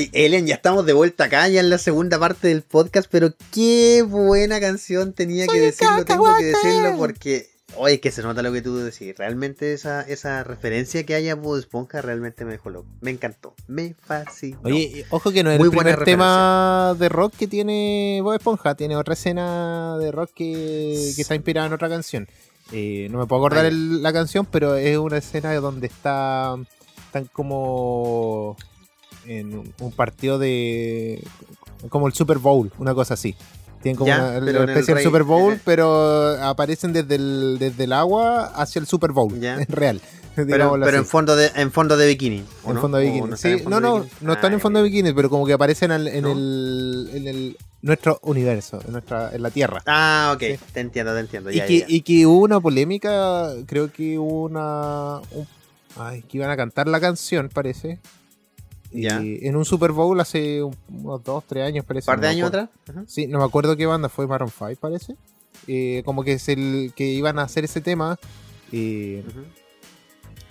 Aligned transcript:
Ay, 0.00 0.08
Ellen, 0.14 0.46
ya 0.46 0.54
estamos 0.54 0.86
de 0.86 0.94
vuelta 0.94 1.24
acá, 1.24 1.46
ya 1.48 1.60
en 1.60 1.68
la 1.68 1.76
segunda 1.76 2.18
parte 2.18 2.48
del 2.48 2.62
podcast, 2.62 3.06
pero 3.10 3.34
qué 3.52 4.00
buena 4.00 4.58
canción 4.58 5.12
tenía 5.12 5.46
que 5.46 5.60
decirlo, 5.60 6.06
tengo 6.06 6.24
que 6.38 6.44
decirlo 6.44 6.96
porque 6.96 7.50
Oye, 7.76 8.00
que 8.00 8.10
se 8.10 8.22
nota 8.22 8.40
lo 8.42 8.50
que 8.50 8.62
tú 8.62 8.78
decís. 8.78 9.14
Realmente 9.16 9.74
esa, 9.74 10.00
esa 10.00 10.42
referencia 10.42 11.04
que 11.04 11.14
haya 11.14 11.34
Bob 11.34 11.58
Esponja 11.58 12.00
realmente 12.00 12.46
me 12.46 12.52
dejó 12.52 12.70
loco. 12.70 12.88
Me 13.00 13.10
encantó. 13.10 13.54
Me 13.68 13.94
fascinó. 13.94 14.58
Oye, 14.64 15.04
ojo 15.10 15.30
que 15.30 15.44
no 15.44 15.52
es 15.52 15.60
el 15.60 15.70
primer 15.70 16.02
tema 16.02 16.96
de 16.98 17.08
rock 17.10 17.34
que 17.36 17.46
tiene 17.46 18.20
Bob 18.22 18.34
Esponja. 18.34 18.74
Tiene 18.74 18.96
otra 18.96 19.12
escena 19.14 19.98
de 19.98 20.10
rock 20.10 20.30
que, 20.34 21.10
está 21.10 21.34
inspirada 21.34 21.68
en 21.68 21.74
otra 21.74 21.90
canción. 21.90 22.26
Eh, 22.72 23.06
no 23.10 23.18
me 23.18 23.26
puedo 23.26 23.40
acordar 23.44 23.70
la 23.72 24.12
canción, 24.12 24.46
pero 24.46 24.74
es 24.74 24.96
una 24.96 25.18
escena 25.18 25.54
donde 25.54 25.86
está 25.86 26.56
están 27.10 27.26
como 27.26 28.56
en 29.26 29.72
un 29.80 29.92
partido 29.92 30.38
de 30.38 31.22
como 31.88 32.06
el 32.06 32.12
Super 32.12 32.38
Bowl, 32.38 32.70
una 32.78 32.94
cosa 32.94 33.14
así. 33.14 33.36
Tienen 33.82 33.96
como 33.96 34.12
una, 34.12 34.38
especie 34.64 34.94
de 34.94 35.02
Super 35.02 35.22
Bowl, 35.22 35.58
pero 35.64 36.36
aparecen 36.42 36.92
desde 36.92 37.14
el, 37.14 37.56
desde 37.58 37.84
el 37.84 37.92
agua 37.94 38.46
hacia 38.46 38.78
el 38.78 38.86
Super 38.86 39.12
Bowl. 39.12 39.42
En 39.42 39.66
real. 39.68 40.00
Pero, 40.36 40.76
en 40.86 41.06
fondo 41.06 41.34
de 41.34 41.50
en 41.54 41.72
fondo 41.72 41.96
de 41.96 42.06
bikini. 42.06 42.44
En 42.66 42.78
fondo 42.78 42.98
de 42.98 43.06
bikini. 43.06 43.30
No, 43.30 43.36
sí, 43.36 43.62
no, 43.66 43.80
no, 43.80 44.06
no 44.20 44.32
están 44.32 44.52
en 44.52 44.58
ah, 44.58 44.62
fondo 44.62 44.78
de 44.78 44.84
bikini, 44.84 45.12
pero 45.12 45.28
como 45.28 45.46
que 45.46 45.54
aparecen 45.54 45.90
en, 45.92 46.06
el, 46.06 47.10
en 47.12 47.26
el 47.26 47.56
nuestro 47.82 48.20
universo, 48.22 48.80
en 48.86 48.92
nuestra 48.92 49.30
en 49.34 49.42
la 49.42 49.50
Tierra. 49.50 49.82
Ah, 49.86 50.32
ok, 50.34 50.60
te 50.72 50.80
entiendo, 50.80 51.12
te 51.14 51.20
entiendo. 51.20 51.50
y, 51.50 51.60
que, 51.60 51.84
y 51.86 52.02
que 52.02 52.26
hubo 52.26 52.44
una 52.44 52.60
polémica, 52.60 53.50
creo 53.66 53.90
que 53.92 54.18
hubo 54.18 54.44
una. 54.44 55.20
ay, 55.96 56.22
que 56.22 56.38
iban 56.38 56.50
a 56.50 56.56
cantar 56.56 56.86
la 56.86 57.00
canción, 57.00 57.48
parece. 57.48 57.98
En 58.92 59.56
un 59.56 59.64
Super 59.64 59.92
Bowl 59.92 60.18
hace 60.20 60.62
unos 60.62 61.22
2, 61.22 61.44
3 61.46 61.64
años, 61.64 61.84
parece. 61.84 62.10
¿Un 62.10 62.16
par 62.16 62.20
de 62.20 62.28
años 62.28 62.48
atrás? 62.48 62.68
Sí, 63.06 63.26
no 63.26 63.38
me 63.38 63.44
acuerdo 63.44 63.76
qué 63.76 63.86
banda 63.86 64.08
fue, 64.08 64.26
Maroon 64.26 64.50
5, 64.50 64.74
parece. 64.80 65.16
Eh, 65.66 66.02
como 66.04 66.24
que 66.24 66.34
es 66.34 66.48
el 66.48 66.92
que 66.96 67.04
iban 67.04 67.38
a 67.38 67.42
hacer 67.42 67.64
ese 67.64 67.80
tema. 67.80 68.18
Eh, 68.72 69.22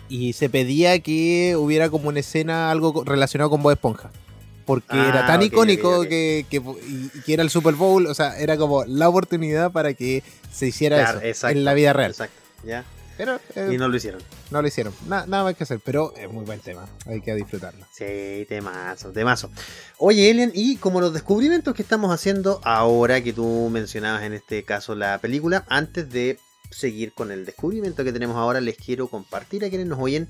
y 0.08 0.34
se 0.34 0.50
pedía 0.50 1.00
que 1.00 1.56
hubiera 1.58 1.90
como 1.90 2.10
una 2.10 2.20
escena, 2.20 2.72
algo 2.72 3.04
relacionado 3.04 3.50
con 3.50 3.62
Bob 3.62 3.74
Esponja. 3.74 4.12
Porque 4.66 4.96
era 4.96 5.24
ah, 5.24 5.28
tan 5.28 5.42
icónico 5.42 6.04
Que, 6.04 6.46
que, 6.48 6.62
que, 7.26 7.34
era 7.34 7.42
el 7.42 7.50
Super 7.50 7.74
Bowl, 7.74 8.06
o 8.06 8.14
sea, 8.14 8.38
era 8.40 8.56
como 8.56 8.86
la 8.86 9.10
oportunidad 9.10 9.72
para 9.72 9.96
que 9.96 10.24
se 10.52 10.68
hiciera 10.68 11.20
eso 11.24 11.48
en 11.48 11.66
la 11.66 11.74
vida 11.74 11.92
real. 11.92 12.12
Exacto, 12.12 12.40
ya. 12.64 12.86
Pero, 13.20 13.38
y 13.70 13.78
no 13.78 13.90
lo 13.90 13.98
hicieron. 13.98 14.22
No 14.50 14.62
lo 14.62 14.68
hicieron. 14.70 14.94
nada 15.06 15.26
más 15.28 15.54
que 15.54 15.66
hacer, 15.66 15.82
pero 15.84 16.14
es 16.16 16.32
muy 16.32 16.46
buen 16.46 16.62
tema. 16.62 16.88
Hay 17.06 17.20
que 17.20 17.36
disfrutarlo. 17.36 17.86
Sí, 17.92 18.46
temazo, 18.48 19.12
temazo. 19.12 19.52
Oye, 19.98 20.30
Elian, 20.30 20.54
y 20.54 20.78
como 20.78 21.02
los 21.02 21.14
descubrimientos 21.14 21.76
que 21.76 21.82
estamos 21.82 22.14
haciendo 22.14 22.62
ahora 22.64 23.22
que 23.22 23.34
tú 23.34 23.68
mencionabas 23.70 24.24
en 24.24 24.32
este 24.32 24.64
caso 24.64 24.96
la 24.96 25.18
película, 25.18 25.66
antes 25.68 26.10
de 26.10 26.40
seguir 26.72 27.12
con 27.12 27.30
el 27.34 27.46
descubrimiento 27.46 28.06
que 28.06 28.14
tenemos 28.14 28.38
ahora, 28.38 28.62
les 28.62 28.78
quiero 28.78 29.10
compartir 29.10 29.66
a 29.66 29.70
quienes 29.70 29.88
nos 29.88 30.00
oyen 30.00 30.30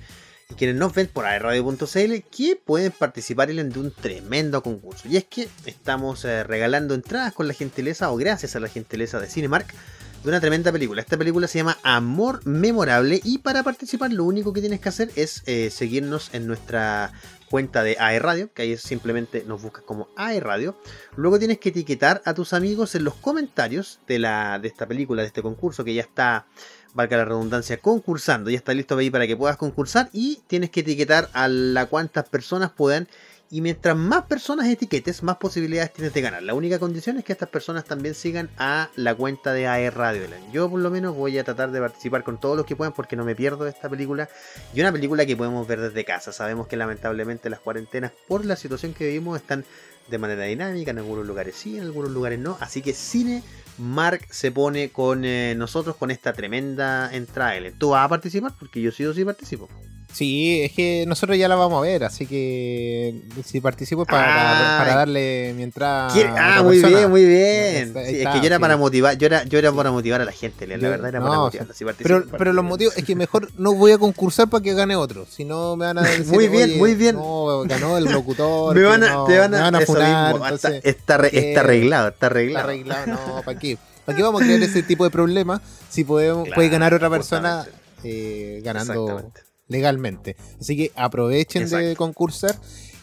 y 0.50 0.56
quienes 0.56 0.76
nos 0.76 0.92
ven 0.92 1.06
por 1.06 1.28
aerradio.cl 1.28 2.14
que 2.32 2.56
pueden 2.56 2.92
participar 2.92 3.52
Elian, 3.52 3.70
de 3.70 3.82
un 3.82 3.92
tremendo 3.92 4.64
concurso. 4.64 5.08
Y 5.08 5.18
es 5.18 5.26
que 5.26 5.48
estamos 5.68 6.26
eh, 6.26 6.44
regalando 6.44 6.96
entradas 6.96 7.34
con 7.34 7.48
la 7.48 7.54
gentileza 7.54 8.10
o 8.12 8.16
gracias 8.16 8.56
a 8.56 8.60
la 8.60 8.68
gentileza 8.68 9.20
de 9.20 9.28
Cinemark 9.28 9.76
de 10.24 10.30
una 10.30 10.42
tremenda 10.42 10.72
película. 10.72 11.02
Esta 11.02 11.18
película 11.18 11.48
se 11.48 11.60
llama 11.60 11.78
Amor 11.84 12.46
Memorable 12.46 13.22
y 13.24 13.38
para 13.38 13.64
participar 13.64 14.12
lo 14.12 14.26
único 14.26 14.52
que 14.52 14.60
tienes 14.60 14.82
que 14.82 14.90
hacer 14.90 15.12
es 15.16 15.44
eh, 15.46 15.70
seguirnos 15.70 16.30
en 16.34 16.46
nuestra 16.46 17.14
cuenta 17.50 17.84
de 17.84 17.96
AE 18.00 18.20
Radio, 18.20 18.54
que 18.54 18.64
ahí 18.64 18.78
simplemente 18.78 19.44
nos 19.48 19.62
buscas 19.62 19.84
como 19.84 20.10
AE 20.18 20.40
Radio. 20.40 20.78
Luego 21.16 21.40
tienes 21.40 21.60
que 21.60 21.70
etiquetar 21.70 22.22
a 22.26 22.34
tus 22.34 22.54
amigos 22.54 22.96
en 22.96 23.06
los 23.06 23.16
comentarios 23.16 24.00
de, 24.08 24.20
la, 24.20 24.60
de 24.60 24.68
esta 24.68 24.86
película, 24.88 25.22
de 25.22 25.28
este 25.28 25.42
concurso 25.42 25.84
que 25.84 25.94
ya 25.94 26.02
está, 26.02 26.48
valga 26.94 27.18
la 27.18 27.26
redundancia, 27.26 27.78
concursando. 27.78 28.50
Ya 28.50 28.58
está 28.58 28.74
listo 28.74 28.98
ahí 28.98 29.10
para 29.10 29.26
que 29.26 29.38
puedas 29.38 29.58
concursar 29.58 30.10
y 30.12 30.42
tienes 30.48 30.70
que 30.70 30.82
etiquetar 30.82 31.30
a 31.34 31.48
la 31.48 31.86
cuantas 31.86 32.28
personas 32.28 32.72
puedan 32.72 33.08
y 33.52 33.62
mientras 33.62 33.98
más 33.98 34.26
personas 34.26 34.68
etiquetes, 34.68 35.24
más 35.24 35.38
posibilidades 35.38 35.92
tienes 35.94 36.14
de 36.14 36.22
ganar. 36.22 36.44
La 36.44 36.54
única 36.54 36.78
condición 36.78 37.18
es 37.18 37.24
que 37.24 37.34
estas 37.34 37.50
personas 37.50 37.84
también 37.84 38.14
sigan 38.14 38.50
a 38.58 38.90
la 38.96 39.16
cuenta 39.16 39.54
de 39.54 39.68
AE 39.68 39.90
Radio. 39.90 40.22
Yo 40.54 40.70
por 40.70 40.80
lo 40.80 40.92
menos 40.92 41.16
voy 41.16 41.38
a 41.40 41.44
tratar 41.44 41.72
de 41.72 41.80
participar 41.80 42.24
con 42.24 42.40
todos 42.40 42.56
los 42.56 42.66
que 42.66 42.76
puedan 42.76 42.94
porque 42.94 43.16
no 43.16 43.26
me 43.26 43.36
pierdo 43.36 43.66
esta 43.68 43.90
película. 43.90 44.30
Y 44.74 44.82
una 44.82 44.92
película 44.92 45.26
que 45.26 45.36
podemos 45.36 45.68
ver 45.68 45.82
desde 45.82 46.06
casa. 46.06 46.32
Sabemos 46.32 46.68
que 46.68 46.78
lamentablemente 46.78 47.50
las 47.50 47.60
cuarentenas 47.60 48.12
por 48.28 48.46
la 48.46 48.56
situación 48.56 48.94
que 48.94 49.08
vivimos 49.08 49.42
están 49.42 49.66
de 50.10 50.18
manera 50.20 50.44
dinámica. 50.44 50.92
En 50.92 51.00
algunos 51.00 51.26
lugares 51.26 51.56
sí, 51.56 51.78
en 51.78 51.84
algunos 51.84 52.12
lugares 52.12 52.38
no. 52.38 52.56
Así 52.60 52.84
que 52.84 52.94
Cine 52.94 53.42
Mark 53.80 54.28
se 54.30 54.52
pone 54.52 54.92
con 54.92 55.26
eh, 55.26 55.56
nosotros 55.58 55.96
con 55.96 56.12
esta 56.12 56.34
tremenda 56.34 57.12
entrada. 57.12 57.56
¿Tú 57.80 57.90
vas 57.90 58.06
a 58.06 58.10
participar? 58.10 58.54
Porque 58.60 58.80
yo 58.80 58.92
sí 58.92 59.06
o 59.06 59.14
sí 59.14 59.26
participo. 59.26 59.68
Sí, 60.12 60.62
es 60.64 60.72
que 60.72 61.06
nosotros 61.08 61.38
ya 61.38 61.48
la 61.48 61.56
vamos 61.56 61.78
a 61.78 61.82
ver, 61.82 62.04
así 62.04 62.26
que 62.26 63.22
si 63.46 63.62
participo 63.62 64.06
para, 64.06 64.78
para 64.80 64.96
darle 64.96 65.54
mi 65.56 65.64
entrada. 65.64 66.10
Ah, 66.36 66.64
muy 66.64 66.82
bien, 66.82 67.10
muy 67.10 67.26
bien. 67.26 67.96
es 67.96 68.28
que 68.28 68.40
yo 68.40 68.46
era 68.46 68.60
para 68.60 68.76
motivar, 68.76 69.18
yo 69.18 69.28
era, 69.28 69.44
yo 69.44 69.60
era 69.60 69.72
para 69.72 69.92
motivar 69.92 70.20
a 70.22 70.26
la 70.26 70.32
gente, 70.32 70.66
la 70.66 70.78
verdad 70.78 71.10
era 71.10 71.22
para 71.22 71.38
motivarla. 71.38 71.74
pero, 72.00 72.26
pero 72.38 72.54
los 72.54 72.66
motivos 72.66 72.98
es 72.98 73.06
que 73.06 73.16
mejor 73.16 73.50
no 73.58 73.74
voy 73.76 73.92
a 73.92 73.98
concursar 73.98 74.50
para 74.50 74.64
que 74.64 74.74
gane 74.74 74.96
otro, 74.96 75.26
si 75.28 75.46
no 75.46 75.76
me 75.76 75.86
van 75.86 76.00
a 76.00 76.02
decir, 76.10 76.26
muy 76.26 76.48
bien, 76.48 76.78
muy 76.78 76.96
bien. 76.96 77.16
No, 77.16 77.64
ganó 77.66 77.98
el 77.98 78.06
locutor. 78.06 78.76
me 78.76 78.84
van 78.84 79.04
a, 79.04 79.26
te 79.26 79.38
van 79.38 79.54
a, 79.54 79.72
me 79.72 79.86
funar, 79.86 80.36
está, 80.54 80.76
está, 80.78 81.16
arreglado, 81.16 82.10
está 82.10 82.26
arreglado. 82.26 82.72
Está 82.72 82.72
arreglado, 82.72 83.08
no, 83.08 83.42
¿para 83.46 83.60
qué? 83.60 83.78
¿Para 84.06 84.16
qué 84.16 84.24
vamos 84.24 84.42
a 84.42 84.46
crear 84.46 84.62
ese 84.64 84.82
tipo 84.82 85.04
de 85.04 85.12
problemas 85.12 85.62
si 85.88 86.04
podemos, 86.04 86.50
puede 86.56 86.70
ganar 86.70 86.96
otra 86.96 87.12
persona 87.12 87.66
eh, 88.04 88.60
ganando? 88.64 89.32
Legalmente. 89.70 90.36
Así 90.60 90.76
que 90.76 90.92
aprovechen 90.96 91.70
de 91.70 91.96
concursar. 91.96 92.60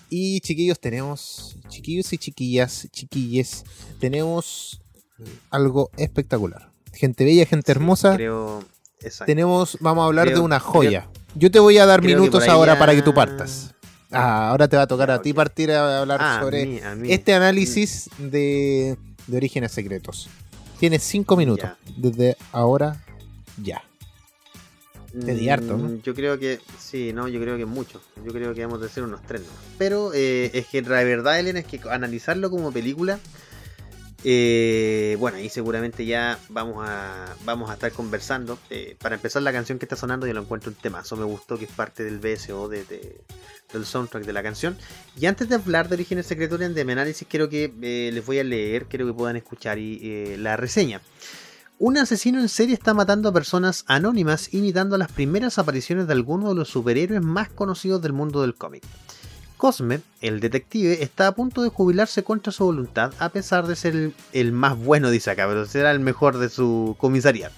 Y 0.09 0.41
chiquillos, 0.41 0.79
tenemos, 0.79 1.57
chiquillos 1.69 2.13
y 2.13 2.19
chiquillas, 2.19 2.89
chiquilles, 2.93 3.65
tenemos 3.99 4.81
algo 5.51 5.91
espectacular. 5.97 6.71
Gente 6.93 7.25
bella, 7.25 7.45
gente 7.45 7.73
hermosa. 7.73 8.15
Creo, 8.15 8.63
tenemos, 9.25 9.79
vamos 9.81 10.03
a 10.03 10.07
hablar 10.07 10.29
de 10.33 10.39
una 10.39 10.61
joya. 10.61 11.09
Yo 11.35 11.51
te 11.51 11.59
voy 11.59 11.79
a 11.79 11.87
dar 11.87 12.03
minutos 12.03 12.47
ahora 12.49 12.79
para 12.79 12.95
que 12.95 13.03
tú 13.03 13.13
partas. 13.13 13.75
Ah, 14.13 14.51
ahora 14.51 14.69
te 14.69 14.77
va 14.77 14.85
a 14.85 14.87
tocar 14.87 15.11
a 15.11 15.21
ti 15.21 15.33
partir 15.33 15.73
a 15.73 16.01
hablar 16.01 16.21
ah, 16.23 16.39
sobre 16.41 16.81
este 17.13 17.35
análisis 17.35 18.09
de, 18.19 18.97
de 19.27 19.37
orígenes 19.37 19.73
secretos. 19.73 20.29
Tienes 20.79 21.03
cinco 21.03 21.37
minutos 21.37 21.71
desde 21.97 22.37
ahora 22.53 23.03
ya. 23.63 23.83
Te 25.25 25.51
harto, 25.51 25.79
¿no? 25.79 25.89
Mm, 25.89 26.03
yo 26.03 26.15
creo 26.15 26.39
que, 26.39 26.61
sí, 26.79 27.13
no, 27.13 27.27
yo 27.29 27.41
creo 27.41 27.57
que 27.57 27.65
mucho. 27.65 28.03
Yo 28.25 28.33
creo 28.33 28.53
que 28.55 28.67
vamos 28.67 28.83
a 28.83 28.87
hacer 28.87 29.03
unos 29.03 29.23
tres, 29.23 29.43
Pero 29.79 30.13
eh, 30.13 30.51
es 30.53 30.67
que 30.67 30.83
la 30.83 31.03
verdad, 31.05 31.39
Elena, 31.39 31.61
es 31.61 31.67
que 31.67 31.81
analizarlo 31.89 32.51
como 32.51 32.71
película, 32.71 33.19
eh, 34.25 35.17
bueno, 35.19 35.39
ahí 35.39 35.49
seguramente 35.49 36.05
ya 36.05 36.39
vamos 36.51 36.85
a, 36.87 37.35
vamos 37.45 37.71
a 37.71 37.75
estar 37.75 37.93
conversando. 37.93 38.59
Eh, 38.69 38.97
para 39.01 39.15
empezar, 39.15 39.41
la 39.41 39.53
canción 39.53 39.79
que 39.79 39.87
está 39.87 39.97
sonando, 39.97 40.27
yo 40.27 40.35
lo 40.35 40.43
encuentro 40.43 40.71
un 40.71 40.77
temazo. 40.77 41.17
Me 41.17 41.25
gustó 41.25 41.59
que 41.59 41.65
es 41.65 41.73
parte 41.73 42.05
del 42.05 42.19
BSO 42.19 42.69
de, 42.69 42.85
del 43.73 43.87
soundtrack 43.87 44.25
de 44.25 44.33
la 44.35 44.43
canción. 44.43 44.77
Y 45.19 45.27
antes 45.27 45.49
de 45.49 45.55
hablar 45.55 45.89
de 45.89 45.95
Orígenes 45.95 46.27
Secretos 46.27 46.59
de 46.59 46.81
análisis, 46.81 47.27
quiero 47.27 47.49
que 47.49 47.73
les 48.13 48.27
voy 48.27 48.39
a 48.39 48.45
leer, 48.45 48.85
quiero 48.85 49.07
que 49.07 49.15
puedan 49.15 49.37
escuchar 49.37 49.79
y, 49.79 50.37
la 50.37 50.59
reseña. 50.59 51.01
Un 51.79 51.99
asesino 51.99 52.41
en 52.41 52.49
serie 52.49 52.73
está 52.73 52.95
matando 52.95 53.29
a 53.29 53.35
personas 53.35 53.85
anónimas 53.87 54.55
imitando 54.55 54.97
las 54.97 55.13
primeras 55.13 55.59
apariciones 55.59 56.07
de 56.07 56.15
algunos 56.15 56.49
de 56.49 56.55
los 56.55 56.71
superhéroes 56.71 57.21
más 57.21 57.51
conocidos 57.51 58.01
del 58.01 58.15
mundo 58.15 58.41
del 58.41 58.55
cómic. 58.55 58.83
Cosme, 59.59 60.01
el 60.23 60.41
detective, 60.41 61.03
está 61.03 61.27
a 61.27 61.35
punto 61.35 61.63
de 61.63 61.69
jubilarse 61.69 62.25
contra 62.25 62.51
su 62.51 62.65
voluntad 62.65 63.13
a 63.19 63.29
pesar 63.29 63.67
de 63.67 63.77
ser 63.77 64.13
el, 64.33 64.53
más 64.53 64.79
bueno, 64.79 65.11
dice 65.11 65.31
acá, 65.31 65.47
pero 65.47 65.67
será 65.67 65.91
el 65.91 66.01
mejor 66.01 66.39
de 66.39 66.49
su 66.49 66.97
comisaría. 66.99 67.51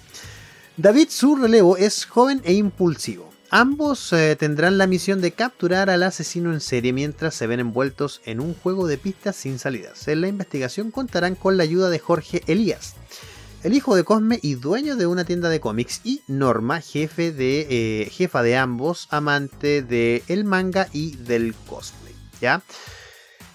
David, 0.75 1.07
su 1.09 1.37
relevo, 1.37 1.77
es 1.77 2.03
joven 2.03 2.41
e 2.43 2.53
impulsivo. 2.53 3.29
Ambos 3.51 4.11
eh, 4.11 4.35
tendrán 4.35 4.77
la 4.77 4.85
misión 4.85 5.21
de 5.21 5.31
capturar 5.31 5.89
al 5.89 6.03
asesino 6.03 6.51
en 6.51 6.59
serie 6.59 6.91
mientras 6.91 7.35
se 7.35 7.47
ven 7.47 7.61
envueltos 7.61 8.21
en 8.25 8.41
un 8.41 8.53
juego 8.53 8.85
de 8.85 8.97
pistas 8.97 9.37
sin 9.37 9.59
salidas. 9.59 10.09
En 10.09 10.19
la 10.19 10.27
investigación 10.27 10.91
contarán 10.91 11.35
con 11.35 11.55
la 11.55 11.63
ayuda 11.63 11.89
de 11.89 11.99
Jorge 11.99 12.43
Elías, 12.47 12.95
el 13.63 13.73
hijo 13.73 13.95
de 13.95 14.03
Cosme 14.03 14.39
y 14.41 14.55
dueño 14.55 14.95
de 14.95 15.05
una 15.05 15.25
tienda 15.25 15.49
de 15.49 15.59
cómics, 15.59 16.01
y 16.03 16.21
Norma, 16.27 16.81
jefe 16.81 17.31
de, 17.31 17.67
eh, 17.69 18.09
jefa 18.09 18.41
de 18.41 18.55
ambos, 18.57 19.07
amante 19.11 19.81
del 19.81 20.23
el 20.27 20.45
manga 20.45 20.87
y 20.93 21.15
del 21.17 21.53
cosplay. 21.67 22.13
¿ya? 22.39 22.61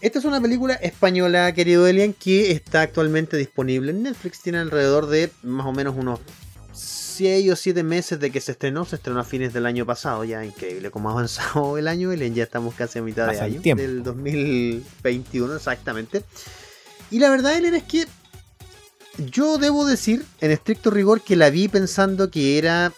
Esta 0.01 0.19
es 0.19 0.25
una 0.27 0.41
película 0.41 0.75
española, 0.75 1.53
querido 1.55 1.87
Elian, 1.87 2.13
que 2.13 2.51
está 2.51 2.83
actualmente 2.83 3.39
disponible 3.39 3.91
en 3.91 4.03
Netflix. 4.03 4.43
Tiene 4.43 4.59
alrededor 4.59 5.07
de 5.07 5.31
más 5.43 5.67
o 5.67 5.73
menos 5.73 5.95
unos 5.97 6.21
6 6.73 7.53
o 7.53 7.57
7 7.57 7.83
meses 7.83 8.21
de 8.21 8.31
que 8.31 8.41
se 8.41 8.53
estrenó, 8.53 8.85
se 8.85 8.97
estrenó 8.97 9.21
a 9.21 9.25
fines 9.25 9.55
del 9.55 9.65
año 9.65 9.87
pasado, 9.87 10.25
ya 10.25 10.45
increíble 10.45 10.91
cómo 10.91 11.09
ha 11.09 11.13
avanzado 11.13 11.79
el 11.79 11.89
año, 11.89 12.13
Ellen, 12.13 12.35
ya 12.35 12.43
estamos 12.43 12.75
casi 12.75 12.99
a 12.99 13.03
mitad 13.03 13.31
de 13.31 13.41
año, 13.41 13.63
del 13.63 14.03
2021 14.03 15.57
exactamente. 15.57 16.23
Y 17.11 17.21
la 17.21 17.31
verdad, 17.31 17.57
Ellen, 17.57 17.75
es 17.75 17.85
que 17.85 18.07
yo 19.19 19.59
debo 19.59 19.87
decir, 19.87 20.25
en 20.41 20.51
estricto 20.51 20.91
rigor, 20.91 21.21
que 21.21 21.37
la 21.37 21.51
vi 21.51 21.69
pensando 21.69 22.31
que 22.31 22.59
era 22.59 22.93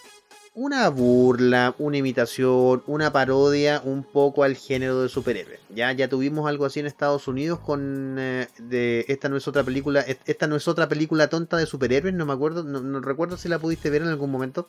una 0.57 0.89
burla, 0.89 1.75
una 1.79 1.99
imitación, 1.99 2.83
una 2.87 3.13
parodia 3.13 3.83
un 3.85 4.03
poco 4.03 4.43
al 4.43 4.57
género 4.57 5.03
de 5.03 5.11
superhéroes. 5.11 5.61
Ya, 5.75 5.93
ya 5.93 6.09
tuvimos 6.09 6.49
algo 6.49 6.65
así 6.65 6.81
en 6.81 6.87
Estados 6.87 7.29
Unidos 7.29 7.61
con 7.61 8.17
eh, 8.19 8.49
de 8.59 9.05
esta 9.09 9.29
no 9.29 9.37
es 9.37 9.47
otra 9.47 9.65
película, 9.65 10.01
esta 10.01 10.47
no 10.47 10.57
es 10.57 10.67
otra 10.67 10.89
película 10.89 11.29
tonta 11.29 11.59
de 11.59 11.67
superhéroes, 11.67 12.15
no 12.15 12.25
me 12.25 12.33
acuerdo, 12.33 12.65
no, 12.65 13.01
recuerdo 13.01 13.37
si 13.37 13.51
la 13.51 13.59
pudiste 13.59 13.91
ver 13.91 14.01
en 14.01 14.09
algún 14.09 14.31
momento. 14.31 14.67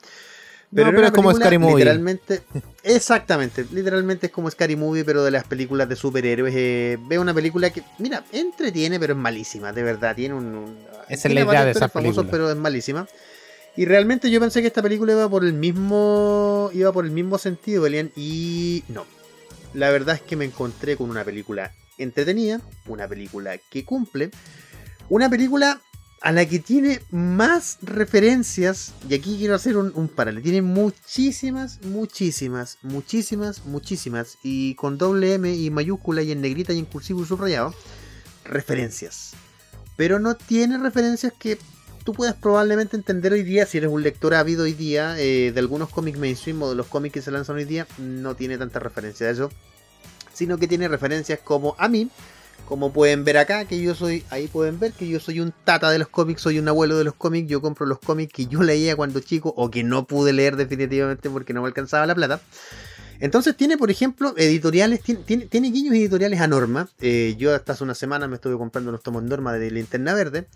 Pero, 0.76 1.02
es 1.02 1.12
como 1.12 1.34
Scary 1.34 1.58
Movie. 1.58 1.78
Literalmente, 1.78 2.42
exactamente, 2.84 3.66
literalmente 3.72 4.26
es 4.26 4.34
como 4.34 4.52
Scary 4.52 4.76
Movie, 4.76 5.06
pero 5.06 5.24
de 5.24 5.32
las 5.32 5.46
películas 5.46 5.88
de 5.88 5.96
superhéroes. 5.96 6.54
Eh, 6.54 6.98
veo 7.08 7.22
una 7.22 7.34
película 7.34 7.70
que, 7.70 7.82
mira, 8.00 8.26
entretiene, 8.34 9.00
pero 9.00 9.14
es 9.14 9.20
malísima, 9.20 9.72
de 9.72 9.84
verdad. 9.84 10.14
Tiene 10.18 10.36
un. 10.36 10.76
Es 11.10 11.26
la 11.26 11.42
idea 11.42 11.66
de 11.66 11.72
esa 11.72 11.88
película. 11.88 12.28
pero 12.30 12.50
es 12.50 12.58
malísima. 12.58 13.08
Y 13.76 13.86
realmente 13.86 14.32
yo 14.32 14.40
pensé 14.40 14.62
que 14.62 14.68
esta 14.68 14.82
película 14.82 15.14
iba 15.14 15.30
por 15.30 15.46
el 15.46 15.54
mismo. 15.54 16.72
iba 16.74 16.92
por 16.92 17.06
el 17.06 17.12
mismo 17.12 17.38
sentido, 17.38 17.86
Elian, 17.86 18.12
y 18.16 18.84
no. 18.88 19.06
La 19.74 19.92
verdad 19.92 20.16
es 20.16 20.22
que 20.22 20.36
me 20.36 20.46
encontré 20.46 20.98
con 20.98 21.10
una 21.10 21.24
película 21.24 21.74
entretenida, 22.00 22.62
una 22.88 23.08
película 23.08 23.58
que 23.70 23.86
cumple, 23.86 24.32
una 25.10 25.30
película 25.30 25.80
a 26.22 26.32
la 26.32 26.48
que 26.48 26.58
tiene 26.58 27.02
más 27.12 27.78
referencias, 27.84 28.94
y 29.08 29.14
aquí 29.14 29.38
quiero 29.38 29.54
hacer 29.54 29.78
un, 29.78 29.92
un 29.94 30.08
paralelo, 30.08 30.42
tiene 30.42 30.64
muchísimas, 30.64 31.80
muchísimas, 31.84 32.80
muchísimas, 32.82 33.66
muchísimas, 33.66 34.38
y 34.42 34.74
con 34.76 34.98
doble 34.98 35.36
M 35.36 35.54
y 35.54 35.70
mayúscula 35.70 36.24
y 36.24 36.32
en 36.32 36.42
negrita 36.42 36.74
y 36.74 36.80
en 36.80 36.86
cursivo 36.86 37.22
y 37.22 37.26
subrayado, 37.26 37.76
referencias. 38.44 39.34
Pero 39.98 40.20
no 40.20 40.36
tiene 40.36 40.78
referencias 40.78 41.34
que 41.38 41.58
tú 42.06 42.14
puedes 42.14 42.36
probablemente 42.36 42.96
entender 42.96 43.34
hoy 43.34 43.44
día, 43.44 43.66
si 43.66 43.80
eres 43.80 43.90
un 43.90 44.02
lector 44.02 44.34
ávido 44.34 44.64
hoy 44.64 44.72
día, 44.72 45.20
eh, 45.20 45.52
de 45.52 45.60
algunos 45.60 45.90
cómics 45.90 46.18
mainstream 46.18 46.62
o 46.64 46.70
de 46.70 46.76
los 46.76 46.88
cómics 46.88 47.16
que 47.16 47.22
se 47.22 47.32
lanzan 47.32 47.58
hoy 47.58 47.66
día, 47.66 47.86
no 47.98 48.34
tiene 48.34 48.58
tanta 48.58 48.80
referencia 48.80 49.28
a 49.28 49.32
eso, 49.32 49.52
sino 50.32 50.58
que 50.58 50.70
tiene 50.70 50.88
referencias 50.88 51.40
como 51.44 51.76
a 51.78 51.90
mí, 51.90 52.10
como 52.66 52.94
pueden 52.94 53.26
ver 53.26 53.38
acá, 53.38 53.66
que 53.66 53.82
yo 53.82 53.94
soy, 53.94 54.24
ahí 54.30 54.48
pueden 54.48 54.80
ver 54.80 54.94
que 54.94 55.08
yo 55.08 55.20
soy 55.20 55.42
un 55.42 55.54
tata 55.66 55.90
de 55.90 56.00
los 56.00 56.08
cómics, 56.08 56.42
soy 56.42 56.60
un 56.60 56.68
abuelo 56.70 56.98
de 56.98 57.04
los 57.04 57.14
cómics, 57.14 57.50
yo 57.50 57.60
compro 57.60 57.86
los 57.86 58.00
cómics 58.00 58.32
que 58.32 58.46
yo 58.46 58.64
leía 58.64 58.96
cuando 58.96 59.20
chico 59.20 59.54
o 59.58 59.70
que 59.70 59.84
no 59.84 60.06
pude 60.06 60.32
leer 60.32 60.56
definitivamente 60.56 61.30
porque 61.30 61.54
no 61.54 61.62
me 61.62 61.68
alcanzaba 61.68 62.06
la 62.06 62.16
plata. 62.16 62.40
Entonces 63.20 63.56
tiene, 63.56 63.78
por 63.78 63.90
ejemplo, 63.92 64.34
editoriales, 64.38 65.02
tiene, 65.02 65.46
tiene, 65.46 65.72
guiños 65.72 65.96
editoriales 65.96 66.40
a 66.42 66.48
Norma. 66.48 66.90
Eh, 67.02 67.36
yo 67.38 67.56
hasta 67.56 67.74
hace 67.74 67.84
una 67.84 67.96
semana 67.96 68.28
me 68.28 68.36
estuve 68.36 68.58
comprando 68.58 68.90
unos 68.90 69.04
tomos 69.04 69.24
Norma 69.24 69.54
de 69.54 69.72
Linterna 69.72 70.14
Verde. 70.14 70.48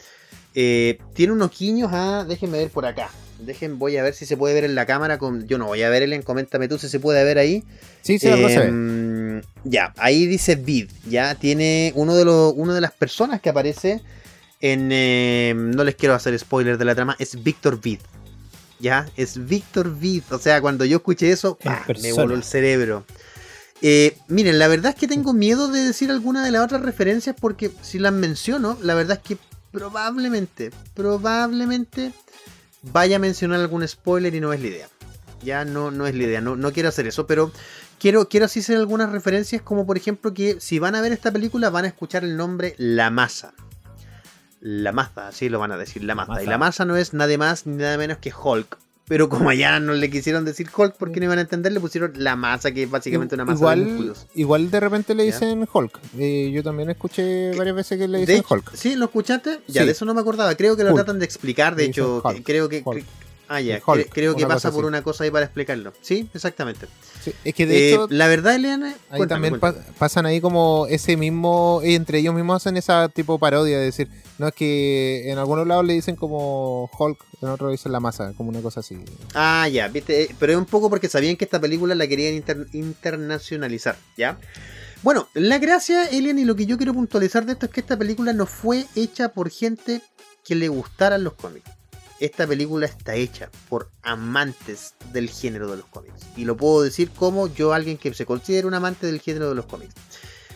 Eh, 0.54 1.00
tiene 1.14 1.34
unos 1.34 1.58
guiños 1.58 1.92
a, 1.94 2.26
déjenme 2.26 2.58
ver 2.58 2.70
por 2.70 2.86
acá. 2.86 3.10
Dejen, 3.40 3.80
voy 3.80 3.98
a 3.98 4.04
ver 4.04 4.14
si 4.14 4.26
se 4.26 4.38
puede 4.38 4.54
ver 4.54 4.66
en 4.66 4.76
la 4.76 4.86
cámara. 4.86 5.18
Con, 5.18 5.48
yo 5.48 5.58
no 5.58 5.66
voy 5.66 5.82
a 5.82 5.90
ver, 5.90 6.04
Ellen, 6.04 6.22
coméntame 6.22 6.68
tú 6.68 6.78
si 6.78 6.90
se 6.90 7.00
puede 7.00 7.24
ver 7.24 7.38
ahí. 7.38 7.64
Sí, 8.02 8.20
sí, 8.20 8.28
eh, 8.30 9.42
Ya, 9.64 9.94
ahí 9.98 10.28
dice 10.28 10.56
Vid. 10.56 10.90
Ya 11.10 11.36
tiene 11.36 11.92
uno 11.96 12.16
de, 12.16 12.26
los, 12.26 12.54
uno 12.56 12.74
de 12.74 12.82
las 12.82 12.92
personas 12.92 13.42
que 13.42 13.50
aparece 13.50 14.02
en. 14.60 14.90
Eh, 14.92 15.54
no 15.56 15.84
les 15.84 15.96
quiero 15.96 16.14
hacer 16.14 16.38
spoiler 16.38 16.78
de 16.78 16.86
la 16.86 16.94
trama, 16.94 17.16
es 17.18 17.42
Víctor 17.42 17.82
Vid. 17.82 18.00
Ya, 18.82 19.08
es 19.16 19.48
Víctor 19.48 19.96
Vid. 19.98 20.24
O 20.32 20.40
sea, 20.40 20.60
cuando 20.60 20.84
yo 20.86 20.98
escuché 20.98 21.32
eso, 21.32 21.58
me 22.02 22.14
voló 22.14 22.34
el 22.34 22.44
cerebro. 22.44 23.06
Eh, 23.84 24.18
miren, 24.28 24.60
la 24.60 24.68
verdad 24.68 24.94
es 24.94 25.00
que 25.00 25.08
tengo 25.08 25.34
miedo 25.34 25.68
de 25.68 25.82
decir 25.82 26.12
alguna 26.12 26.44
de 26.44 26.52
las 26.52 26.64
otras 26.64 26.82
referencias 26.82 27.36
porque 27.40 27.72
si 27.82 27.98
las 27.98 28.14
menciono, 28.14 28.78
la 28.82 28.94
verdad 28.94 29.20
es 29.22 29.28
que 29.28 29.38
probablemente, 29.72 30.72
probablemente 30.94 32.14
vaya 32.84 33.16
a 33.16 33.20
mencionar 33.20 33.60
algún 33.60 33.88
spoiler 33.88 34.34
y 34.36 34.40
no 34.40 34.54
es 34.54 34.62
la 34.62 34.68
idea. 34.68 34.90
Ya 35.44 35.66
no, 35.66 35.90
no 35.90 36.06
es 36.06 36.14
la 36.14 36.24
idea, 36.24 36.42
no, 36.42 36.56
no 36.56 36.72
quiero 36.72 36.90
hacer 36.90 37.08
eso, 37.08 37.26
pero 37.26 37.52
quiero, 38.00 38.30
quiero 38.30 38.46
así 38.46 38.60
hacer 38.60 38.78
algunas 38.78 39.12
referencias 39.12 39.64
como 39.64 39.88
por 39.88 39.98
ejemplo 39.98 40.34
que 40.34 40.60
si 40.60 40.78
van 40.78 40.94
a 40.94 41.02
ver 41.02 41.12
esta 41.12 41.32
película 41.32 41.72
van 41.72 41.86
a 41.86 41.88
escuchar 41.88 42.24
el 42.24 42.38
nombre 42.38 42.76
La 42.78 43.10
Masa. 43.10 43.54
La 44.62 44.92
Masa, 44.92 45.28
así 45.28 45.50
lo 45.50 45.60
van 45.60 45.72
a 45.72 45.78
decir, 45.78 46.04
La 46.04 46.16
Masa. 46.16 46.42
Y 46.42 46.46
La 46.46 46.58
Masa 46.58 46.86
no 46.86 46.96
es 46.96 47.14
nada 47.14 47.36
más 47.38 47.66
ni 47.66 47.78
nada 47.78 47.98
menos 47.98 48.20
que 48.20 48.32
Hulk. 48.32 48.78
Pero 49.12 49.28
como 49.28 49.50
allá 49.50 49.78
no 49.82 49.94
le 49.94 50.10
quisieron 50.10 50.46
decir 50.46 50.70
Hulk 50.74 50.96
porque 50.98 51.20
no 51.20 51.26
iban 51.26 51.38
a 51.38 51.42
entender, 51.42 51.74
le 51.74 51.82
pusieron 51.82 52.14
la 52.16 52.38
masa, 52.38 52.72
que 52.72 52.84
es 52.84 52.90
básicamente 52.90 53.36
una 53.36 53.44
masa 53.44 53.58
igual, 53.58 53.80
de 53.80 53.86
músculos. 53.92 54.28
Igual 54.36 54.72
de 54.72 54.80
repente 54.80 55.16
le 55.16 55.24
dicen 55.24 55.68
Hulk. 55.70 56.00
Eh, 56.18 56.50
yo 56.54 56.64
también 56.64 56.92
escuché 56.92 57.54
varias 57.58 57.76
veces 57.76 57.98
que 57.98 58.08
le 58.08 58.20
dicen 58.20 58.42
Hulk. 58.48 58.74
¿Sí? 58.74 58.96
¿Lo 58.96 59.06
escuchaste? 59.06 59.60
Ya, 59.68 59.84
de 59.84 59.92
eso 59.92 60.06
no 60.06 60.14
me 60.14 60.22
acordaba. 60.22 60.56
Creo 60.56 60.78
que 60.78 60.86
lo 60.86 60.94
tratan 60.94 61.20
de 61.20 61.26
explicar. 61.26 61.76
De 61.76 61.84
hecho, 61.86 62.24
creo 62.46 62.70
que... 62.70 62.86
Ah, 63.54 63.60
ya, 63.60 63.82
creo 63.82 64.34
que 64.34 64.48
pasa 64.48 64.72
por 64.72 64.86
una 64.86 65.02
cosa 65.02 65.26
ahí 65.26 65.30
para 65.30 65.44
explicarlo. 65.44 65.92
Sí, 66.00 66.30
exactamente. 66.34 66.88
es 67.44 67.54
que 67.54 67.66
de 67.66 67.90
hecho, 67.90 68.06
eh, 68.06 68.08
la 68.12 68.30
verdad, 68.30 68.56
Eliana, 68.56 68.96
ahí 69.10 69.28
también 69.28 69.60
pasan 69.60 70.26
ahí 70.26 70.40
como 70.40 70.88
ese 70.90 71.18
mismo, 71.18 71.82
entre 71.84 72.20
ellos 72.20 72.34
mismos 72.34 72.64
hacen 72.64 72.78
esa 72.78 73.10
tipo 73.10 73.40
parodia 73.40 73.78
de 73.78 73.84
decir, 73.84 74.08
no 74.38 74.48
es 74.48 74.54
que 74.54 75.30
en 75.30 75.38
algunos 75.38 75.68
lados 75.68 75.84
le 75.84 75.92
dicen 75.92 76.16
como 76.16 76.90
Hulk, 76.98 77.20
en 77.42 77.50
otros 77.50 77.72
dicen 77.72 77.92
la 77.92 78.00
masa, 78.00 78.32
como 78.38 78.52
una 78.52 78.62
cosa 78.62 78.80
así. 78.80 78.98
Ah, 79.34 79.68
ya, 79.68 79.90
viste, 79.90 80.24
eh, 80.24 80.36
pero 80.40 80.54
es 80.54 80.58
un 80.58 80.64
poco 80.66 80.90
porque 80.90 81.10
sabían 81.10 81.36
que 81.36 81.44
esta 81.44 81.60
película 81.60 81.94
la 81.94 82.08
querían 82.08 82.42
internacionalizar, 82.72 83.98
¿ya? 84.16 84.40
Bueno, 85.04 85.28
la 85.34 85.58
gracia, 85.58 86.08
Elian, 86.08 86.40
y 86.40 86.46
lo 86.46 86.56
que 86.56 86.66
yo 86.66 86.78
quiero 86.78 86.94
puntualizar 86.94 87.46
de 87.46 87.52
esto 87.52 87.66
es 87.66 87.74
que 87.74 87.82
esta 87.82 87.98
película 87.98 88.32
no 88.32 88.46
fue 88.46 88.86
hecha 88.96 89.34
por 89.34 89.50
gente 89.50 90.02
que 90.46 90.56
le 90.56 90.70
gustaran 90.70 91.26
los 91.26 91.34
cómics 91.34 91.70
esta 92.22 92.46
película 92.46 92.86
está 92.86 93.16
hecha 93.16 93.50
por 93.68 93.90
amantes 94.04 94.94
del 95.12 95.28
género 95.28 95.72
de 95.72 95.78
los 95.78 95.86
cómics. 95.88 96.22
Y 96.38 96.46
lo 96.46 96.56
puedo 96.56 96.84
decir 96.84 97.10
como 97.10 97.48
yo, 97.48 97.74
alguien 97.74 97.98
que 97.98 98.14
se 98.14 98.28
considera 98.28 98.68
un 98.68 98.76
amante 98.76 99.08
del 99.08 99.20
género 99.20 99.50
de 99.50 99.56
los 99.56 99.66
cómics. 99.66 99.96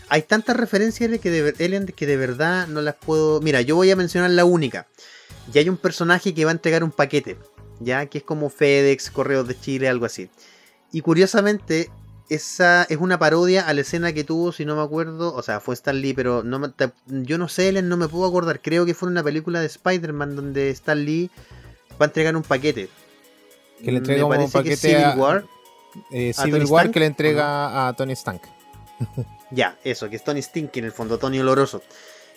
Hay 0.07 0.21
tantas 0.21 0.55
referencias 0.55 1.19
que 1.19 1.31
de, 1.31 1.93
que 1.95 2.05
de 2.05 2.17
verdad 2.17 2.67
no 2.67 2.81
las 2.81 2.93
puedo... 2.93 3.41
Mira, 3.41 3.61
yo 3.61 3.75
voy 3.75 3.89
a 3.89 3.95
mencionar 3.95 4.29
la 4.29 4.45
única. 4.45 4.87
Y 5.51 5.57
hay 5.57 5.67
un 5.67 5.77
personaje 5.77 6.35
que 6.35 6.45
va 6.45 6.51
a 6.51 6.53
entregar 6.53 6.83
un 6.83 6.91
paquete, 6.91 7.37
ya 7.79 8.05
que 8.05 8.19
es 8.19 8.23
como 8.23 8.51
FedEx, 8.51 9.09
Correos 9.09 9.47
de 9.47 9.59
Chile, 9.59 9.89
algo 9.89 10.05
así. 10.05 10.29
Y 10.91 11.01
curiosamente, 11.01 11.89
esa 12.29 12.83
es 12.83 12.97
una 12.97 13.19
parodia 13.19 13.67
a 13.67 13.73
la 13.73 13.81
escena 13.81 14.13
que 14.13 14.23
tuvo, 14.23 14.51
si 14.51 14.65
no 14.65 14.75
me 14.75 14.81
acuerdo, 14.81 15.33
o 15.33 15.41
sea, 15.41 15.59
fue 15.59 15.73
Stan 15.75 15.99
Lee, 15.99 16.13
pero 16.13 16.43
no 16.43 16.73
yo 17.07 17.37
no 17.37 17.47
sé, 17.47 17.71
no 17.81 17.97
me 17.97 18.07
puedo 18.07 18.25
acordar, 18.25 18.61
creo 18.61 18.85
que 18.85 18.93
fue 18.93 19.09
una 19.09 19.23
película 19.23 19.59
de 19.59 19.67
Spider-Man 19.67 20.35
donde 20.35 20.69
Stan 20.71 21.03
Lee 21.03 21.29
va 21.93 22.05
a 22.05 22.05
entregar 22.05 22.35
un 22.35 22.43
paquete. 22.43 22.89
Que 23.83 23.91
le 23.91 23.97
entrega 23.97 24.25
un 24.25 24.51
paquete 24.51 24.77
Civil 24.77 25.17
War. 25.17 25.45
Eh, 26.11 26.33
Civil 26.33 26.65
War 26.65 26.91
que 26.91 26.99
le 26.99 27.05
entrega 27.05 27.87
a 27.87 27.93
Tony 27.93 28.13
Stank. 28.13 28.41
ya, 29.51 29.77
eso, 29.83 30.09
que 30.09 30.15
es 30.15 30.23
Tony 30.23 30.41
Stink 30.41 30.75
en 30.77 30.85
el 30.85 30.91
fondo, 30.91 31.17
Tony 31.17 31.39
Oloroso. 31.39 31.81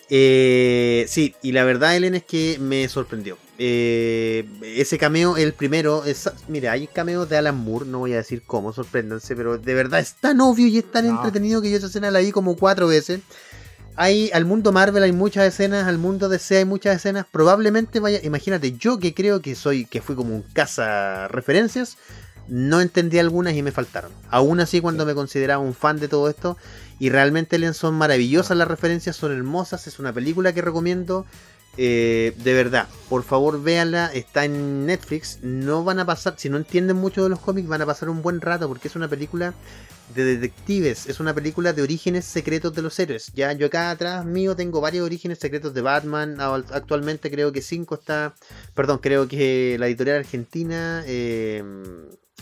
Eh, 0.09 1.05
sí, 1.07 1.35
y 1.41 1.51
la 1.51 1.63
verdad, 1.63 1.95
Ellen, 1.95 2.15
es 2.15 2.23
que 2.23 2.57
me 2.59 2.87
sorprendió. 2.89 3.37
Eh, 3.61 4.47
ese 4.63 4.97
cameo, 4.97 5.35
el 5.35 5.53
primero, 5.53 6.05
es, 6.05 6.29
mira, 6.47 6.71
hay 6.71 6.87
cameos 6.87 7.27
de 7.29 7.37
Alan 7.37 7.57
Moore, 7.57 7.85
no 7.85 7.99
voy 7.99 8.13
a 8.13 8.17
decir 8.17 8.41
cómo, 8.45 8.71
sorpréndanse, 8.71 9.35
pero 9.35 9.57
de 9.57 9.73
verdad 9.73 9.99
es 9.99 10.13
tan 10.13 10.39
obvio 10.39 10.67
y 10.67 10.77
es 10.77 10.89
tan 10.89 11.05
entretenido 11.05 11.61
que 11.61 11.69
yo 11.69 11.77
esa 11.77 11.87
escena 11.87 12.09
la 12.09 12.19
vi 12.19 12.31
como 12.31 12.55
cuatro 12.55 12.87
veces 12.87 13.19
hay 14.01 14.31
al 14.33 14.45
mundo 14.45 14.71
Marvel 14.71 15.03
hay 15.03 15.11
muchas 15.11 15.45
escenas, 15.45 15.85
al 15.85 15.97
mundo 15.97 16.29
DC 16.29 16.59
hay 16.59 16.63
muchas 16.63 16.95
escenas. 16.95 17.25
Probablemente 17.29 17.99
vaya, 17.99 18.21
imagínate, 18.23 18.77
yo 18.77 18.97
que 18.97 19.13
creo 19.13 19.41
que 19.41 19.55
soy, 19.55 19.83
que 19.83 20.01
fui 20.01 20.15
como 20.15 20.33
un 20.33 20.41
caza 20.41 21.27
referencias, 21.27 21.97
no 22.47 22.79
entendí 22.79 23.19
algunas 23.19 23.55
y 23.55 23.61
me 23.61 23.73
faltaron. 23.73 24.09
Aún 24.29 24.61
así, 24.61 24.79
cuando 24.79 25.05
me 25.05 25.15
consideraba 25.15 25.61
un 25.61 25.73
fan 25.73 25.99
de 25.99 26.07
todo 26.07 26.29
esto, 26.29 26.55
y 26.97 27.09
realmente 27.09 27.73
son 27.73 27.95
maravillosas 27.95 28.55
las 28.55 28.69
referencias, 28.69 29.17
son 29.17 29.33
hermosas, 29.33 29.85
es 29.85 29.99
una 29.99 30.13
película 30.13 30.53
que 30.53 30.61
recomiendo. 30.61 31.25
Eh, 31.77 32.33
de 32.37 32.53
verdad, 32.53 32.89
por 33.07 33.23
favor 33.23 33.61
véanla, 33.61 34.07
está 34.13 34.45
en 34.45 34.85
Netflix. 34.85 35.39
No 35.41 35.83
van 35.83 35.99
a 35.99 36.05
pasar, 36.05 36.35
si 36.37 36.49
no 36.49 36.57
entienden 36.57 36.97
mucho 36.97 37.23
de 37.23 37.29
los 37.29 37.39
cómics, 37.39 37.67
van 37.67 37.81
a 37.81 37.85
pasar 37.85 38.09
un 38.09 38.21
buen 38.21 38.41
rato 38.41 38.67
porque 38.67 38.87
es 38.87 38.95
una 38.95 39.07
película 39.07 39.53
de 40.13 40.25
detectives, 40.25 41.07
es 41.07 41.19
una 41.19 41.33
película 41.33 41.71
de 41.71 41.81
orígenes 41.81 42.25
secretos 42.25 42.73
de 42.73 42.81
los 42.81 42.97
héroes. 42.99 43.31
Ya 43.33 43.53
yo 43.53 43.67
acá 43.67 43.91
atrás 43.91 44.25
mío 44.25 44.55
tengo 44.55 44.81
varios 44.81 45.05
orígenes 45.05 45.39
secretos 45.39 45.73
de 45.73 45.81
Batman. 45.81 46.37
Actualmente 46.39 47.29
creo 47.29 47.51
que 47.51 47.61
5 47.61 47.95
está, 47.95 48.35
perdón, 48.73 48.97
creo 48.97 49.27
que 49.27 49.77
la 49.79 49.87
editorial 49.87 50.17
argentina, 50.17 51.03
eh, 51.05 51.63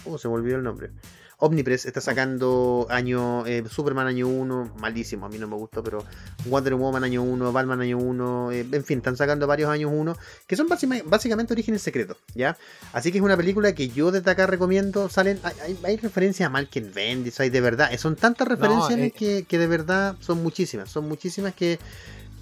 oh, 0.05 0.17
se 0.17 0.27
me 0.27 0.36
olvidó 0.36 0.57
el 0.57 0.63
nombre. 0.63 0.91
Omnipress 1.39 1.86
está 1.86 2.01
sacando 2.01 2.88
año 2.89 3.46
eh, 3.46 3.63
Superman 3.70 4.08
año 4.08 4.27
1, 4.27 4.74
malísimo, 4.79 5.27
a 5.27 5.29
mí 5.29 5.38
no 5.38 5.48
me 5.48 5.56
gustó, 5.56 5.84
pero 5.84 6.03
Wonder 6.46 6.74
Woman 6.74 7.03
año 7.03 7.22
1, 7.22 7.51
Batman 7.51 7.82
año 7.82 8.00
1, 8.00 8.51
eh, 8.51 8.65
en 8.72 8.84
fin, 8.84 8.98
están 8.98 9.15
sacando 9.17 9.46
varios 9.46 9.70
años 9.70 9.91
1, 9.94 10.17
que 10.48 10.56
son 10.56 10.67
básicamente 10.67 11.53
orígenes 11.53 11.84
secretos, 11.84 12.17
¿ya? 12.34 12.58
Así 12.91 13.12
que 13.12 13.20
es 13.20 13.24
una 13.24 13.38
película 13.38 13.74
que 13.74 13.89
yo 13.89 14.12
desde 14.12 14.32
acá 14.32 14.48
recomiendo, 14.48 15.10
salen, 15.10 15.39
hay, 15.44 15.77
hay, 15.84 15.98
referencias 15.98 16.48
a 16.48 16.50
Malkin 16.50 16.91
Bendis, 16.91 17.39
hay 17.39 17.51
de 17.51 17.62
verdad, 17.62 17.96
son 17.98 18.15
tantas 18.15 18.48
referencias 18.48 18.98
eh, 19.00 19.12
que, 19.12 19.44
que 19.44 19.60
de 19.60 19.67
verdad 19.67 20.15
son 20.20 20.41
muchísimas, 20.41 20.89
son 20.89 21.08
muchísimas 21.08 21.53
que 21.53 21.77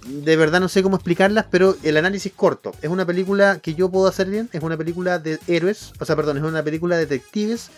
de 0.06 0.36
verdad 0.36 0.60
no 0.60 0.68
sé 0.68 0.82
cómo 0.82 0.96
explicarlas, 0.96 1.46
pero 1.50 1.76
el 1.82 1.96
análisis 1.96 2.32
corto. 2.34 2.72
Es 2.80 2.90
una 2.90 3.04
película 3.04 3.58
que 3.58 3.74
yo 3.74 3.90
puedo 3.90 4.06
hacer 4.06 4.28
bien, 4.28 4.48
es 4.52 4.62
una 4.62 4.76
película 4.76 5.18
de 5.18 5.38
héroes, 5.48 5.92
o 5.98 6.04
sea, 6.04 6.16
perdón, 6.16 6.38
es 6.38 6.44
una 6.44 6.62
película 6.62 6.96
de 6.96 7.06
detectives 7.06 7.70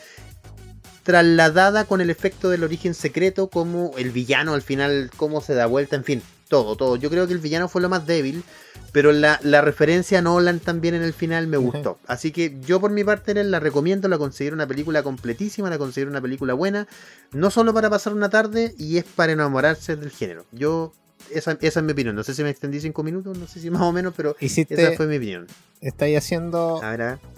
trasladada 1.09 1.87
con 1.87 2.03
el 2.03 2.11
efecto 2.11 2.51
del 2.51 2.65
origen 2.65 2.93
secreto, 2.93 3.49
como 3.49 3.93
el 3.97 4.11
villano 4.11 4.53
al 4.53 4.61
final, 4.61 5.11
cómo 5.17 5.41
se 5.41 5.55
da 5.55 5.65
vuelta, 5.65 5.97
en 5.97 6.05
fin, 6.05 6.23
todo, 6.49 6.77
todo. 6.77 6.97
Yo 6.97 7.09
creo 7.09 7.27
que 7.27 7.33
el 7.33 7.39
villano 7.39 7.67
fue 7.67 7.81
lo 7.81 7.89
más 7.89 8.07
débil, 8.07 8.45
pero 8.93 9.11
la, 9.13 9.39
referencia 9.63 10.19
a 10.19 10.21
Nolan 10.21 10.61
también 10.61 10.95
en 10.95 11.03
el 11.03 11.15
final 11.15 11.47
me 11.47 11.57
gustó. 11.57 11.99
Así 12.07 12.31
que 12.31 12.59
yo 12.61 12.79
por 12.79 12.91
mi 12.91 13.05
parte 13.05 13.33
la 13.43 13.59
recomiendo, 13.59 14.07
la 14.07 14.19
considero 14.19 14.55
una 14.55 14.67
película 14.67 15.03
completísima, 15.03 15.71
la 15.71 15.79
considero 15.79 16.11
una 16.11 16.21
película 16.21 16.53
buena, 16.53 16.87
no 17.33 17.51
solo 17.51 17.73
para 17.73 17.89
pasar 17.89 18.13
una 18.13 18.29
tarde 18.29 18.75
y 18.77 18.99
es 18.99 19.05
para 19.05 19.33
enamorarse 19.33 19.97
del 19.97 20.11
género. 20.11 20.45
Yo 20.53 20.93
esa, 21.31 21.59
es 21.61 21.83
mi 21.83 21.93
opinión. 21.93 22.15
No 22.15 22.25
sé 22.25 22.35
si 22.35 22.43
me 22.43 22.51
extendí 22.51 22.81
cinco 22.81 23.03
minutos, 23.03 23.37
no 23.39 23.47
sé 23.47 23.61
si 23.61 23.71
más 23.71 23.83
o 23.83 23.93
menos, 23.93 24.15
pero 24.17 24.37
esa 24.41 24.93
fue 24.97 25.07
mi 25.07 25.17
opinión. 25.17 25.47
Estáis 25.81 26.19
haciendo 26.19 26.81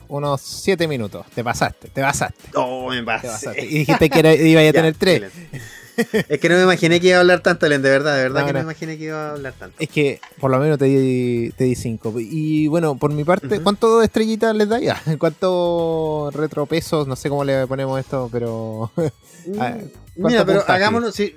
unos 0.09 0.41
siete 0.41 0.89
minutos. 0.89 1.27
Te 1.35 1.45
pasaste, 1.45 1.89
te 1.89 2.01
pasaste. 2.01 2.51
Oh, 2.55 2.91
me 2.91 3.03
pasaste. 3.03 3.65
Y 3.65 3.81
dijiste 3.81 4.11
que 4.11 4.49
iba 4.49 4.61
a 4.61 4.73
tener 4.73 4.95
tres. 4.97 5.33
es 6.29 6.41
que 6.41 6.49
no 6.49 6.57
me 6.57 6.63
imaginé 6.63 7.01
que 7.01 7.09
iba 7.09 7.19
a 7.19 7.21
hablar 7.21 7.41
tanto, 7.41 7.69
Len, 7.69 7.83
de 7.83 7.91
verdad, 7.91 8.17
de 8.17 8.23
verdad 8.23 8.47
que 8.47 8.53
no 8.53 8.59
me 8.61 8.65
imaginé 8.65 8.97
que 8.97 9.05
iba 9.05 9.29
a 9.29 9.33
hablar 9.33 9.53
tanto. 9.59 9.77
Es 9.79 9.89
que 9.89 10.21
por 10.39 10.51
lo 10.51 10.59
menos 10.59 10.79
te 10.79 10.87
di, 10.87 11.51
te 11.57 11.65
di 11.65 11.75
cinco. 11.75 12.15
Y 12.19 12.69
bueno, 12.69 12.97
por 12.97 13.13
mi 13.13 13.25
parte, 13.25 13.61
¿cuánto 13.61 14.03
estrellitas 14.03 14.55
les 14.57 14.69
da 14.69 14.79
ya? 14.79 15.01
¿Cuántos 15.19 16.35
retropesos? 16.35 17.07
No 17.07 17.17
sé 17.17 17.29
cómo 17.29 17.45
le 17.45 17.67
ponemos 17.67 17.99
esto, 18.01 18.29
pero. 18.33 18.91
Mm, 19.47 20.27
mira, 20.27 20.45
pero 20.45 20.63
hagámoslo. 20.69 21.11
Sí, 21.13 21.35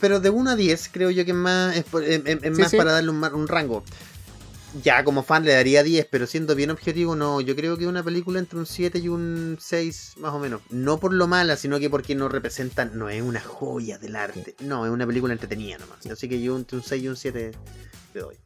pero 0.00 0.20
de 0.20 0.30
1 0.30 0.50
a 0.50 0.56
10 0.56 0.88
creo 0.92 1.10
yo 1.10 1.24
que 1.24 1.32
es 1.32 1.36
más, 1.36 1.76
es, 1.76 1.86
más 1.92 2.74
para 2.74 2.92
darle 2.92 3.10
un, 3.10 3.48
rango. 3.48 3.82
Ya 4.82 5.04
como 5.04 5.22
fan 5.22 5.44
le 5.44 5.52
daría 5.52 5.84
10, 5.84 6.08
pero 6.10 6.26
siendo 6.26 6.56
bien 6.56 6.70
objetivo, 6.70 7.14
no. 7.14 7.40
Yo 7.40 7.54
creo 7.54 7.76
que 7.76 7.86
una 7.86 8.02
película 8.02 8.40
entre 8.40 8.58
un 8.58 8.66
7 8.66 8.98
y 8.98 9.08
un 9.08 9.56
6, 9.60 10.14
más 10.16 10.34
o 10.34 10.40
menos. 10.40 10.62
No 10.70 10.98
por 10.98 11.12
lo 11.12 11.28
mala, 11.28 11.56
sino 11.56 11.78
que 11.78 11.88
porque 11.88 12.16
no 12.16 12.28
representan, 12.28 12.98
no 12.98 13.08
es 13.08 13.22
una 13.22 13.40
joya 13.40 13.98
del 13.98 14.16
arte. 14.16 14.56
No, 14.60 14.84
es 14.84 14.90
una 14.90 15.06
película 15.06 15.32
entretenida 15.32 15.78
nomás. 15.78 16.04
Así 16.06 16.28
que 16.28 16.42
yo 16.42 16.56
entre 16.56 16.78
un 16.78 16.82
6 16.82 17.02
y 17.02 17.08
un 17.08 17.16
7 17.16 17.52
le 18.14 18.20
doy. 18.20 18.36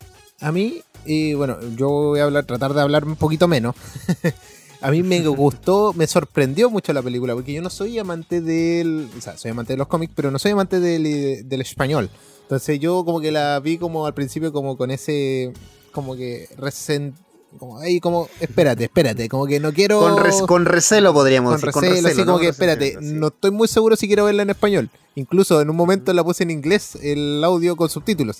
A 0.41 0.53
mí, 0.53 0.83
y 1.07 1.35
bueno, 1.35 1.59
yo 1.77 1.89
voy 1.89 2.21
a 2.21 2.25
hablar, 2.25 2.45
tratar 2.45 2.75
de 2.75 2.83
hablar 2.83 3.05
un 3.05 3.17
poquito 3.17 3.49
menos. 3.49 3.75
a 4.81 4.91
mí 4.91 5.03
me 5.03 5.21
gustó, 5.27 5.93
me 5.95 6.07
sorprendió 6.07 6.71
mucho 6.71 6.93
la 6.93 7.03
película, 7.03 7.35
porque 7.35 7.53
yo 7.53 7.63
no 7.63 7.71
soy 7.71 7.99
amante 7.99 8.41
del. 8.41 9.09
O 9.17 9.21
sea, 9.21 9.37
soy 9.37 9.51
amante 9.51 9.73
de 9.73 9.77
los 9.77 9.89
cómics, 9.89 10.13
pero 10.15 10.31
no 10.31 10.39
soy 10.39 10.53
amante 10.53 10.81
del, 10.81 11.49
del 11.49 11.61
español. 11.61 12.11
Entonces 12.43 12.79
yo 12.79 13.05
como 13.05 13.21
que 13.21 13.33
la 13.33 13.61
vi 13.61 13.77
como 13.79 14.07
al 14.07 14.15
principio 14.15 14.53
como 14.53 14.77
con 14.77 14.91
ese. 14.91 15.53
como 15.93 16.17
que 16.17 16.49
resent, 16.57 17.17
como 17.57 17.79
ahí 17.79 18.01
como 18.01 18.29
espérate, 18.41 18.85
espérate, 18.85 19.29
como 19.29 19.47
que 19.47 19.59
no 19.61 19.73
quiero 19.73 20.01
con, 20.01 20.47
con 20.47 20.65
recelo 20.67 21.13
podríamos 21.13 21.55
decir, 21.55 21.71
con 21.71 21.83
recelo, 21.83 22.09
así 22.09 22.25
como 22.25 22.39
que 22.39 22.49
espérate, 22.49 22.99
no 23.01 23.29
estoy 23.29 23.51
muy 23.51 23.69
seguro 23.69 23.97
si 23.97 24.07
quiero 24.07 24.25
verla 24.25 24.43
en 24.43 24.51
español. 24.51 24.91
Incluso 25.15 25.61
en 25.61 25.69
un 25.69 25.75
momento 25.75 26.13
la 26.13 26.23
puse 26.23 26.45
en 26.45 26.53
inglés 26.53 26.97
el 27.03 27.43
audio 27.43 27.75
con 27.75 27.89
subtítulos. 27.89 28.39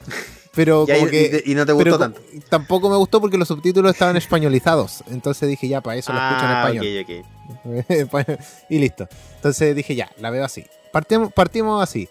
Pero 0.55 0.87
como 0.87 1.09
que 1.09 1.43
y, 1.45 1.55
no 1.57 1.67
te 1.67 1.73
gustó 1.73 1.99
tanto. 1.99 2.21
Tampoco 2.49 2.89
me 2.89 2.97
gustó 2.97 3.21
porque 3.21 3.37
los 3.37 3.49
subtítulos 3.49 3.93
estaban 3.93 4.17
españolizados. 4.17 5.03
Entonces 5.09 5.49
dije, 5.49 5.67
ya, 5.67 5.81
para 5.81 5.97
eso 5.97 6.13
lo 6.13 6.21
escucho 6.21 6.45
en 6.45 6.51
ah, 6.51 6.71
español. 6.71 8.39
y 8.71 8.79
listo. 8.79 9.09
Entonces 9.37 9.75
dije, 9.75 9.97
ya, 9.97 10.09
la 10.19 10.31
veo 10.31 10.45
así. 10.45 10.65
Partimos, 10.93 11.33
partimos 11.33 11.83
así. 11.83 12.09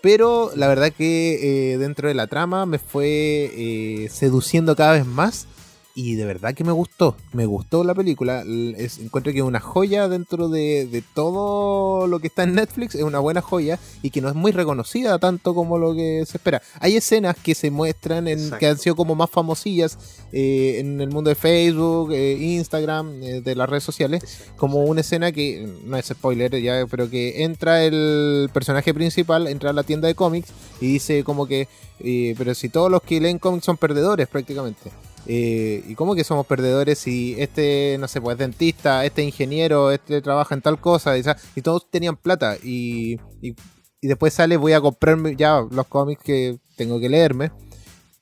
Pero 0.00 0.52
la 0.54 0.68
verdad 0.68 0.92
que 0.92 1.72
eh, 1.72 1.78
dentro 1.78 2.06
de 2.06 2.14
la 2.14 2.28
trama 2.28 2.66
me 2.66 2.78
fue 2.78 3.50
eh, 3.56 4.08
seduciendo 4.12 4.76
cada 4.76 4.92
vez 4.92 5.06
más 5.06 5.48
y 5.94 6.16
de 6.16 6.24
verdad 6.24 6.54
que 6.54 6.64
me 6.64 6.72
gustó, 6.72 7.16
me 7.32 7.46
gustó 7.46 7.84
la 7.84 7.94
película. 7.94 8.42
encuentro 8.44 9.32
que 9.32 9.38
es 9.38 9.44
una 9.44 9.60
joya 9.60 10.08
dentro 10.08 10.48
de, 10.48 11.04
todo 11.14 12.08
lo 12.08 12.18
que 12.18 12.26
está 12.26 12.42
en 12.42 12.54
Netflix, 12.54 12.96
es 12.96 13.02
una 13.02 13.20
buena 13.20 13.40
joya 13.40 13.78
y 14.02 14.10
que 14.10 14.20
no 14.20 14.28
es 14.28 14.34
muy 14.34 14.50
reconocida 14.50 15.20
tanto 15.20 15.54
como 15.54 15.78
lo 15.78 15.94
que 15.94 16.24
se 16.26 16.38
espera. 16.38 16.60
Hay 16.80 16.96
escenas 16.96 17.36
que 17.36 17.54
se 17.54 17.70
muestran 17.70 18.26
en, 18.26 18.50
que 18.58 18.66
han 18.66 18.78
sido 18.78 18.96
como 18.96 19.14
más 19.14 19.30
famosillas 19.30 19.96
eh, 20.32 20.80
en 20.80 21.00
el 21.00 21.10
mundo 21.10 21.28
de 21.28 21.36
Facebook, 21.36 22.10
eh, 22.12 22.32
Instagram, 22.38 23.22
eh, 23.22 23.40
de 23.40 23.54
las 23.54 23.68
redes 23.68 23.84
sociales, 23.84 24.50
como 24.56 24.82
una 24.82 25.02
escena 25.02 25.30
que, 25.30 25.68
no 25.84 25.96
es 25.96 26.06
spoiler 26.06 26.60
ya, 26.60 26.86
pero 26.90 27.08
que 27.08 27.44
entra 27.44 27.84
el 27.84 28.50
personaje 28.52 28.92
principal, 28.92 29.46
entra 29.46 29.70
a 29.70 29.72
la 29.72 29.84
tienda 29.84 30.08
de 30.08 30.16
cómics 30.16 30.48
y 30.80 30.86
dice 30.86 31.22
como 31.22 31.46
que, 31.46 31.68
pero 32.36 32.52
si 32.56 32.68
todos 32.68 32.90
los 32.90 33.00
que 33.02 33.20
leen 33.20 33.38
cómics 33.38 33.64
son 33.64 33.76
perdedores 33.76 34.26
prácticamente. 34.26 34.90
Eh, 35.26 35.82
¿Y 35.86 35.94
cómo 35.94 36.14
que 36.14 36.24
somos 36.24 36.46
perdedores 36.46 36.98
si 36.98 37.34
este, 37.38 37.96
no 37.98 38.08
sé, 38.08 38.20
pues 38.20 38.36
dentista, 38.36 39.04
este 39.04 39.22
ingeniero, 39.22 39.90
este 39.90 40.20
trabaja 40.20 40.54
en 40.54 40.62
tal 40.62 40.80
cosa? 40.80 41.16
Y, 41.16 41.62
todos 41.62 41.90
tenían 41.90 42.16
plata. 42.16 42.56
Y, 42.62 43.18
y, 43.40 43.54
después 44.02 44.34
sale, 44.34 44.56
voy 44.56 44.72
a 44.72 44.80
comprarme 44.80 45.34
ya 45.36 45.64
los 45.70 45.86
cómics 45.86 46.22
que 46.22 46.58
tengo 46.76 47.00
que 47.00 47.08
leerme. 47.08 47.52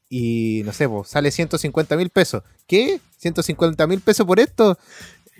Y 0.08 0.62
no 0.64 0.72
sé, 0.72 0.88
pues 0.88 1.08
sale 1.08 1.30
150 1.30 1.96
mil 1.96 2.10
pesos. 2.10 2.42
¿Qué? 2.66 3.00
¿150 3.22 3.88
mil 3.88 4.00
pesos 4.00 4.26
por 4.26 4.38
esto? 4.38 4.78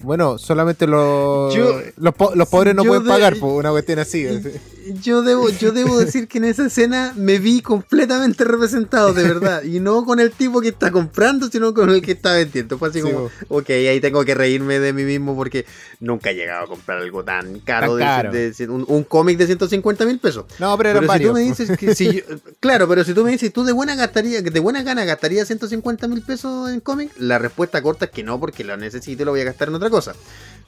Bueno, 0.02 0.38
solamente 0.38 0.86
los, 0.86 1.54
los, 1.96 2.48
pobres 2.48 2.74
no 2.74 2.84
pueden 2.84 3.04
pagar 3.04 3.36
por 3.36 3.52
una 3.52 3.70
cuestión 3.70 3.98
así. 3.98 4.26
Yo 5.00 5.22
debo, 5.22 5.48
yo 5.48 5.70
debo 5.70 5.98
decir 5.98 6.26
que 6.26 6.38
en 6.38 6.44
esa 6.44 6.66
escena 6.66 7.12
me 7.16 7.38
vi 7.38 7.62
completamente 7.62 8.42
representado, 8.42 9.12
de 9.14 9.22
verdad. 9.22 9.62
Y 9.62 9.78
no 9.78 10.04
con 10.04 10.18
el 10.18 10.32
tipo 10.32 10.60
que 10.60 10.68
está 10.68 10.90
comprando, 10.90 11.48
sino 11.48 11.72
con 11.72 11.90
el 11.90 12.02
que 12.02 12.12
está 12.12 12.32
vendiendo. 12.32 12.78
Fue 12.78 12.88
así 12.88 13.00
como, 13.00 13.30
ok, 13.48 13.70
ahí 13.70 14.00
tengo 14.00 14.24
que 14.24 14.34
reírme 14.34 14.80
de 14.80 14.92
mí 14.92 15.04
mismo 15.04 15.36
porque 15.36 15.66
nunca 16.00 16.30
he 16.30 16.34
llegado 16.34 16.64
a 16.64 16.66
comprar 16.66 16.98
algo 16.98 17.22
tan 17.22 17.60
caro. 17.60 17.94
De, 17.94 18.52
un, 18.68 19.04
cómic 19.04 19.38
de 19.38 19.46
150 19.46 20.04
mil 20.04 20.18
pesos. 20.18 20.46
No, 20.58 20.76
pero 20.76 20.90
eran 20.90 21.06
varios. 21.06 21.30
tú 21.30 21.34
me 21.34 21.42
dices 21.42 21.78
que 21.78 21.94
si 21.94 22.22
claro, 22.60 22.88
pero 22.88 23.04
si 23.04 23.14
tú 23.14 23.24
me 23.24 23.30
dices, 23.30 23.52
tú 23.52 23.64
de 23.64 23.72
buena 23.72 23.94
gastaría, 23.94 24.42
de 24.42 24.60
buena 24.60 24.82
gana 24.82 25.04
gastaría 25.04 25.44
150 25.44 26.08
mil 26.08 26.22
pesos 26.22 26.70
en 26.70 26.80
cómic, 26.80 27.12
la 27.18 27.38
respuesta 27.38 27.82
corta 27.82 28.06
es 28.06 28.10
que 28.10 28.24
no, 28.24 28.40
porque 28.40 28.64
lo 28.64 28.76
necesito 28.76 29.22
y 29.22 29.24
lo 29.24 29.30
voy 29.30 29.42
a 29.42 29.44
gastar 29.44 29.68
en 29.68 29.74
otra 29.74 29.90
cosa. 29.92 30.14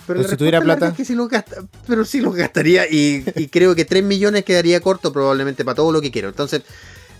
Pero, 0.06 0.22
si 0.22 0.36
tuviera 0.36 0.60
plata. 0.60 0.94
que 0.94 1.04
si 1.04 1.14
lo 1.14 1.28
pero 1.88 2.04
sí 2.04 2.20
lo 2.20 2.30
gastaría 2.30 2.86
y, 2.88 3.22
creo 3.50 3.74
que 3.74 3.84
3 3.84 4.04
millones 4.04 4.44
quedaría 4.44 4.80
corto 4.80 5.12
probablemente 5.12 5.64
para 5.64 5.74
todo 5.74 5.90
lo 5.90 6.00
que 6.00 6.10
quiero. 6.10 6.28
Entonces, 6.28 6.62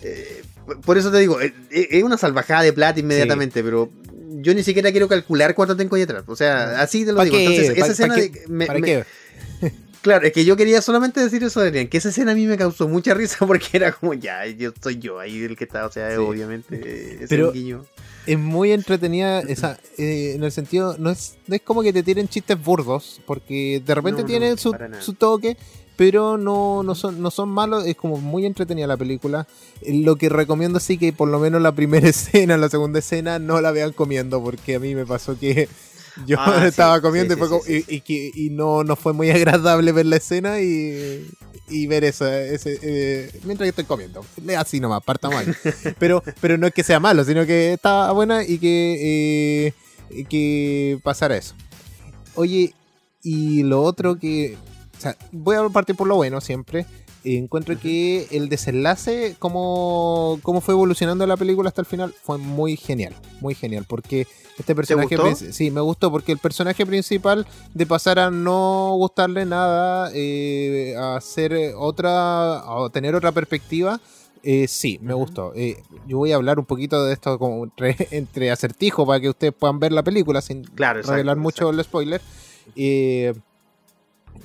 eh, 0.03 0.43
por 0.85 0.99
eso 0.99 1.11
te 1.11 1.19
digo, 1.19 1.41
eh, 1.41 1.55
eh, 1.71 1.89
es 1.91 2.03
una 2.05 2.19
salvajada 2.19 2.63
de 2.63 2.73
plata 2.73 3.01
inmediatamente, 3.01 3.65
pero 3.65 3.91
yo 4.37 4.55
ni 4.55 4.63
siquiera 4.63 4.91
quiero 4.93 5.09
calcular 5.09 5.55
cuánto 5.55 5.77
tengo 5.77 5.97
ahí 5.97 6.03
atrás. 6.03 6.25
O 6.27 6.37
sea, 6.37 6.81
así 6.81 7.05
te 7.05 7.13
lo 7.13 7.25
digo. 7.25 7.37
Entonces, 7.37 7.71
esa 7.77 7.93
escena 7.93 8.15
de. 8.17 9.05
Claro, 10.05 10.27
es 10.27 10.35
que 10.35 10.45
yo 10.45 10.55
quería 10.55 10.83
solamente 10.83 11.19
decir 11.19 11.43
eso, 11.45 11.61
Adrián, 11.61 11.89
que 11.89 11.97
esa 11.97 12.11
escena 12.11 12.33
a 12.33 12.35
mí 12.35 12.47
me 12.47 12.59
causó 12.59 12.87
mucha 12.89 13.15
risa 13.15 13.39
porque 13.47 13.69
era 13.73 13.91
como, 13.91 14.13
ya, 14.13 14.47
yo 14.47 14.71
soy 14.83 14.99
yo 14.99 15.19
ahí 15.19 15.43
el 15.43 15.57
que 15.57 15.65
está, 15.65 15.87
o 15.87 15.91
sea, 15.91 16.21
obviamente, 16.21 17.25
Pero, 17.27 17.55
es 17.55 17.65
muy 18.39 18.73
entretenida 18.73 19.41
esa, 19.41 19.79
eh, 19.99 20.33
en 20.35 20.45
el 20.45 20.53
sentido, 20.53 20.97
no 20.99 21.11
es, 21.11 21.37
no 21.47 21.55
es 21.55 21.63
como 21.63 21.83
que 21.83 21.93
te 21.93 22.03
tiren 22.03 22.29
chistes 22.29 22.63
burdos, 22.63 23.21
porque 23.27 23.83
de 23.85 23.95
repente 23.95 24.25
tienen 24.25 24.57
su, 24.59 24.73
toque, 25.19 25.57
pero 25.97 26.39
no, 26.39 26.83
no, 26.83 26.95
son, 26.95 27.21
no 27.21 27.31
son 27.31 27.51
malos, 27.51 27.87
es 27.87 27.97
como 27.97 28.17
muy 28.17 28.47
entretenida 28.47 28.87
la 28.87 28.97
película. 28.97 29.47
Lo 29.87 30.17
que 30.17 30.29
recomiendo 30.29 30.81
sí 30.81 30.99
que 30.99 31.13
por 31.13 31.29
lo 31.29 31.39
menos 31.39 31.61
la 31.61 31.73
primera 31.73 32.09
escena, 32.09 32.57
la 32.57 32.69
segunda 32.69 32.99
escena, 32.99 33.39
no 33.39 33.61
la 33.61 33.73
vean 33.73 33.93
comiendo, 33.93 34.43
porque 34.43 34.77
a 34.77 34.81
mí 34.81 34.95
me 34.95 35.07
pasó 35.07 35.39
que 35.39 35.69
yo 36.27 36.39
ah, 36.41 36.67
estaba 36.67 37.01
comiendo 37.01 37.37
y, 37.67 38.03
y, 38.07 38.51
no, 38.51 38.85
no 38.85 38.97
fue 38.97 39.13
muy 39.13 39.31
agradable 39.33 39.93
ver 39.93 40.07
la 40.07 40.17
escena 40.17 40.61
y, 40.61 41.27
y 41.69 41.87
ver 41.87 42.05
eso 42.05 42.27
ese, 42.27 42.79
eh, 42.83 43.41
mientras 43.45 43.69
estoy 43.69 43.85
comiendo. 43.85 44.25
Así 44.57 44.81
nomás, 44.81 45.03
parta 45.03 45.31
mal. 45.31 45.57
pero, 45.99 46.23
pero 46.41 46.59
no 46.59 46.67
es 46.67 46.75
que 46.75 46.85
sea 46.85 47.01
malo, 47.01 47.25
sino 47.25 47.47
que 47.47 47.73
está 47.73 48.11
buena 48.13 48.45
y 48.45 48.59
que, 48.59 49.73
eh, 50.11 50.25
que 50.29 50.99
pasara 51.03 51.37
eso. 51.37 51.55
Oye, 52.35 52.75
y 53.23 53.63
lo 53.63 53.83
otro 53.83 54.17
que. 54.17 54.57
O 54.97 55.01
sea, 55.01 55.17
voy 55.33 55.57
a 55.57 55.69
partir 55.69 55.97
por 55.97 56.07
lo 56.07 56.17
bueno 56.17 56.41
siempre. 56.41 56.87
Encuentro 57.25 57.79
que 57.79 58.29
el 58.31 58.49
desenlace, 58.49 59.37
cómo, 59.39 60.39
cómo 60.43 60.61
fue 60.61 60.75
evolucionando 60.75 61.27
la 61.27 61.37
película 61.37 61.69
hasta 61.69 61.81
el 61.81 61.87
final, 61.87 62.15
fue 62.23 62.39
muy 62.39 62.77
genial. 62.77 63.15
Muy 63.41 63.55
genial. 63.55 63.85
Porque 63.89 64.27
este 64.59 64.75
personaje. 64.75 65.17
Sí, 65.35 65.71
me 65.71 65.81
gustó. 65.81 66.11
Porque 66.11 66.33
el 66.33 66.39
personaje 66.39 66.85
principal, 66.85 67.47
de 67.73 67.87
pasar 67.87 68.19
a 68.19 68.31
no 68.31 68.95
gustarle 68.97 69.47
nada, 69.47 70.11
eh, 70.15 70.95
a 70.99 71.17
hacer 71.17 71.75
otra. 71.77 72.59
a 72.59 72.91
tener 72.93 73.15
otra 73.15 73.33
perspectiva. 73.33 74.01
Eh, 74.47 74.69
sí, 74.69 74.99
me 75.01 75.15
gustó. 75.15 75.53
Eh, 75.57 75.83
yo 76.07 76.19
voy 76.19 76.33
a 76.33 76.37
hablar 76.37 76.59
un 76.59 76.67
poquito 76.67 77.03
de 77.07 77.15
esto 77.15 77.39
como 77.39 77.67
entre, 78.11 78.51
acertijo 78.51 79.07
para 79.07 79.19
que 79.19 79.31
ustedes 79.31 79.55
puedan 79.55 79.79
ver 79.79 79.93
la 79.93 80.03
película 80.03 80.43
sin 80.43 80.65
revelar 80.77 81.39
mucho 81.39 81.71
el 81.71 81.83
spoiler. 81.83 82.21
Eh, 82.77 83.33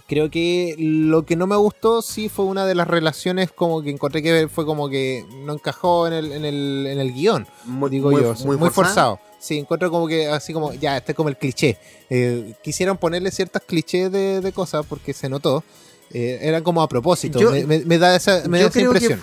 creo 0.08 0.32
que 0.32 0.76
lo 0.78 1.26
que 1.26 1.36
no 1.36 1.48
me 1.48 1.56
gustó 1.56 2.02
sí 2.02 2.30
fue 2.30 2.46
una 2.46 2.66
de 2.66 2.76
las 2.76 2.88
relaciones 2.88 3.52
como 3.52 3.82
que 3.82 3.92
encontré 3.92 4.24
que 4.24 4.48
fue 4.48 4.66
como 4.66 4.90
que 4.90 5.26
no 5.46 5.54
encajó 5.54 6.08
en 6.08 6.14
el, 6.14 6.32
en 6.32 6.46
el, 6.46 6.88
en 6.88 7.00
el 7.00 7.14
guion, 7.14 7.48
digo 7.90 8.12
yo, 8.12 8.34
muy, 8.46 8.70
forzado. 8.70 9.20
Sí, 9.40 9.58
encuentro 9.58 9.90
como 9.90 10.08
que 10.08 10.28
así 10.28 10.52
como, 10.52 10.74
ya, 10.74 10.98
este 10.98 11.14
es 11.14 11.16
como 11.16 11.30
el 11.30 11.38
cliché. 11.38 11.78
Eh, 12.10 12.56
quisieron 12.62 12.98
ponerle 12.98 13.32
ciertas 13.32 13.62
clichés 13.62 14.12
de, 14.12 14.52
cosas 14.54 14.86
porque 14.86 15.14
se 15.14 15.30
notó. 15.30 15.64
Eh, 16.12 16.40
eran 16.42 16.64
como 16.64 16.82
a 16.82 16.90
propósito. 16.90 17.40
me, 17.52 17.98
da 17.98 18.16
esa, 18.16 18.48
me 18.50 18.60
da 18.60 18.68
esa 18.68 18.82
impresión. 18.82 19.20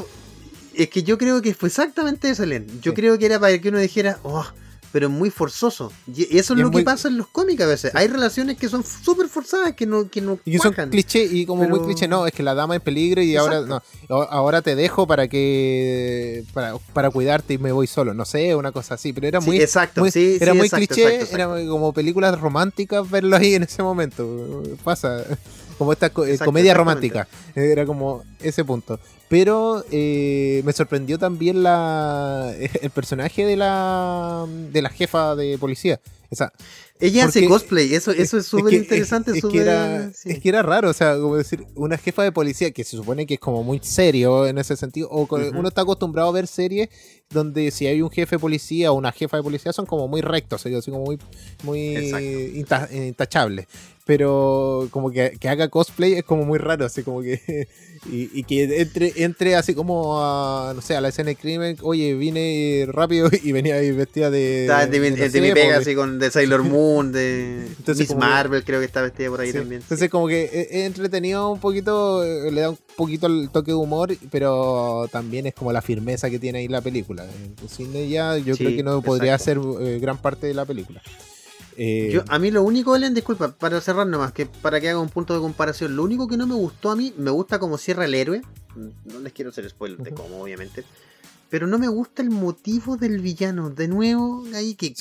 es 0.74 0.88
que 0.88 1.02
yo 1.02 1.18
creo 1.18 1.42
que 1.42 1.52
fue 1.52 1.68
exactamente 1.68 2.30
eso, 2.30 2.46
Len. 2.46 2.66
Yo 2.80 2.94
creo 2.94 3.18
que 3.18 3.26
era 3.26 3.38
para 3.38 3.58
que 3.58 3.68
uno 3.68 3.78
dijera, 3.78 4.20
oh, 4.22 4.46
pero 4.92 5.10
muy 5.10 5.30
forzoso. 5.30 5.92
Y 6.12 6.36
eso 6.36 6.54
es 6.54 6.60
lo 6.60 6.70
que 6.70 6.82
pasa 6.82 7.08
en 7.08 7.18
los 7.18 7.28
cómics 7.28 7.62
a 7.62 7.66
veces. 7.66 7.94
Hay 7.94 8.08
relaciones 8.08 8.56
que 8.56 8.68
son 8.68 8.84
súper 8.84 9.28
forzadas, 9.28 9.74
que 9.74 9.86
no 9.86 10.08
que 10.08 10.20
no 10.20 10.38
Y 10.44 10.58
son 10.58 10.72
cliché, 10.72 11.24
y 11.24 11.46
como 11.46 11.68
muy 11.68 11.80
cliché, 11.80 12.08
no, 12.08 12.26
es 12.26 12.32
que 12.32 12.42
la 12.42 12.54
dama 12.54 12.76
es 12.76 12.82
peligro 12.82 13.22
y 13.22 13.36
ahora 13.36 13.60
no, 13.62 13.82
ahora 14.08 14.62
te 14.62 14.74
dejo 14.74 15.06
para 15.06 15.28
que 15.28 16.44
para, 16.52 16.76
para, 16.92 17.10
cuidarte 17.10 17.54
y 17.54 17.58
me 17.58 17.72
voy 17.72 17.86
solo, 17.86 18.14
no 18.14 18.24
sé, 18.24 18.54
una 18.54 18.72
cosa 18.72 18.94
así, 18.94 19.12
pero 19.12 19.26
era 19.26 19.40
muy 19.40 19.60
exacto, 19.60 20.04
era 20.14 20.54
muy 20.54 20.68
cliché, 20.70 21.32
era 21.32 21.46
como 21.68 21.92
películas 21.92 22.38
románticas 22.40 23.08
verlo 23.10 23.36
ahí 23.36 23.54
en 23.54 23.64
ese 23.64 23.82
momento. 23.82 24.62
Pasa 24.84 25.24
como 25.78 25.92
esta 25.92 26.06
eh, 26.06 26.38
comedia 26.44 26.74
romántica. 26.74 27.28
Era 27.54 27.84
como 27.86 28.24
ese 28.40 28.64
punto. 28.64 28.98
Pero 29.28 29.84
eh, 29.90 30.62
me 30.64 30.72
sorprendió 30.72 31.18
también 31.18 31.62
la 31.62 32.54
el 32.82 32.90
personaje 32.90 33.44
de 33.44 33.56
la 33.56 34.46
de 34.72 34.82
la 34.82 34.90
jefa 34.90 35.34
de 35.34 35.58
policía. 35.58 36.00
Esa, 36.28 36.52
ella 36.98 37.26
hace 37.26 37.46
cosplay, 37.46 37.94
eso, 37.94 38.10
eso 38.10 38.38
es 38.38 38.46
súper 38.46 38.74
interesante. 38.74 39.32
Es, 39.36 39.44
que 39.44 39.58
era, 39.58 40.10
es 40.24 40.40
que 40.40 40.48
era 40.48 40.62
raro, 40.62 40.90
o 40.90 40.92
sea, 40.92 41.16
como 41.18 41.36
decir, 41.36 41.64
una 41.74 41.98
jefa 41.98 42.22
de 42.22 42.32
policía 42.32 42.70
que 42.70 42.84
se 42.84 42.96
supone 42.96 43.26
que 43.26 43.34
es 43.34 43.40
como 43.40 43.62
muy 43.62 43.80
serio 43.82 44.46
en 44.46 44.58
ese 44.58 44.76
sentido, 44.76 45.08
o 45.10 45.28
uno 45.54 45.68
está 45.68 45.82
acostumbrado 45.82 46.28
a 46.28 46.32
ver 46.32 46.46
series 46.46 46.88
donde 47.30 47.70
si 47.70 47.86
hay 47.86 48.02
un 48.02 48.10
jefe 48.10 48.36
de 48.36 48.40
policía 48.40 48.92
o 48.92 48.94
una 48.94 49.12
jefa 49.12 49.36
de 49.36 49.42
policía 49.42 49.72
son 49.72 49.86
como 49.86 50.08
muy 50.08 50.20
rectos, 50.20 50.64
así 50.66 50.90
como 50.90 51.04
muy, 51.04 51.18
muy 51.62 52.12
intachables 52.92 53.66
pero 54.06 54.86
como 54.92 55.10
que, 55.10 55.36
que, 55.40 55.48
haga 55.48 55.68
cosplay 55.68 56.12
es 56.12 56.22
como 56.22 56.44
muy 56.44 56.58
raro, 56.58 56.86
así 56.86 57.02
como 57.02 57.20
que. 57.20 57.68
Y, 58.08 58.44
que 58.44 58.82
entre, 58.82 59.12
entre 59.16 59.56
así 59.56 59.74
como 59.74 60.22
a, 60.22 60.72
no 60.72 60.80
sé, 60.80 60.94
a 60.94 61.00
la 61.00 61.08
escena 61.08 61.30
de 61.30 61.34
crimen, 61.34 61.76
oye, 61.82 62.14
vine 62.14 62.86
rápido 62.86 63.28
y 63.42 63.50
venía 63.50 63.74
ahí 63.74 63.90
vestida 63.90 64.30
de. 64.30 64.68
de, 64.88 65.40
mi 65.40 65.52
pega, 65.52 65.78
así 65.78 65.96
con 65.96 66.20
de 66.20 66.30
Sailor 66.30 66.62
Moon, 66.62 67.10
de 67.10 67.66
Miss 67.84 68.14
Marvel, 68.14 68.62
creo 68.62 68.78
que 68.78 68.86
está 68.86 69.02
vestida 69.02 69.28
por 69.28 69.40
ahí 69.40 69.52
también. 69.52 69.80
Entonces, 69.80 70.08
como 70.08 70.28
que 70.28 70.44
es 70.44 70.84
entretenido 70.84 71.50
un 71.50 71.58
poquito, 71.58 72.22
le 72.22 72.60
da 72.60 72.70
un 72.70 72.78
poquito 72.96 73.26
el 73.26 73.50
toque 73.50 73.72
de 73.72 73.76
humor, 73.76 74.16
pero 74.30 75.08
también 75.10 75.46
es 75.46 75.54
como 75.54 75.72
la 75.72 75.82
firmeza 75.82 76.30
que 76.30 76.38
tiene 76.38 76.60
ahí 76.60 76.68
la 76.68 76.82
película. 76.82 77.15
En 77.24 77.68
cine 77.68 78.08
ya, 78.08 78.36
yo 78.38 78.56
creo 78.56 78.76
que 78.76 78.82
no 78.82 79.02
podría 79.02 79.38
ser 79.38 79.58
eh, 79.80 79.98
gran 80.00 80.18
parte 80.18 80.46
de 80.46 80.54
la 80.54 80.64
película. 80.64 81.00
Eh, 81.78 82.10
Yo, 82.10 82.22
a 82.28 82.38
mí 82.38 82.50
lo 82.50 82.62
único, 82.62 82.96
Ellen, 82.96 83.12
disculpa, 83.12 83.52
para 83.52 83.80
cerrar 83.80 84.06
nomás, 84.06 84.32
que 84.32 84.46
para 84.46 84.80
que 84.80 84.88
haga 84.88 84.98
un 84.98 85.10
punto 85.10 85.34
de 85.34 85.40
comparación, 85.40 85.94
lo 85.94 86.04
único 86.04 86.26
que 86.26 86.36
no 86.36 86.46
me 86.46 86.54
gustó 86.54 86.90
a 86.90 86.96
mí, 86.96 87.12
me 87.18 87.30
gusta 87.30 87.58
como 87.58 87.76
cierra 87.76 88.06
el 88.06 88.14
héroe, 88.14 88.40
no 88.74 89.20
les 89.20 89.32
quiero 89.32 89.50
hacer 89.50 89.68
spoiler 89.68 89.98
de 89.98 90.12
cómo, 90.12 90.40
obviamente, 90.42 90.84
pero 91.48 91.66
no 91.66 91.78
me 91.78 91.88
gusta 91.88 92.22
el 92.22 92.30
motivo 92.30 92.96
del 92.96 93.20
villano. 93.20 93.70
De 93.70 93.88
nuevo, 93.88 94.44
ahí 94.54 94.74
que, 94.74 94.94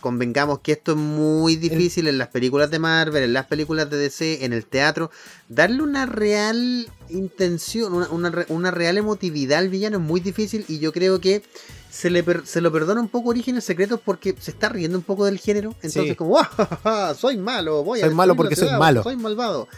convengamos 0.00 0.60
que 0.60 0.72
esto 0.72 0.92
es 0.92 0.98
muy 0.98 1.56
difícil 1.56 2.08
en 2.08 2.18
las 2.18 2.28
películas 2.28 2.70
de 2.70 2.78
Marvel, 2.78 3.22
en 3.22 3.32
las 3.32 3.46
películas 3.46 3.90
de 3.90 3.98
DC, 3.98 4.44
en 4.44 4.52
el 4.52 4.64
teatro, 4.64 5.10
darle 5.48 5.82
una 5.82 6.06
real 6.06 6.88
intención, 7.10 7.92
una, 8.10 8.46
una 8.48 8.70
real 8.70 8.98
emotividad 8.98 9.58
al 9.58 9.68
villano 9.68 9.98
es 9.98 10.02
muy 10.02 10.20
difícil 10.20 10.64
y 10.68 10.78
yo 10.78 10.92
creo 10.92 11.20
que 11.20 11.42
se, 11.90 12.10
le 12.10 12.24
se 12.44 12.60
lo 12.60 12.72
perdona 12.72 13.00
un 13.00 13.08
poco 13.08 13.30
Orígenes 13.30 13.64
Secretos 13.64 14.00
porque 14.04 14.34
se 14.38 14.50
está 14.50 14.68
riendo 14.68 14.98
un 14.98 15.04
poco 15.04 15.26
del 15.26 15.38
género. 15.38 15.74
Entonces, 15.82 16.16
como, 16.16 16.38
¡Ah, 16.38 17.14
soy 17.16 17.36
malo, 17.36 17.84
voy 17.84 18.00
soy 18.00 18.14
malo 18.14 18.34
porque 18.34 18.56
soy 18.56 18.70
malo. 18.70 19.02
Soy 19.02 19.16
malvado. 19.16 19.68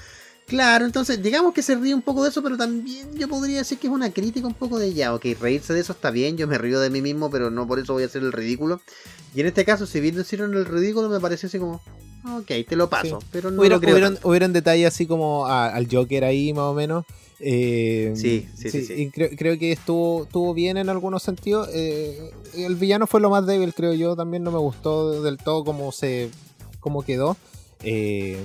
Claro, 0.46 0.84
entonces 0.84 1.20
digamos 1.20 1.52
que 1.52 1.62
se 1.62 1.74
ríe 1.74 1.94
un 1.94 2.02
poco 2.02 2.22
de 2.22 2.30
eso, 2.30 2.42
pero 2.42 2.56
también 2.56 3.12
yo 3.14 3.28
podría 3.28 3.58
decir 3.58 3.78
que 3.78 3.88
es 3.88 3.92
una 3.92 4.10
crítica 4.10 4.46
un 4.46 4.54
poco 4.54 4.78
de 4.78 4.94
ya, 4.94 5.12
ok, 5.12 5.24
reírse 5.40 5.72
de 5.72 5.80
eso 5.80 5.92
está 5.92 6.10
bien, 6.10 6.36
yo 6.36 6.46
me 6.46 6.56
río 6.56 6.78
de 6.78 6.88
mí 6.88 7.02
mismo, 7.02 7.30
pero 7.30 7.50
no 7.50 7.66
por 7.66 7.80
eso 7.80 7.94
voy 7.94 8.04
a 8.04 8.06
hacer 8.06 8.22
el 8.22 8.32
ridículo. 8.32 8.80
Y 9.34 9.40
en 9.40 9.46
este 9.46 9.64
caso, 9.64 9.86
si 9.86 10.00
bien 10.00 10.18
hicieron 10.20 10.54
el 10.54 10.64
ridículo, 10.64 11.08
me 11.08 11.18
parece 11.18 11.48
así 11.48 11.58
como, 11.58 11.80
ok, 12.38 12.50
te 12.68 12.76
lo 12.76 12.88
paso, 12.88 13.18
pero 13.32 13.50
no 13.50 13.64
lo 13.64 13.80
creo 13.80 14.12
hubieron, 14.22 14.52
detalles 14.52 14.86
así 14.86 15.06
como 15.06 15.46
al 15.46 15.88
Joker 15.90 16.24
ahí, 16.24 16.52
más 16.52 16.64
o 16.64 16.74
menos, 16.74 17.04
eh, 17.40 18.12
sí, 18.14 18.48
sí, 18.54 18.70
sí. 18.70 18.92
Y 18.94 19.10
creo, 19.10 19.58
que 19.58 19.72
estuvo, 19.72 20.24
estuvo 20.24 20.54
bien 20.54 20.76
en 20.76 20.88
algunos 20.88 21.22
sentidos. 21.22 21.68
Eh, 21.72 22.30
el 22.54 22.76
villano 22.76 23.06
fue 23.06 23.20
lo 23.20 23.30
más 23.30 23.46
débil, 23.46 23.74
creo 23.74 23.92
yo. 23.92 24.16
También 24.16 24.42
no 24.42 24.50
me 24.50 24.58
gustó 24.58 25.22
del 25.22 25.36
todo 25.36 25.64
cómo 25.64 25.92
se 25.92 26.30
cómo 26.80 27.02
quedó. 27.02 27.36
Eh, 27.82 28.38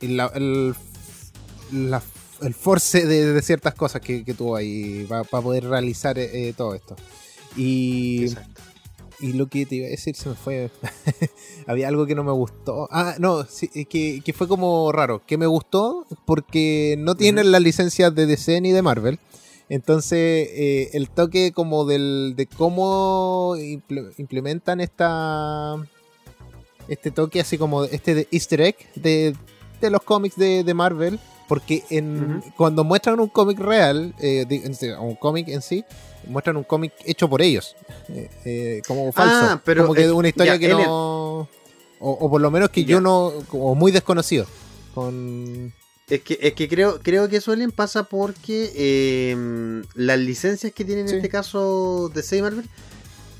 el, 0.00 0.74
el, 1.72 2.54
force 2.54 3.06
de, 3.06 3.40
ciertas 3.42 3.74
cosas 3.74 4.00
que, 4.00 4.22
tuvo 4.36 4.56
ahí 4.56 5.06
para 5.08 5.24
poder 5.24 5.64
realizar 5.64 6.16
todo 6.56 6.74
esto. 6.74 6.96
Y 7.56 8.24
Exacto. 8.24 8.62
Y 9.20 9.32
lo 9.32 9.46
que 9.46 9.64
te 9.64 9.76
iba 9.76 9.86
a 9.86 9.90
decir 9.90 10.14
se 10.14 10.28
me 10.28 10.34
fue. 10.34 10.70
Había 11.66 11.88
algo 11.88 12.06
que 12.06 12.14
no 12.14 12.22
me 12.22 12.32
gustó. 12.32 12.88
Ah, 12.90 13.14
no, 13.18 13.44
sí, 13.44 13.68
que, 13.68 14.20
que, 14.24 14.32
fue 14.32 14.46
como 14.46 14.92
raro. 14.92 15.22
Que 15.26 15.38
me 15.38 15.46
gustó 15.46 16.06
porque 16.26 16.96
no 16.98 17.14
tienen 17.14 17.50
las 17.50 17.62
licencias 17.62 18.14
de 18.14 18.26
DC 18.26 18.60
ni 18.60 18.72
de 18.72 18.82
Marvel. 18.82 19.18
Entonces, 19.68 20.48
eh, 20.52 20.90
el 20.92 21.08
toque 21.08 21.52
como 21.52 21.86
del, 21.86 22.34
de 22.36 22.46
cómo 22.46 23.56
implementan 24.18 24.80
esta. 24.80 25.76
Este 26.88 27.10
toque 27.10 27.40
así 27.40 27.58
como 27.58 27.82
este 27.84 28.14
de 28.14 28.28
easter 28.30 28.60
egg 28.60 28.76
de, 28.94 29.34
de 29.80 29.90
los 29.90 30.02
cómics 30.02 30.36
de, 30.36 30.62
de 30.62 30.74
Marvel. 30.74 31.18
Porque 31.48 31.84
en, 31.90 32.42
cuando 32.56 32.82
muestran 32.82 33.20
un 33.20 33.28
cómic 33.28 33.58
real, 33.58 34.14
eh, 34.18 34.46
un 35.00 35.14
cómic 35.14 35.48
en 35.48 35.62
sí, 35.62 35.84
muestran 36.26 36.56
un 36.56 36.64
cómic 36.64 36.92
hecho 37.04 37.28
por 37.28 37.42
ellos. 37.42 37.76
Eh, 38.08 38.30
eh, 38.44 38.82
como 38.86 39.12
falso. 39.12 39.52
Ah, 39.52 39.62
pero 39.64 39.82
como 39.82 39.94
que 39.94 40.10
una 40.10 40.28
historia 40.28 40.58
que 40.58 40.68
no. 40.68 41.48
O, 41.98 42.30
por 42.30 42.40
lo 42.40 42.50
menos 42.50 42.70
que 42.70 42.84
yo 42.84 43.00
no. 43.00 43.32
Como 43.48 43.74
muy 43.74 43.92
desconocido. 43.92 44.46
Con. 44.94 45.72
Es 46.08 46.20
que, 46.22 46.38
es 46.40 46.52
que 46.52 46.68
creo, 46.68 47.00
creo 47.02 47.28
que 47.28 47.40
suelen 47.40 47.72
pasa 47.72 48.04
porque 48.04 49.30
em, 49.32 49.82
las 49.94 50.18
licencias 50.20 50.72
que 50.72 50.84
tienen 50.84 51.08
en 51.08 51.16
este 51.16 51.28
caso 51.28 52.12
de 52.14 52.22
Save 52.22 52.42
Marvel, 52.42 52.68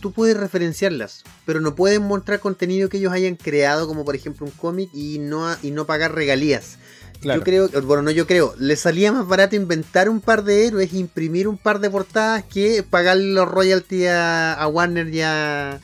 tú 0.00 0.10
puedes 0.10 0.36
referenciarlas, 0.36 1.22
pero 1.44 1.60
no 1.60 1.76
puedes 1.76 2.00
mostrar 2.00 2.40
contenido 2.40 2.88
que 2.88 2.96
ellos 2.96 3.12
hayan 3.12 3.36
creado, 3.36 3.86
como 3.86 4.04
por 4.04 4.16
ejemplo 4.16 4.46
un 4.46 4.52
cómic, 4.52 4.90
y 4.92 5.20
no, 5.20 5.46
y 5.62 5.70
no 5.70 5.86
pagar 5.86 6.16
regalías. 6.16 6.78
Yo 7.22 7.42
creo, 7.42 7.68
bueno, 7.82 8.02
no 8.02 8.10
yo 8.10 8.26
creo, 8.26 8.54
le 8.58 8.76
salía 8.76 9.10
más 9.12 9.26
barato 9.26 9.56
inventar 9.56 10.08
un 10.08 10.20
par 10.20 10.44
de 10.44 10.66
héroes, 10.66 10.92
imprimir 10.92 11.48
un 11.48 11.56
par 11.56 11.80
de 11.80 11.90
portadas 11.90 12.44
que 12.44 12.82
pagar 12.82 13.16
los 13.16 13.48
royalties 13.48 14.08
a, 14.10 14.68
Warner 14.70 15.08
y 15.08 15.22
a, 15.22 15.80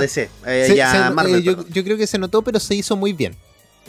DC. 0.00 0.30
Eh, 0.46 0.82
yo, 1.42 1.84
creo 1.84 1.96
que 1.96 2.06
se 2.06 2.18
notó, 2.18 2.42
pero 2.42 2.58
se 2.58 2.74
hizo 2.74 2.96
muy 2.96 3.12
bien. 3.12 3.36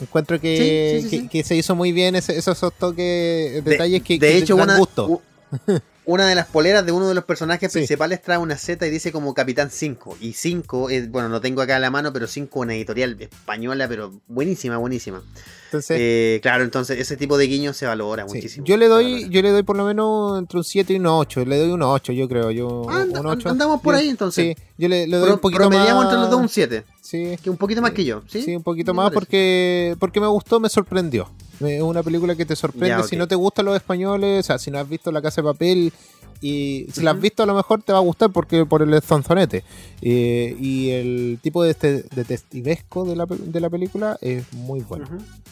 Encuentro 0.00 0.40
que, 0.40 1.28
que, 1.30 1.44
se 1.44 1.56
hizo 1.56 1.74
muy 1.74 1.92
bien 1.92 2.16
esos, 2.16 2.58
toques, 2.78 3.64
detalles 3.64 4.02
que, 4.02 4.18
de 4.18 4.38
hecho, 4.38 4.56
dan 4.56 4.78
gusto. 4.78 5.22
una 6.10 6.28
de 6.28 6.34
las 6.34 6.46
poleras 6.46 6.84
de 6.84 6.90
uno 6.90 7.08
de 7.08 7.14
los 7.14 7.24
personajes 7.24 7.72
principales 7.72 8.20
trae 8.20 8.36
una 8.36 8.56
Z 8.56 8.84
y 8.84 8.90
dice 8.90 9.12
como 9.12 9.32
Capitán 9.32 9.70
5. 9.70 10.18
Y 10.20 10.32
5, 10.32 10.90
es, 10.90 11.10
bueno, 11.10 11.28
no 11.28 11.40
tengo 11.40 11.62
acá 11.62 11.76
a 11.76 11.78
la 11.78 11.90
mano, 11.90 12.12
pero 12.12 12.26
5 12.26 12.58
una 12.58 12.74
editorial 12.74 13.16
española, 13.20 13.86
pero 13.88 14.12
buenísima, 14.26 14.76
buenísima. 14.76 15.22
Entonces, 15.66 15.96
eh, 16.00 16.40
claro, 16.42 16.64
entonces 16.64 16.98
ese 16.98 17.16
tipo 17.16 17.38
de 17.38 17.46
guiños 17.46 17.76
se 17.76 17.86
valora 17.86 18.26
muchísimo. 18.26 18.66
Yo 18.66 18.76
le 18.76 18.88
doy, 18.88 19.28
yo 19.30 19.40
le 19.40 19.50
doy 19.50 19.62
por 19.62 19.76
lo 19.76 19.84
menos 19.84 20.36
entre 20.36 20.58
un 20.58 20.64
7 20.64 20.94
y 20.94 20.96
un 20.96 21.06
8. 21.06 21.44
Le 21.44 21.58
doy 21.58 21.70
un 21.70 21.82
8, 21.82 22.12
yo 22.12 22.28
creo. 22.28 22.50
Yo, 22.50 22.88
andamos 22.90 23.80
por 23.80 23.94
ahí 23.94 24.08
entonces. 24.08 24.56
Sí, 24.56 24.62
yo 24.80 24.88
le, 24.88 25.06
doy 25.06 25.30
un 25.30 25.38
poquito 25.38 25.70
más. 25.70 25.88
entre 25.88 26.18
los 26.18 26.30
dos 26.30 26.40
un 26.40 26.48
7. 26.48 26.84
Sí. 27.00 27.36
Que 27.42 27.50
un 27.50 27.56
poquito 27.56 27.82
más 27.82 27.92
que 27.92 28.04
yo, 28.04 28.22
¿sí? 28.26 28.42
Sí, 28.42 28.56
un 28.56 28.62
poquito 28.62 28.94
más 28.94 29.12
porque, 29.12 29.94
porque 30.00 30.20
me 30.20 30.26
gustó, 30.26 30.58
me 30.58 30.68
sorprendió. 30.68 31.28
Es 31.60 31.82
una 31.82 32.02
película 32.02 32.34
que 32.34 32.46
te 32.46 32.56
sorprende. 32.56 33.04
Si 33.04 33.16
no 33.16 33.28
te 33.28 33.34
gustan 33.34 33.66
los 33.66 33.76
españoles, 33.76 34.40
o 34.40 34.42
sea, 34.46 34.58
si 34.58 34.70
no 34.70 34.78
has 34.78 34.88
visto 34.88 35.12
La 35.12 35.20
Casa 35.20 35.42
de 35.42 35.48
Papel 35.48 35.92
y 36.40 36.86
si 36.92 37.02
la 37.02 37.10
has 37.10 37.20
visto 37.20 37.42
a 37.42 37.46
lo 37.46 37.54
mejor 37.54 37.82
te 37.82 37.92
va 37.92 37.98
a 37.98 38.02
gustar 38.02 38.30
porque 38.30 38.64
por 38.64 38.80
el 38.82 39.00
zonzonete. 39.02 39.62
Eh, 40.00 40.56
y 40.58 40.90
el 40.90 41.38
tipo 41.42 41.62
de 41.62 41.70
este 41.70 42.04
detectivesco 42.14 43.04
de 43.04 43.16
la, 43.16 43.26
de 43.28 43.60
la 43.60 43.68
película 43.68 44.16
es 44.22 44.50
muy 44.52 44.80
bueno. 44.80 45.06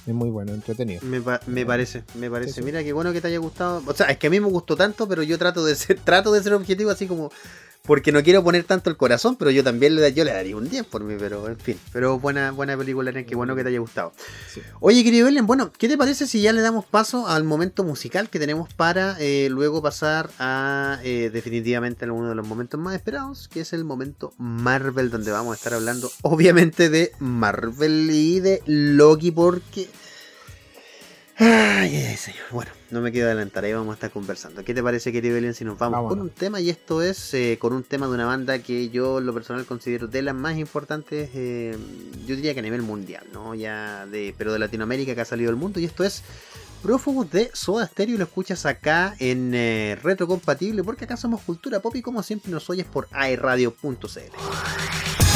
Es 0.06 0.14
muy 0.14 0.30
bueno, 0.30 0.54
entretenido. 0.54 1.02
Me, 1.04 1.20
me 1.46 1.66
parece, 1.66 2.04
me 2.14 2.30
parece. 2.30 2.62
Mira, 2.62 2.82
qué 2.82 2.94
bueno 2.94 3.12
que 3.12 3.20
te 3.20 3.28
haya 3.28 3.38
gustado. 3.38 3.82
O 3.86 3.92
sea, 3.92 4.06
es 4.06 4.16
que 4.16 4.28
a 4.28 4.30
mí 4.30 4.40
me 4.40 4.48
gustó 4.48 4.76
tanto, 4.76 5.06
pero 5.06 5.22
yo 5.22 5.36
trato 5.36 5.64
de 5.64 5.74
ser, 5.74 6.00
trato 6.04 6.32
de 6.32 6.42
ser 6.42 6.54
objetivo 6.54 6.90
así 6.90 7.06
como 7.06 7.30
porque 7.82 8.12
no 8.12 8.22
quiero 8.22 8.42
poner 8.44 8.64
tanto 8.64 8.90
el 8.90 8.96
corazón, 8.96 9.36
pero 9.36 9.50
yo 9.50 9.64
también 9.64 9.94
le, 9.94 10.12
yo 10.12 10.24
le 10.24 10.32
daría 10.32 10.56
un 10.56 10.68
10 10.68 10.84
por 10.86 11.04
mí, 11.04 11.14
pero 11.18 11.48
en 11.48 11.58
fin. 11.58 11.78
Pero 11.92 12.18
buena, 12.18 12.50
buena 12.50 12.76
película, 12.76 13.12
qué 13.24 13.34
bueno 13.34 13.54
que 13.56 13.62
te 13.62 13.70
haya 13.70 13.78
gustado. 13.78 14.12
Oye, 14.80 15.02
querido 15.04 15.28
Ellen, 15.28 15.46
bueno, 15.46 15.72
¿qué 15.76 15.88
te 15.88 15.96
parece 15.96 16.26
si 16.26 16.42
ya 16.42 16.52
le 16.52 16.60
damos 16.60 16.84
paso 16.84 17.28
al 17.28 17.44
momento 17.44 17.84
musical 17.84 18.28
que 18.28 18.38
tenemos 18.38 18.72
para 18.74 19.16
eh, 19.20 19.48
luego 19.50 19.80
pasar 19.82 20.30
a 20.38 20.98
eh, 21.02 21.30
definitivamente 21.32 22.08
uno 22.10 22.28
de 22.28 22.34
los 22.34 22.46
momentos 22.46 22.78
más 22.80 22.94
esperados, 22.94 23.48
que 23.48 23.60
es 23.60 23.72
el 23.72 23.84
momento 23.84 24.32
Marvel, 24.38 25.10
donde 25.10 25.30
vamos 25.30 25.52
a 25.52 25.56
estar 25.56 25.74
hablando 25.74 26.10
obviamente 26.22 26.88
de 26.88 27.12
Marvel 27.18 28.10
y 28.10 28.40
de 28.40 28.62
Loki, 28.66 29.30
porque 29.30 29.88
Ay, 31.40 31.94
ay, 31.94 32.16
señor. 32.16 32.42
Bueno, 32.50 32.72
no 32.90 33.00
me 33.00 33.12
quiero 33.12 33.28
adelantar, 33.28 33.64
ahí 33.64 33.72
vamos 33.72 33.92
a 33.92 33.94
estar 33.94 34.10
conversando. 34.10 34.64
¿Qué 34.64 34.74
te 34.74 34.82
parece, 34.82 35.12
querido 35.12 35.36
Belén, 35.36 35.54
si 35.54 35.64
nos 35.64 35.78
vamos 35.78 36.08
con 36.08 36.20
un 36.20 36.30
tema? 36.30 36.60
Y 36.60 36.68
esto 36.68 37.00
es 37.00 37.32
eh, 37.32 37.58
con 37.60 37.72
un 37.72 37.84
tema 37.84 38.08
de 38.08 38.14
una 38.14 38.26
banda 38.26 38.58
que 38.58 38.88
yo, 38.88 39.20
lo 39.20 39.32
personal, 39.32 39.64
considero 39.64 40.08
de 40.08 40.22
las 40.22 40.34
más 40.34 40.58
importantes, 40.58 41.30
eh, 41.34 41.78
yo 42.26 42.34
diría 42.34 42.54
que 42.54 42.60
a 42.60 42.64
nivel 42.64 42.82
mundial, 42.82 43.24
¿no? 43.32 43.54
Ya 43.54 44.04
de, 44.06 44.34
pero 44.36 44.52
de 44.52 44.58
Latinoamérica 44.58 45.14
que 45.14 45.20
ha 45.20 45.24
salido 45.24 45.50
el 45.50 45.56
mundo. 45.56 45.78
Y 45.78 45.84
esto 45.84 46.02
es 46.02 46.24
Prófugos 46.82 47.30
de 47.30 47.52
Soda 47.54 47.86
Stereo. 47.86 48.16
Y 48.16 48.18
lo 48.18 48.24
escuchas 48.24 48.66
acá 48.66 49.14
en 49.20 49.54
eh, 49.54 49.96
Retrocompatible, 50.02 50.82
porque 50.82 51.04
acá 51.04 51.16
somos 51.16 51.42
Cultura 51.42 51.78
Pop 51.78 51.94
y 51.94 52.02
como 52.02 52.20
siempre 52.24 52.50
nos 52.50 52.68
oyes 52.68 52.86
por 52.86 53.06
airradio.cl. 53.12 55.27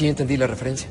sí 0.00 0.08
entendí 0.08 0.38
la 0.38 0.46
referencia. 0.46 0.88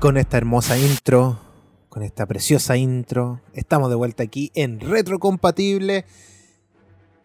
Con 0.00 0.16
esta 0.16 0.38
hermosa 0.38 0.78
intro, 0.78 1.38
con 1.90 2.02
esta 2.02 2.24
preciosa 2.24 2.76
intro, 2.78 3.42
estamos 3.52 3.90
de 3.90 3.96
vuelta 3.96 4.22
aquí 4.22 4.50
en 4.54 4.80
Retrocompatible. 4.80 6.06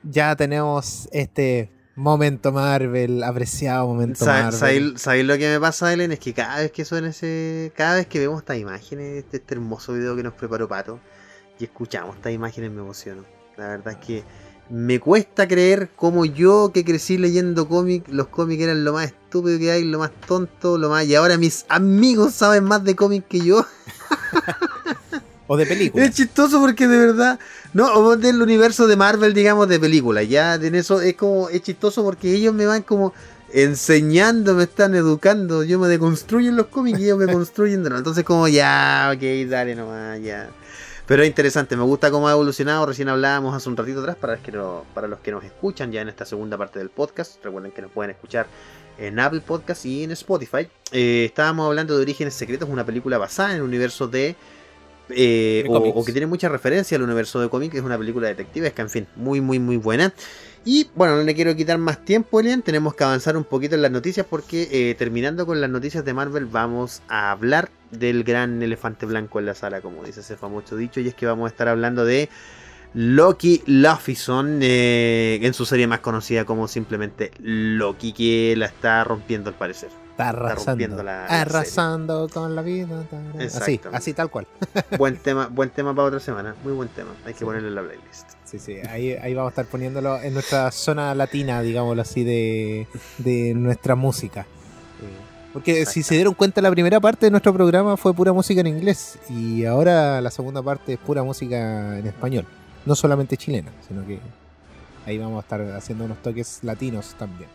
Ya 0.04 0.36
tenemos 0.36 1.08
este 1.14 1.72
momento 1.96 2.52
Marvel, 2.52 3.24
apreciado 3.24 3.88
momento 3.88 4.26
Marvel. 4.26 4.98
¿Sabéis 4.98 5.26
lo 5.26 5.38
que 5.38 5.54
me 5.54 5.60
pasa, 5.60 5.94
Ellen? 5.94 6.12
Es 6.12 6.20
que 6.20 6.34
cada 6.34 6.60
vez 6.60 6.72
que 6.74 6.84
suena 6.84 7.08
ese. 7.08 7.72
Cada 7.78 7.96
vez 7.96 8.08
que 8.08 8.20
vemos 8.20 8.40
estas 8.40 8.58
imágenes, 8.58 9.24
este, 9.24 9.38
este 9.38 9.54
hermoso 9.54 9.94
video 9.94 10.16
que 10.18 10.24
nos 10.24 10.34
preparó 10.34 10.68
Pato, 10.68 11.00
y 11.58 11.64
escuchamos 11.64 12.18
estas 12.18 12.34
imágenes, 12.34 12.72
me 12.72 12.82
emociono. 12.82 13.24
La 13.56 13.70
verdad 13.70 13.94
es 13.94 14.06
que 14.06 14.24
me 14.70 15.00
cuesta 15.00 15.48
creer 15.48 15.90
como 15.96 16.26
yo 16.26 16.72
que 16.74 16.84
crecí 16.84 17.18
leyendo 17.18 17.68
cómics, 17.68 18.10
los 18.10 18.28
cómics 18.28 18.64
eran 18.64 18.84
lo 18.84 18.94
más 18.94 19.06
estúpido 19.06 19.60
que 19.60 19.72
hay, 19.72 19.84
lo 19.84 20.00
más 20.00 20.12
tonto, 20.28 20.78
lo 20.78 20.90
más... 20.90 21.06
Y 21.06 21.16
ahora 21.16 21.38
mis 21.38 21.66
amigos 21.70 22.34
saben 22.34 22.64
más 22.64 22.84
de 22.84 22.96
cómics 22.96 23.26
que 23.30 23.42
yo. 23.42 23.66
o 25.48 25.58
de 25.58 25.66
películas. 25.66 26.10
Es 26.10 26.16
chistoso 26.16 26.60
porque 26.60 26.88
de 26.88 26.98
verdad... 26.98 27.40
No, 27.74 27.94
o 27.94 28.16
del 28.18 28.42
universo 28.42 28.88
de 28.88 28.96
Marvel, 28.96 29.34
digamos, 29.34 29.68
de 29.68 29.80
películas. 29.80 30.28
Ya 30.28 30.56
en 30.56 30.76
eso 30.76 31.02
es 31.02 31.16
como... 31.16 31.50
Es 31.50 31.62
chistoso 31.62 32.04
porque 32.04 32.34
ellos 32.34 32.54
me 32.54 32.66
van 32.66 32.82
como 32.82 33.14
enseñando, 33.54 34.56
me 34.56 34.64
están 34.64 34.96
educando. 34.96 35.64
Yo 35.64 35.78
me 35.78 35.88
deconstruyen 35.88 36.56
los 36.56 36.68
cómics 36.68 37.00
y 37.00 37.06
ellos 37.06 37.20
me 37.20 37.28
construyen. 37.32 37.86
Entonces 37.86 38.24
como 38.24 38.48
ya, 38.48 39.12
ok, 39.14 39.50
dale 39.50 39.76
nomás, 39.76 40.22
ya. 40.22 40.50
Pero 41.08 41.22
es 41.22 41.28
interesante, 41.28 41.78
me 41.78 41.84
gusta 41.84 42.10
cómo 42.10 42.28
ha 42.28 42.32
evolucionado. 42.32 42.86
Recién 42.88 43.10
hablábamos 43.10 43.56
hace 43.56 43.70
un 43.70 43.78
ratito 43.78 44.00
atrás 44.00 44.16
para, 44.16 44.40
para 44.94 45.08
los 45.08 45.20
que 45.20 45.32
nos 45.32 45.44
escuchan 45.44 45.92
ya 45.92 46.02
en 46.02 46.10
esta 46.10 46.26
segunda 46.26 46.58
parte 46.58 46.80
del 46.80 46.90
podcast. 46.90 47.44
Recuerden 47.44 47.72
que 47.72 47.84
nos 47.84 47.92
pueden 47.92 48.12
escuchar 48.12 48.48
en 48.98 49.20
Apple 49.20 49.42
Podcast 49.42 49.86
y 49.86 50.04
en 50.04 50.12
Spotify. 50.12 50.68
Eh, 50.92 51.26
estábamos 51.26 51.68
hablando 51.68 51.96
de 51.96 52.02
Orígenes 52.02 52.34
Secretos, 52.34 52.68
una 52.70 52.86
película 52.86 53.20
basada 53.20 53.52
en 53.52 53.58
el 53.58 53.62
universo 53.62 54.08
de. 54.08 54.36
Eh, 55.10 55.64
o, 55.70 56.04
que 56.04 56.12
tiene 56.12 56.26
mucha 56.26 56.50
referencia 56.50 56.98
al 56.98 57.04
universo 57.04 57.40
de 57.40 57.48
cómics, 57.50 57.76
es 57.76 57.84
una 57.84 57.96
película 57.96 58.28
detective, 58.28 58.70
es 58.70 58.74
que 58.74 58.82
en 58.82 58.90
fin, 58.90 59.08
muy, 59.16 59.42
muy, 59.42 59.60
muy 59.60 59.78
buena. 59.78 60.12
Y 60.64 60.90
bueno, 60.96 61.16
no 61.18 61.22
le 61.22 61.36
quiero 61.36 61.56
quitar 61.56 61.78
más 61.78 62.04
tiempo, 62.04 62.40
Elian. 62.40 62.64
Tenemos 62.64 62.96
que 62.96 63.04
avanzar 63.04 63.38
un 63.38 63.44
poquito 63.44 63.76
en 63.76 63.84
las 63.84 63.92
noticias 63.92 64.26
porque 64.28 64.68
eh, 64.72 64.96
terminando 64.96 65.46
con 65.46 65.62
las 65.62 65.70
noticias 65.70 66.04
de 66.04 66.16
Marvel 66.16 66.48
vamos 66.48 67.04
a 67.08 67.30
hablar 67.30 67.70
del 68.00 68.24
gran 68.24 68.62
elefante 68.62 69.06
blanco 69.06 69.40
en 69.40 69.46
la 69.46 69.56
sala, 69.56 69.82
como 69.82 70.04
dice 70.04 70.22
ese 70.22 70.38
famoso 70.38 70.76
dicho. 70.76 71.00
Y 71.00 71.08
es 71.08 71.16
que 71.16 71.26
vamos 71.26 71.46
a 71.46 71.50
estar 71.50 71.68
hablando 71.68 72.06
de 72.06 72.30
Loki 72.94 73.62
Luffison 73.66 74.60
eh, 74.62 75.40
en 75.42 75.54
su 75.54 75.66
serie 75.66 75.86
más 75.86 76.00
conocida 76.00 76.46
como 76.46 76.68
simplemente 76.70 77.32
Loki, 77.40 78.14
que 78.14 78.56
la 78.58 78.68
está 78.68 79.04
rompiendo 79.04 79.50
al 79.50 79.56
parecer. 79.56 79.90
Está 80.12 80.30
arrasando, 80.30 81.04
arrasando 81.28 82.30
con 82.34 82.56
la 82.56 82.62
vida. 82.62 83.04
Así, 83.38 83.82
así 83.92 84.14
tal 84.14 84.30
cual. 84.30 84.48
buen 84.98 85.18
tema, 85.18 85.48
buen 85.48 85.72
tema 85.72 85.94
para 85.94 86.08
otra 86.08 86.20
semana. 86.22 86.56
Muy 86.64 86.72
buen 86.72 86.88
tema. 86.88 87.10
Hay 87.26 87.34
que 87.34 87.44
ponerlo 87.44 87.68
en 87.68 87.76
la 87.76 87.82
playlist. 87.82 88.30
Sí, 88.46 88.58
sí. 88.58 88.78
Ahí, 88.90 89.12
ahí 89.12 89.34
vamos 89.34 89.50
a 89.50 89.52
estar 89.52 89.66
poniéndolo 89.66 90.22
en 90.22 90.34
nuestra 90.34 90.72
zona 90.72 91.14
latina, 91.16 91.62
digámoslo 91.62 92.02
así, 92.02 92.24
de, 92.24 92.88
de 93.18 93.54
nuestra 93.56 93.96
música. 93.96 94.48
Porque 95.56 95.86
si 95.86 96.04
se 96.04 96.16
dieron 96.16 96.34
cuenta, 96.34 96.62
la 96.62 96.70
primera 96.70 97.00
parte 97.00 97.28
de 97.28 97.32
nuestro 97.32 97.54
programa 97.54 97.96
fue 97.96 98.14
pura 98.14 98.34
música 98.34 98.60
en 98.60 98.68
inglés. 98.68 99.18
Y 99.30 99.64
ahora 99.64 100.20
la 100.20 100.30
segunda 100.30 100.62
parte 100.62 100.96
es 100.96 101.00
pura 101.00 101.24
música 101.24 101.98
en 101.98 102.06
español. 102.06 102.46
No 102.86 102.94
solamente 102.94 103.38
chilena, 103.38 103.72
sino 103.88 104.06
que 104.06 104.20
ahí 105.06 105.18
vamos 105.18 105.38
a 105.38 105.40
estar 105.40 105.62
haciendo 105.72 106.04
unos 106.04 106.22
toques 106.22 106.60
latinos 106.62 107.16
también. 107.18 107.50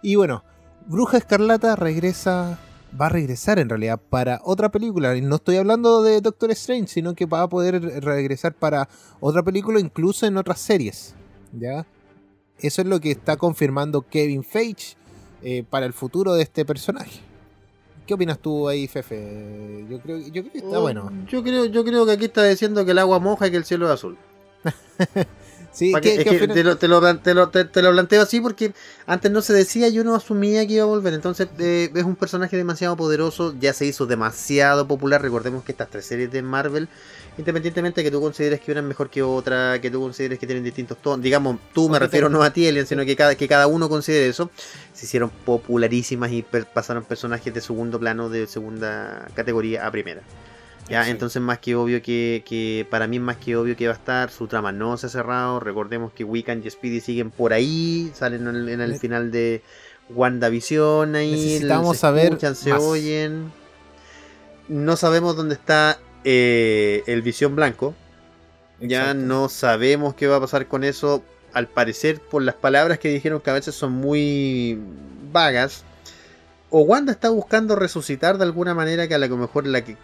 Y 0.00 0.14
bueno, 0.14 0.42
Bruja 0.86 1.18
Escarlata 1.18 1.76
regresa, 1.76 2.58
va 2.98 3.06
a 3.06 3.10
regresar 3.10 3.58
en 3.58 3.68
realidad 3.68 4.00
para 4.08 4.40
otra 4.42 4.70
película. 4.70 5.14
Y 5.14 5.20
no 5.20 5.36
estoy 5.36 5.58
hablando 5.58 6.02
de 6.02 6.22
Doctor 6.22 6.50
Strange, 6.52 6.88
sino 6.88 7.14
que 7.14 7.26
va 7.26 7.42
a 7.42 7.48
poder 7.50 8.02
regresar 8.02 8.54
para 8.54 8.88
otra 9.20 9.42
película, 9.42 9.80
incluso 9.80 10.24
en 10.24 10.38
otras 10.38 10.60
series. 10.60 11.14
¿Ya? 11.52 11.86
Eso 12.58 12.80
es 12.80 12.88
lo 12.88 13.00
que 13.00 13.10
está 13.10 13.36
confirmando 13.36 14.00
Kevin 14.00 14.42
Feige 14.42 14.96
eh, 15.42 15.64
para 15.68 15.86
el 15.86 15.92
futuro 15.92 16.34
de 16.34 16.42
este 16.42 16.64
personaje. 16.64 17.20
¿Qué 18.06 18.14
opinas 18.14 18.38
tú 18.38 18.68
ahí, 18.68 18.88
Fefe? 18.88 19.84
Yo 19.88 20.00
creo, 20.00 20.18
yo 20.18 20.42
creo 20.42 20.52
que 20.52 20.58
está 20.58 20.78
oh, 20.78 20.80
bueno. 20.80 21.12
Yo 21.28 21.42
creo, 21.42 21.66
yo 21.66 21.84
creo 21.84 22.06
que 22.06 22.12
aquí 22.12 22.24
está 22.24 22.42
diciendo 22.44 22.84
que 22.84 22.92
el 22.92 22.98
agua 22.98 23.18
moja 23.18 23.46
y 23.46 23.50
que 23.50 23.58
el 23.58 23.64
cielo 23.64 23.86
es 23.86 23.92
azul. 23.92 24.16
te, 25.78 26.64
lo, 26.64 26.76
te, 26.76 26.88
lo, 26.88 27.50
te, 27.50 27.82
lo, 27.82 27.92
planteo 27.92 28.22
así 28.22 28.40
porque 28.40 28.72
antes 29.06 29.30
no 29.30 29.42
se 29.42 29.52
decía, 29.52 29.88
yo 29.88 30.04
no 30.04 30.14
asumía 30.14 30.66
que 30.66 30.74
iba 30.74 30.84
a 30.84 30.86
volver. 30.86 31.14
Entonces 31.14 31.48
eh, 31.58 31.90
es 31.94 32.04
un 32.04 32.16
personaje 32.16 32.56
demasiado 32.56 32.96
poderoso, 32.96 33.54
ya 33.58 33.72
se 33.72 33.86
hizo 33.86 34.06
demasiado 34.06 34.88
popular. 34.88 35.22
Recordemos 35.22 35.64
que 35.64 35.72
estas 35.72 35.90
tres 35.90 36.06
series 36.06 36.30
de 36.32 36.42
Marvel, 36.42 36.88
independientemente 37.38 38.00
de 38.00 38.04
que 38.04 38.10
tú 38.10 38.20
consideres 38.20 38.60
que 38.60 38.72
una 38.72 38.80
es 38.80 38.86
mejor 38.86 39.08
que 39.08 39.22
otra, 39.22 39.80
que 39.80 39.90
tú 39.90 40.00
consideres 40.00 40.38
que 40.38 40.46
tienen 40.46 40.64
distintos 40.64 40.98
tonos, 40.98 41.22
digamos, 41.22 41.58
tú 41.72 41.88
me 41.88 41.98
refiero 41.98 42.28
no 42.28 42.42
a 42.42 42.52
ti, 42.52 42.66
Alien, 42.66 42.86
sino 42.86 43.04
que 43.04 43.14
cada, 43.14 43.36
que 43.36 43.46
cada 43.46 43.68
uno 43.68 43.88
considere 43.88 44.28
eso, 44.28 44.50
se 44.92 45.06
hicieron 45.06 45.30
popularísimas 45.30 46.32
y 46.32 46.42
pasaron 46.42 47.04
personajes 47.04 47.54
de 47.54 47.60
segundo 47.60 47.98
plano, 48.00 48.28
de 48.28 48.46
segunda 48.48 49.28
categoría 49.34 49.86
a 49.86 49.90
primera. 49.90 50.22
Ya, 50.88 51.08
entonces 51.10 51.40
más 51.40 51.58
que 51.58 51.74
obvio 51.76 52.02
que, 52.02 52.86
para 52.90 53.06
mí 53.06 53.16
es 53.16 53.22
más 53.22 53.36
que 53.36 53.56
obvio 53.56 53.76
que 53.76 53.86
va 53.86 53.92
a 53.92 53.96
estar, 53.96 54.30
su 54.30 54.46
trama 54.46 54.72
no 54.72 54.96
se 54.96 55.06
ha 55.06 55.10
cerrado, 55.10 55.60
recordemos 55.60 56.12
que 56.12 56.24
Wiccan 56.24 56.62
y 56.64 56.70
Speedy 56.70 57.00
siguen 57.00 57.30
por 57.30 57.52
ahí, 57.52 58.10
salen 58.14 58.48
en 58.48 58.80
el, 58.80 58.98
final 58.98 59.30
de 59.30 59.62
WandaVision 60.08 61.14
ahí, 61.14 61.30
Necesitamos 61.30 61.98
saber 61.98 62.38
se 62.54 62.72
oyen, 62.72 63.52
no 64.68 64.96
sabemos 64.96 65.36
dónde 65.36 65.54
está 65.54 65.98
eh, 66.24 67.02
el 67.06 67.22
Visión 67.22 67.56
Blanco, 67.56 67.94
ya 68.80 69.14
no 69.14 69.48
sabemos 69.48 70.14
qué 70.14 70.26
va 70.26 70.36
a 70.36 70.40
pasar 70.40 70.66
con 70.66 70.84
eso, 70.84 71.22
al 71.52 71.66
parecer 71.66 72.20
por 72.20 72.42
las 72.42 72.54
palabras 72.54 72.98
que 72.98 73.08
dijeron 73.08 73.40
que 73.40 73.50
a 73.50 73.54
veces 73.54 73.74
son 73.74 73.92
muy 73.92 74.78
vagas, 75.32 75.84
o 76.70 76.82
Wanda 76.82 77.12
está 77.12 77.30
buscando 77.30 77.76
resucitar 77.76 78.38
de 78.38 78.44
alguna 78.44 78.74
manera 78.74 79.08
que 79.08 79.14
a 79.14 79.18
lo 79.18 79.36
mejor 79.36 79.66
la 79.66 79.82
que 79.82 79.96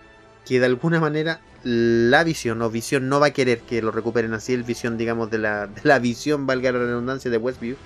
que 0.44 0.60
de 0.60 0.66
alguna 0.66 1.00
manera 1.00 1.40
la 1.62 2.22
visión 2.24 2.60
o 2.60 2.70
visión 2.70 3.08
no 3.08 3.20
va 3.20 3.28
a 3.28 3.30
querer 3.32 3.60
que 3.60 3.80
lo 3.80 3.90
recuperen 3.90 4.34
así, 4.34 4.52
el 4.52 4.62
visión, 4.62 4.98
digamos, 4.98 5.30
de 5.30 5.38
la, 5.38 5.66
de 5.66 5.80
la 5.82 5.98
visión, 5.98 6.46
valga 6.46 6.72
la 6.72 6.80
redundancia, 6.80 7.30
de 7.30 7.38
Westview. 7.38 7.76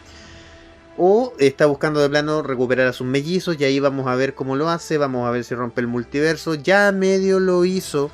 O 0.99 1.33
está 1.39 1.67
buscando 1.67 2.01
de 2.01 2.09
plano 2.09 2.43
recuperar 2.43 2.89
a 2.89 2.93
sus 2.93 3.07
mellizos 3.07 3.57
y 3.59 3.65
ahí 3.65 3.79
vamos 3.79 4.09
a 4.09 4.17
ver 4.17 4.35
cómo 4.35 4.57
lo 4.57 4.69
hace, 4.69 4.99
vamos 4.99 5.27
a 5.27 5.31
ver 5.31 5.45
si 5.45 5.55
rompe 5.55 5.81
el 5.81 5.87
multiverso. 5.87 6.55
Ya 6.55 6.91
medio 6.91 7.39
lo 7.39 7.65
hizo, 7.65 8.11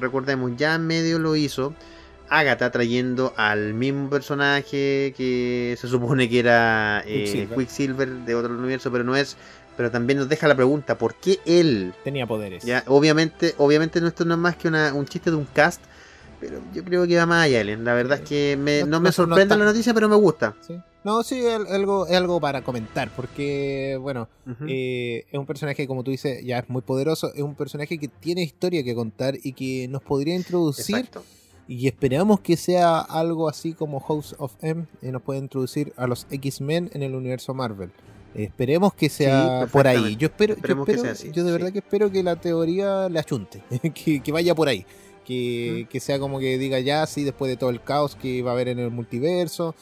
recordemos, 0.00 0.52
ya 0.56 0.78
medio 0.78 1.18
lo 1.18 1.34
hizo. 1.34 1.74
Agatha 2.30 2.70
trayendo 2.70 3.32
al 3.36 3.74
mismo 3.74 4.08
personaje 4.08 5.14
que 5.16 5.76
se 5.80 5.88
supone 5.88 6.28
que 6.28 6.38
era 6.38 7.02
eh, 7.06 7.48
Quicksilver 7.56 8.08
de 8.08 8.34
otro 8.34 8.54
universo, 8.54 8.92
pero 8.92 9.02
no 9.02 9.16
es 9.16 9.36
pero 9.78 9.92
también 9.92 10.18
nos 10.18 10.28
deja 10.28 10.48
la 10.48 10.56
pregunta, 10.56 10.98
¿por 10.98 11.14
qué 11.14 11.38
él? 11.46 11.94
Tenía 12.02 12.26
poderes. 12.26 12.64
Ya, 12.64 12.82
obviamente, 12.88 13.54
obviamente 13.58 14.00
no 14.00 14.08
esto 14.08 14.24
no 14.24 14.34
es 14.34 14.40
más 14.40 14.56
que 14.56 14.66
un 14.66 15.06
chiste 15.06 15.30
de 15.30 15.36
un 15.36 15.44
cast, 15.44 15.80
pero 16.40 16.60
yo 16.72 16.84
creo 16.84 17.06
que 17.06 17.16
va 17.16 17.26
más 17.26 17.46
allá, 17.46 17.60
Alien. 17.60 17.84
La 17.84 17.94
verdad 17.94 18.18
es 18.22 18.28
que 18.28 18.84
no, 18.86 19.00
me 19.00 19.12
sorprende 19.12 19.56
la 19.56 19.64
noticia, 19.64 19.94
pero 19.94 20.08
me 20.08 20.16
gusta. 20.16 20.54
No, 21.04 21.22
sí, 21.22 21.38
es 21.38 21.58
algo, 21.70 22.06
es 22.06 22.16
algo 22.16 22.40
para 22.40 22.62
comentar, 22.62 23.10
porque, 23.14 23.98
bueno, 24.00 24.28
eh, 24.66 25.24
es 25.30 25.38
un 25.38 25.46
personaje, 25.46 25.86
como 25.86 26.04
tú 26.04 26.10
dices, 26.10 26.44
ya 26.44 26.58
es 26.58 26.68
muy 26.68 26.82
poderoso, 26.82 27.32
es 27.34 27.42
un 27.42 27.54
personaje 27.54 27.98
que 27.98 28.08
tiene 28.08 28.42
historia 28.42 28.82
que 28.82 28.94
contar 28.94 29.36
y 29.42 29.52
que 29.52 29.88
nos 29.88 30.02
podría 30.02 30.34
introducir. 30.34 31.08
Y 31.66 31.86
esperamos 31.86 32.40
que 32.40 32.56
sea 32.56 32.98
algo 32.98 33.48
así 33.48 33.74
como 33.74 34.00
House 34.00 34.34
of 34.38 34.54
M, 34.62 34.86
y 35.02 35.08
nos 35.08 35.22
puede 35.22 35.38
introducir 35.38 35.92
a 35.96 36.06
los 36.06 36.26
X-Men 36.30 36.90
en 36.94 37.02
el 37.02 37.14
universo 37.14 37.52
Marvel. 37.54 37.90
Esperemos 38.34 38.94
que 38.94 39.08
sea 39.08 39.66
por 39.72 39.86
ahí. 39.86 40.16
Yo 40.16 40.28
espero, 40.28 40.54
yo, 40.56 41.32
yo 41.32 41.44
de 41.44 41.52
verdad 41.52 41.72
que 41.72 41.78
espero 41.78 42.10
que 42.10 42.22
la 42.22 42.36
teoría 42.36 43.08
le 43.08 43.18
achunte, 43.18 43.62
que, 43.94 44.32
vaya 44.32 44.54
por 44.54 44.68
ahí. 44.68 44.84
Que, 45.28 45.86
que, 45.90 46.00
sea 46.00 46.18
como 46.18 46.38
que 46.38 46.56
diga 46.56 46.80
ya, 46.80 47.06
sí, 47.06 47.22
después 47.22 47.50
de 47.50 47.58
todo 47.58 47.68
el 47.68 47.82
caos 47.82 48.16
que 48.16 48.40
va 48.40 48.52
a 48.52 48.54
haber 48.54 48.68
en 48.68 48.78
el 48.78 48.90
multiverso, 48.90 49.74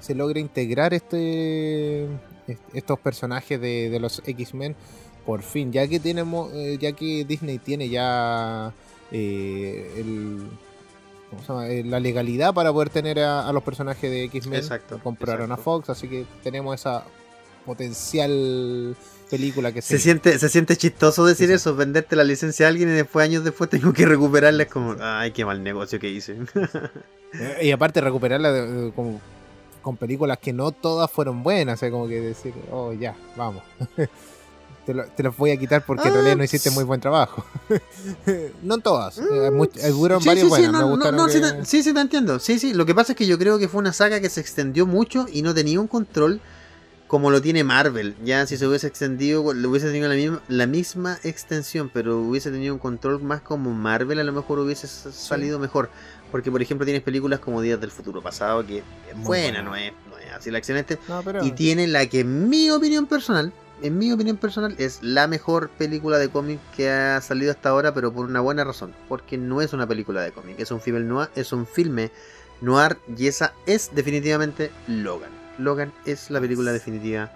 se 0.00 0.16
logre 0.16 0.40
integrar 0.40 0.92
este 0.92 2.08
estos 2.72 2.98
personajes 2.98 3.60
de, 3.60 3.90
de 3.90 4.00
los 4.00 4.20
X-Men, 4.26 4.74
por 5.24 5.42
fin, 5.42 5.70
ya 5.70 5.86
que 5.86 6.00
tenemos, 6.00 6.52
eh, 6.52 6.78
ya 6.80 6.90
que 6.92 7.24
Disney 7.24 7.58
tiene 7.58 7.88
ya 7.88 8.74
eh, 9.12 9.94
el, 9.98 10.48
¿cómo 11.30 11.42
se 11.42 11.48
llama? 11.48 11.68
Eh, 11.68 11.84
la 11.84 12.00
legalidad 12.00 12.52
para 12.52 12.72
poder 12.72 12.90
tener 12.90 13.20
a, 13.20 13.46
a 13.46 13.52
los 13.52 13.62
personajes 13.62 14.10
de 14.10 14.24
X-Men, 14.24 14.62
compraron 15.04 15.52
exacto. 15.52 15.54
a 15.54 15.64
Fox, 15.64 15.90
así 15.90 16.08
que 16.08 16.24
tenemos 16.42 16.74
esa 16.74 17.04
potencial 17.64 18.96
película 19.30 19.72
que 19.72 19.82
Se 19.82 19.98
siente, 19.98 20.38
se 20.38 20.48
siente 20.48 20.76
chistoso 20.76 21.24
decir 21.26 21.46
Sí, 21.46 21.52
sí. 21.52 21.56
eso, 21.56 21.76
venderte 21.76 22.16
la 22.16 22.24
licencia 22.24 22.66
a 22.66 22.68
alguien 22.70 22.88
y 22.88 22.92
después 22.92 23.24
años 23.24 23.44
después 23.44 23.68
tengo 23.70 23.92
que 23.92 24.06
recuperarla. 24.06 24.62
Es 24.64 24.68
como, 24.70 24.96
ay, 25.00 25.32
qué 25.32 25.44
mal 25.44 25.62
negocio 25.62 25.98
que 26.00 26.08
hice. 26.10 26.36
Eh, 27.34 27.66
Y 27.66 27.70
aparte 27.72 28.00
recuperarla 28.00 28.50
de- 28.50 28.66
de- 28.86 28.92
como, 28.92 29.20
con 29.82 29.98
películas 29.98 30.38
que 30.38 30.54
no 30.54 30.72
todas 30.72 31.10
fueron 31.10 31.42
buenas, 31.42 31.74
o 31.74 31.80
sea, 31.80 31.90
como 31.90 32.08
que 32.08 32.20
decir, 32.22 32.54
oh 32.72 32.94
ya, 32.94 33.14
vamos. 33.36 33.62
te, 34.86 34.94
lo- 34.94 35.04
te 35.08 35.22
las 35.22 35.36
voy 35.36 35.50
a 35.50 35.58
quitar 35.58 35.84
porque 35.84 36.04
en 36.08 36.08
Ah, 36.08 36.14
realidad 36.14 36.36
no 36.38 36.44
hiciste 36.44 36.70
muy 36.70 36.84
buen 36.84 37.02
trabajo. 37.02 37.44
no 38.62 38.78
todas, 38.78 39.18
eh, 39.18 39.50
mu- 39.52 39.64
eh, 39.64 39.70
Sí, 40.20 40.26
varias 40.26 40.44
sí, 40.44 40.48
buenas, 40.48 40.72
no, 40.72 40.78
me 40.78 40.84
no, 40.84 40.88
gustaron 40.88 41.16
no, 41.16 41.28
sí, 41.28 41.40
te, 41.42 41.64
sí, 41.66 41.82
sí, 41.82 41.92
te 41.92 42.00
entiendo. 42.00 42.38
Sí, 42.38 42.58
sí. 42.58 42.72
Lo 42.72 42.86
que 42.86 42.94
pasa 42.94 43.12
es 43.12 43.18
que 43.18 43.26
yo 43.26 43.38
creo 43.38 43.58
que 43.58 43.68
fue 43.68 43.80
una 43.80 43.92
saga 43.92 44.20
que 44.20 44.30
se 44.30 44.40
extendió 44.40 44.86
mucho 44.86 45.26
y 45.30 45.42
no 45.42 45.52
tenía 45.54 45.78
un 45.80 45.86
control 45.86 46.40
como 47.08 47.30
lo 47.32 47.42
tiene 47.42 47.64
Marvel. 47.64 48.14
Ya 48.24 48.46
si 48.46 48.56
se 48.56 48.66
hubiese 48.66 48.86
extendido, 48.86 49.52
le 49.52 49.66
hubiese 49.66 49.86
tenido 49.88 50.08
la 50.08 50.14
misma, 50.14 50.40
la 50.48 50.66
misma 50.66 51.18
extensión, 51.24 51.90
pero 51.92 52.18
hubiese 52.20 52.50
tenido 52.52 52.72
un 52.74 52.78
control 52.78 53.20
más 53.22 53.40
como 53.40 53.72
Marvel, 53.72 54.20
a 54.20 54.24
lo 54.24 54.32
mejor 54.32 54.60
hubiese 54.60 54.86
salido 54.86 55.58
mejor. 55.58 55.90
Porque, 56.30 56.50
por 56.52 56.60
ejemplo, 56.62 56.84
tienes 56.84 57.02
películas 57.02 57.40
como 57.40 57.60
Días 57.62 57.80
del 57.80 57.90
Futuro 57.90 58.22
Pasado, 58.22 58.64
que 58.66 58.78
es 58.78 58.84
buena, 59.14 59.24
buena. 59.24 59.62
no 59.62 59.74
es, 59.74 59.92
no 60.10 60.18
es 60.18 60.30
así 60.32 60.50
la 60.50 60.58
excelente. 60.58 60.98
No, 61.08 61.22
pero- 61.22 61.42
Y 61.44 61.52
tiene 61.52 61.86
la 61.88 62.06
que, 62.06 62.20
en 62.20 62.48
mi 62.50 62.70
opinión 62.70 63.06
personal, 63.06 63.50
en 63.80 63.96
mi 63.96 64.12
opinión 64.12 64.36
personal, 64.36 64.74
es 64.76 64.98
la 65.02 65.26
mejor 65.26 65.70
película 65.70 66.18
de 66.18 66.28
cómic 66.28 66.60
que 66.76 66.90
ha 66.90 67.20
salido 67.22 67.50
hasta 67.52 67.70
ahora, 67.70 67.94
pero 67.94 68.12
por 68.12 68.26
una 68.26 68.40
buena 68.40 68.64
razón. 68.64 68.92
Porque 69.08 69.38
no 69.38 69.62
es 69.62 69.72
una 69.72 69.86
película 69.86 70.20
de 70.20 70.32
cómic, 70.32 70.60
es 70.60 70.70
un 70.70 70.80
filme 70.82 71.00
noir, 71.00 71.30
es 71.34 71.52
un 71.52 71.66
filme 71.66 72.10
noir 72.60 72.98
y 73.16 73.28
esa 73.28 73.54
es 73.64 73.90
definitivamente 73.94 74.70
Logan. 74.86 75.37
Logan 75.58 75.92
es 76.06 76.30
la 76.30 76.40
película 76.40 76.72
definitiva 76.72 77.30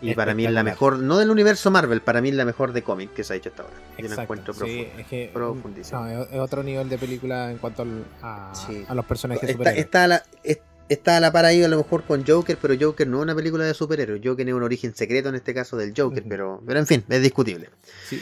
y 0.00 0.14
para 0.14 0.34
mí 0.34 0.44
es 0.44 0.52
la 0.52 0.62
mejor, 0.62 0.98
no 0.98 1.16
del 1.18 1.30
universo 1.30 1.70
Marvel, 1.70 2.00
para 2.02 2.20
mí 2.20 2.28
es 2.28 2.34
la 2.34 2.44
mejor 2.44 2.72
de 2.72 2.82
cómic 2.82 3.12
que 3.14 3.24
se 3.24 3.32
ha 3.32 3.36
hecho 3.36 3.48
hasta 3.50 3.62
ahora. 3.62 3.74
Yo 3.98 4.08
la 4.08 4.22
encuentro 4.22 4.52
sí, 4.52 4.86
es 4.98 5.06
que, 5.06 5.30
profundísimo. 5.32 6.00
no, 6.04 6.22
es, 6.24 6.28
es 6.30 6.38
otro 6.38 6.62
nivel 6.62 6.88
de 6.88 6.98
película 6.98 7.50
en 7.50 7.58
cuanto 7.58 7.82
al- 7.82 8.04
a, 8.22 8.52
Sí. 8.54 8.84
a 8.86 8.94
los 8.94 9.04
personajes 9.06 9.48
Está, 9.48 9.72
está 9.72 10.04
a 10.04 10.08
la, 10.08 10.22
es- 10.42 10.58
está 10.90 11.16
a 11.16 11.20
la 11.20 11.32
par 11.32 11.46
ahí 11.46 11.62
a 11.62 11.68
lo 11.68 11.78
mejor 11.78 12.02
con 12.04 12.26
Joker, 12.26 12.58
pero 12.60 12.74
Joker 12.78 13.06
no 13.06 13.18
es 13.18 13.22
una 13.22 13.34
película 13.34 13.64
de 13.64 13.72
superhéroes. 13.72 14.20
Joker 14.22 14.36
tiene 14.44 14.52
un 14.52 14.62
origen 14.62 14.94
secreto 14.94 15.30
en 15.30 15.36
este 15.36 15.54
caso 15.54 15.76
del 15.78 15.94
Joker, 15.96 16.22
pero, 16.28 16.60
pero 16.66 16.78
en 16.78 16.86
fin, 16.86 17.02
es 17.08 17.22
discutible. 17.22 17.70
Sí. 18.06 18.20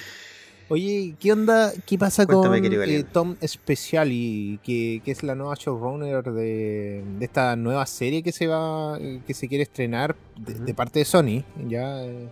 Oye, 0.72 1.16
¿qué 1.20 1.30
onda? 1.32 1.70
¿Qué 1.84 1.98
pasa 1.98 2.24
Cuéntame, 2.24 2.62
con 2.62 2.72
eh. 2.72 3.04
Tom 3.04 3.36
Speciali, 3.46 4.58
que, 4.62 5.02
que 5.04 5.10
es 5.10 5.22
la 5.22 5.34
nueva 5.34 5.54
showrunner 5.54 6.24
de, 6.24 7.04
de 7.18 7.24
esta 7.26 7.56
nueva 7.56 7.84
serie 7.84 8.22
que 8.22 8.32
se 8.32 8.46
va, 8.46 8.98
que 8.98 9.34
se 9.34 9.48
quiere 9.48 9.64
estrenar 9.64 10.16
de, 10.34 10.72
parte 10.72 11.00
de 11.00 11.04
Sony, 11.04 11.44
ya 11.68 12.02
eh, 12.02 12.26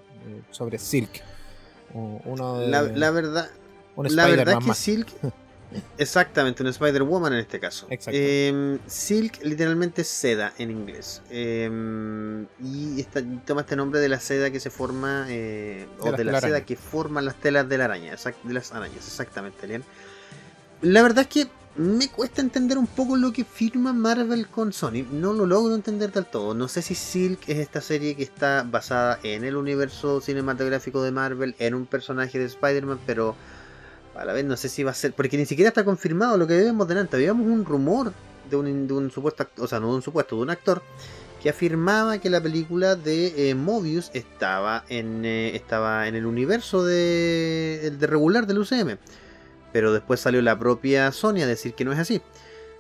sobre 0.53 0.79
Silk, 0.79 1.22
uno 1.92 2.61
de, 2.61 2.68
La, 2.68 2.81
la 2.81 3.11
verdad, 3.11 3.50
un 3.94 4.16
la 4.16 4.24
verdad 4.24 4.57
es 4.59 4.64
que. 4.64 4.72
Silk, 4.72 5.09
exactamente, 5.98 6.62
un 6.62 6.68
Spider-Woman 6.68 7.33
en 7.35 7.38
este 7.40 7.61
caso. 7.61 7.87
Eh, 7.90 8.78
Silk 8.87 9.42
literalmente 9.44 10.02
es 10.02 10.09
seda 10.09 10.52
en 10.59 10.70
inglés. 10.70 11.22
Eh, 11.30 12.46
y 12.62 13.00
esta- 13.00 13.22
toma 13.46 13.62
este 13.62 13.76
nombre 13.76 14.00
de 14.00 14.09
la 14.09 14.20
seda 14.20 14.50
que 14.50 14.61
se 14.61 14.70
forma, 14.70 15.26
eh, 15.28 15.87
De 16.02 16.09
o 16.11 16.12
de 16.12 16.24
la 16.24 16.40
seda 16.40 16.64
que 16.64 16.76
forman 16.76 17.24
las 17.24 17.37
telas 17.37 17.68
de 17.68 17.78
la 17.78 17.85
araña, 17.87 18.12
exact- 18.14 18.42
de 18.42 18.54
las 18.54 18.72
arañas, 18.72 19.06
exactamente, 19.06 19.66
Elian. 19.66 19.85
La 20.83 21.02
verdad 21.02 21.22
es 21.22 21.28
que 21.28 21.50
me 21.76 22.09
cuesta 22.09 22.40
entender 22.40 22.76
un 22.78 22.87
poco 22.88 23.16
lo 23.16 23.33
que 23.33 23.44
firma 23.44 23.92
Marvel 23.92 24.48
con 24.48 24.72
Sony. 24.72 25.04
No 25.12 25.33
lo 25.33 25.46
logro 25.46 25.74
entender 25.74 26.11
del 26.11 26.26
todo. 26.26 26.52
No 26.52 26.66
sé 26.66 26.83
si 26.83 26.94
Silk 26.96 27.48
es 27.48 27.59
esta 27.59 27.80
serie 27.80 28.16
que 28.16 28.24
está 28.24 28.66
basada 28.68 29.20
en 29.22 29.44
el 29.44 29.54
universo 29.56 30.20
cinematográfico 30.20 31.00
de 31.02 31.12
Marvel, 31.12 31.54
en 31.59 31.74
un 31.74 31.87
personaje 31.87 32.38
de 32.40 32.46
Spider-Man, 32.46 32.98
pero 33.06 33.37
a 34.20 34.24
la 34.26 34.35
vez 34.35 34.44
no 34.44 34.56
sé 34.56 34.68
si 34.68 34.83
va 34.83 34.90
a 34.90 34.94
ser. 34.94 35.14
Porque 35.14 35.38
ni 35.38 35.46
siquiera 35.46 35.68
está 35.68 35.83
confirmado 35.83 36.37
lo 36.37 36.46
que 36.46 36.56
vemos 36.56 36.87
delante. 36.87 37.16
Habíamos 37.16 37.46
un 37.46 37.64
rumor 37.64 38.12
de 38.50 38.56
un, 38.56 38.87
de 38.87 38.92
un 38.92 39.11
supuesto 39.11 39.48
o 39.59 39.66
sea, 39.66 39.80
no 39.80 39.88
de 39.88 39.96
un 39.96 40.02
supuesto, 40.02 40.37
de 40.37 40.42
un 40.42 40.50
actor 40.50 40.83
que 41.42 41.48
afirmaba 41.48 42.18
que 42.18 42.28
la 42.28 42.42
película 42.42 42.96
de 42.96 43.48
eh, 43.48 43.54
Mobius 43.54 44.11
estaba 44.12 44.85
en, 44.90 45.24
eh, 45.24 45.56
estaba 45.56 46.06
en 46.06 46.14
el 46.14 46.26
universo 46.26 46.85
de, 46.85 47.94
de 47.98 48.06
regular 48.06 48.46
del 48.46 48.59
UCM. 48.59 48.98
Pero 49.72 49.90
después 49.92 50.20
salió 50.20 50.42
la 50.42 50.59
propia 50.59 51.11
Sony 51.12 51.40
a 51.42 51.46
decir 51.46 51.72
que 51.72 51.87
no 51.87 51.92
es 51.92 51.98
así. 51.98 52.20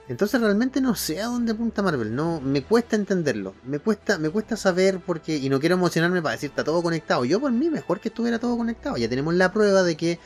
Entonces 0.08 0.40
realmente 0.42 0.82
no 0.82 0.94
sé 0.94 1.22
a 1.22 1.26
dónde 1.26 1.52
apunta 1.52 1.82
Marvel, 1.82 2.14
no 2.14 2.40
me 2.40 2.64
cuesta 2.64 2.96
entenderlo, 2.96 3.54
me 3.64 3.78
cuesta, 3.78 4.18
me 4.18 4.28
cuesta 4.28 4.56
saber 4.56 4.98
porque 4.98 5.36
y 5.36 5.48
no 5.48 5.60
quiero 5.60 5.76
emocionarme 5.76 6.20
para 6.20 6.34
decir 6.34 6.50
está 6.50 6.64
todo 6.64 6.82
conectado. 6.82 7.24
Yo 7.24 7.40
por 7.40 7.52
mí 7.52 7.70
mejor 7.70 8.00
que 8.00 8.08
estuviera 8.08 8.40
todo 8.40 8.56
conectado. 8.56 8.96
Ya 8.96 9.08
tenemos 9.08 9.32
la 9.34 9.52
prueba 9.52 9.84
de 9.84 9.96
que 9.96 10.18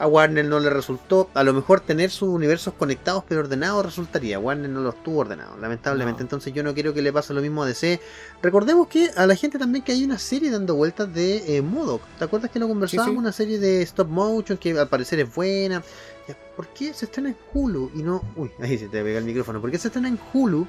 a 0.00 0.06
Warner 0.06 0.46
no 0.46 0.58
le 0.60 0.70
resultó, 0.70 1.28
a 1.34 1.44
lo 1.44 1.52
mejor 1.52 1.80
tener 1.80 2.10
sus 2.10 2.30
universos 2.30 2.72
conectados 2.72 3.22
pero 3.28 3.42
ordenados 3.42 3.84
resultaría. 3.84 4.38
Warner 4.38 4.70
no 4.70 4.80
los 4.80 5.02
tuvo 5.02 5.20
ordenados, 5.20 5.60
lamentablemente. 5.60 6.20
No. 6.20 6.24
Entonces 6.24 6.54
yo 6.54 6.62
no 6.62 6.72
quiero 6.72 6.94
que 6.94 7.02
le 7.02 7.12
pase 7.12 7.34
lo 7.34 7.42
mismo 7.42 7.62
a 7.62 7.66
DC. 7.66 8.00
Recordemos 8.42 8.88
que 8.88 9.10
a 9.14 9.26
la 9.26 9.36
gente 9.36 9.58
también 9.58 9.84
que 9.84 9.92
hay 9.92 10.02
una 10.02 10.18
serie 10.18 10.50
dando 10.50 10.74
vueltas 10.74 11.12
de 11.12 11.56
eh, 11.56 11.60
Modoc. 11.60 12.00
¿Te 12.18 12.24
acuerdas 12.24 12.50
que 12.50 12.58
lo 12.58 12.66
conversábamos? 12.66 13.10
Sí, 13.10 13.14
sí. 13.14 13.18
Una 13.18 13.32
serie 13.32 13.58
de 13.58 13.82
stop 13.82 14.08
motion 14.08 14.56
que 14.56 14.78
al 14.78 14.88
parecer 14.88 15.20
es 15.20 15.34
buena. 15.34 15.82
¿Por 16.56 16.68
qué 16.68 16.94
se 16.94 17.04
estrena 17.04 17.28
en 17.28 17.36
Hulu 17.52 17.90
y 17.94 18.02
no... 18.02 18.22
Uy, 18.36 18.50
ahí 18.62 18.78
se 18.78 18.88
te 18.88 19.02
pega 19.02 19.18
el 19.18 19.24
micrófono. 19.24 19.60
¿Por 19.60 19.70
qué 19.70 19.76
se 19.76 19.88
estrena 19.88 20.08
en 20.08 20.18
Hulu 20.32 20.66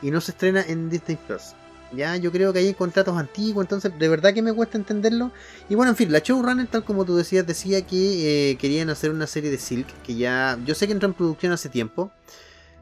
y 0.00 0.10
no 0.10 0.22
se 0.22 0.30
estrena 0.30 0.64
en 0.66 0.88
Disney 0.88 1.18
Plus? 1.26 1.54
Ya, 1.92 2.16
yo 2.16 2.30
creo 2.30 2.52
que 2.52 2.60
hay 2.60 2.72
contratos 2.74 3.16
antiguos, 3.16 3.64
entonces 3.64 3.92
de 3.98 4.08
verdad 4.08 4.32
que 4.32 4.42
me 4.42 4.52
cuesta 4.52 4.78
entenderlo. 4.78 5.32
Y 5.68 5.74
bueno, 5.74 5.90
en 5.90 5.96
fin, 5.96 6.12
la 6.12 6.20
showrunner, 6.20 6.68
tal 6.68 6.84
como 6.84 7.04
tú 7.04 7.16
decías, 7.16 7.44
decía 7.46 7.84
que 7.84 8.52
eh, 8.52 8.56
querían 8.58 8.90
hacer 8.90 9.10
una 9.10 9.26
serie 9.26 9.50
de 9.50 9.58
Silk, 9.58 9.88
que 10.02 10.14
ya... 10.14 10.56
Yo 10.64 10.76
sé 10.76 10.86
que 10.86 10.92
entró 10.92 11.08
en 11.08 11.14
producción 11.14 11.50
hace 11.52 11.68
tiempo. 11.68 12.12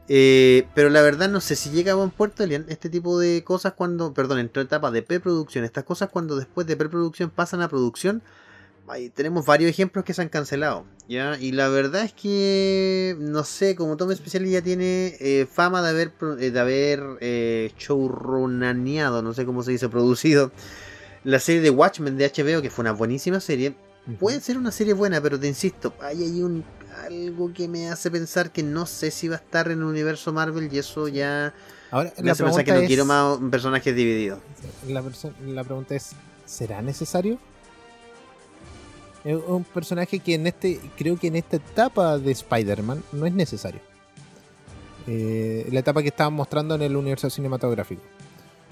eh, 0.07 0.67
pero 0.75 0.89
la 0.89 1.01
verdad 1.01 1.29
no 1.29 1.41
sé 1.41 1.55
si 1.55 1.69
llega 1.71 1.93
a 1.93 1.95
buen 1.95 2.11
puerto, 2.11 2.43
este 2.43 2.89
tipo 2.89 3.19
de 3.19 3.43
cosas 3.43 3.73
cuando, 3.73 4.13
perdón, 4.13 4.39
entró 4.39 4.61
en 4.61 4.67
etapa 4.67 4.91
de 4.91 5.03
preproducción, 5.03 5.65
estas 5.65 5.83
cosas 5.83 6.09
cuando 6.09 6.35
después 6.35 6.67
de 6.67 6.77
preproducción 6.77 7.29
pasan 7.31 7.61
a 7.61 7.69
producción, 7.69 8.23
Tenemos 9.13 9.45
varios 9.45 9.69
ejemplos 9.69 10.03
que 10.03 10.13
se 10.13 10.21
han 10.21 10.29
cancelado, 10.29 10.85
¿ya? 11.07 11.37
Y 11.39 11.51
la 11.51 11.69
verdad 11.69 12.03
es 12.03 12.13
que, 12.13 13.15
no 13.19 13.43
sé, 13.43 13.75
como 13.75 13.97
Tom 13.97 14.11
Especial 14.11 14.45
ya 14.45 14.61
tiene 14.61 15.15
eh, 15.19 15.47
fama 15.51 15.81
de 15.83 15.89
haber, 15.89 16.13
eh, 16.39 16.49
de 16.49 16.59
haber 16.59 17.03
eh, 17.21 17.71
showrunaneado, 17.77 19.21
no 19.21 19.33
sé 19.33 19.45
cómo 19.45 19.61
se 19.61 19.71
dice, 19.71 19.89
producido 19.89 20.51
la 21.23 21.39
serie 21.39 21.61
de 21.61 21.69
Watchmen 21.69 22.17
de 22.17 22.31
HBO, 22.31 22.61
que 22.61 22.69
fue 22.69 22.81
una 22.81 22.93
buenísima 22.93 23.39
serie. 23.39 23.75
Puede 24.19 24.39
ser 24.41 24.57
una 24.57 24.71
serie 24.71 24.93
buena, 24.93 25.21
pero 25.21 25.39
te 25.39 25.47
insisto, 25.47 25.93
hay 26.01 26.23
ahí 26.23 26.41
un, 26.41 26.63
algo 27.05 27.53
que 27.53 27.67
me 27.67 27.89
hace 27.89 28.09
pensar 28.09 28.51
que 28.51 28.63
no 28.63 28.87
sé 28.87 29.11
si 29.11 29.27
va 29.27 29.35
a 29.35 29.39
estar 29.39 29.67
en 29.67 29.79
el 29.79 29.85
universo 29.85 30.33
Marvel 30.33 30.67
y 30.71 30.79
eso 30.79 31.07
ya 31.07 31.53
Ahora, 31.91 32.11
me 32.17 32.23
la 32.23 32.31
hace 32.31 32.43
pensar 32.43 32.65
que 32.65 32.73
no 32.73 32.87
quiero 32.87 33.05
más 33.05 33.37
personajes 33.51 33.95
divididos. 33.95 34.39
La 35.45 35.63
pregunta 35.63 35.95
es, 35.95 36.11
¿será 36.45 36.81
necesario? 36.81 37.37
Es 39.23 39.37
un 39.47 39.63
personaje 39.63 40.19
que 40.19 40.35
en 40.35 40.47
este, 40.47 40.79
creo 40.97 41.17
que 41.17 41.27
en 41.27 41.35
esta 41.35 41.57
etapa 41.57 42.17
de 42.17 42.31
Spider-Man 42.31 43.03
no 43.11 43.25
es 43.25 43.33
necesario. 43.33 43.81
Eh, 45.07 45.67
la 45.71 45.79
etapa 45.79 46.01
que 46.01 46.09
estaban 46.09 46.33
mostrando 46.33 46.75
en 46.75 46.83
el 46.83 46.95
universo 46.95 47.29
cinematográfico. 47.29 48.01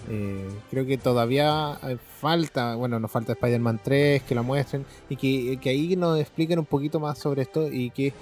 Eh, 0.09 0.47
creo 0.69 0.85
que 0.85 0.97
todavía 0.97 1.77
eh, 1.83 1.97
falta, 2.21 2.75
bueno, 2.75 2.99
nos 2.99 3.11
falta 3.11 3.33
Spider-Man 3.33 3.81
3, 3.83 4.23
que 4.23 4.35
la 4.35 4.41
muestren 4.41 4.85
y 5.09 5.15
que, 5.17 5.57
que 5.59 5.69
ahí 5.69 5.95
nos 5.97 6.19
expliquen 6.19 6.59
un 6.59 6.65
poquito 6.65 6.99
más 6.99 7.17
sobre 7.17 7.41
esto 7.41 7.67
y 7.71 7.89
que 7.89 8.13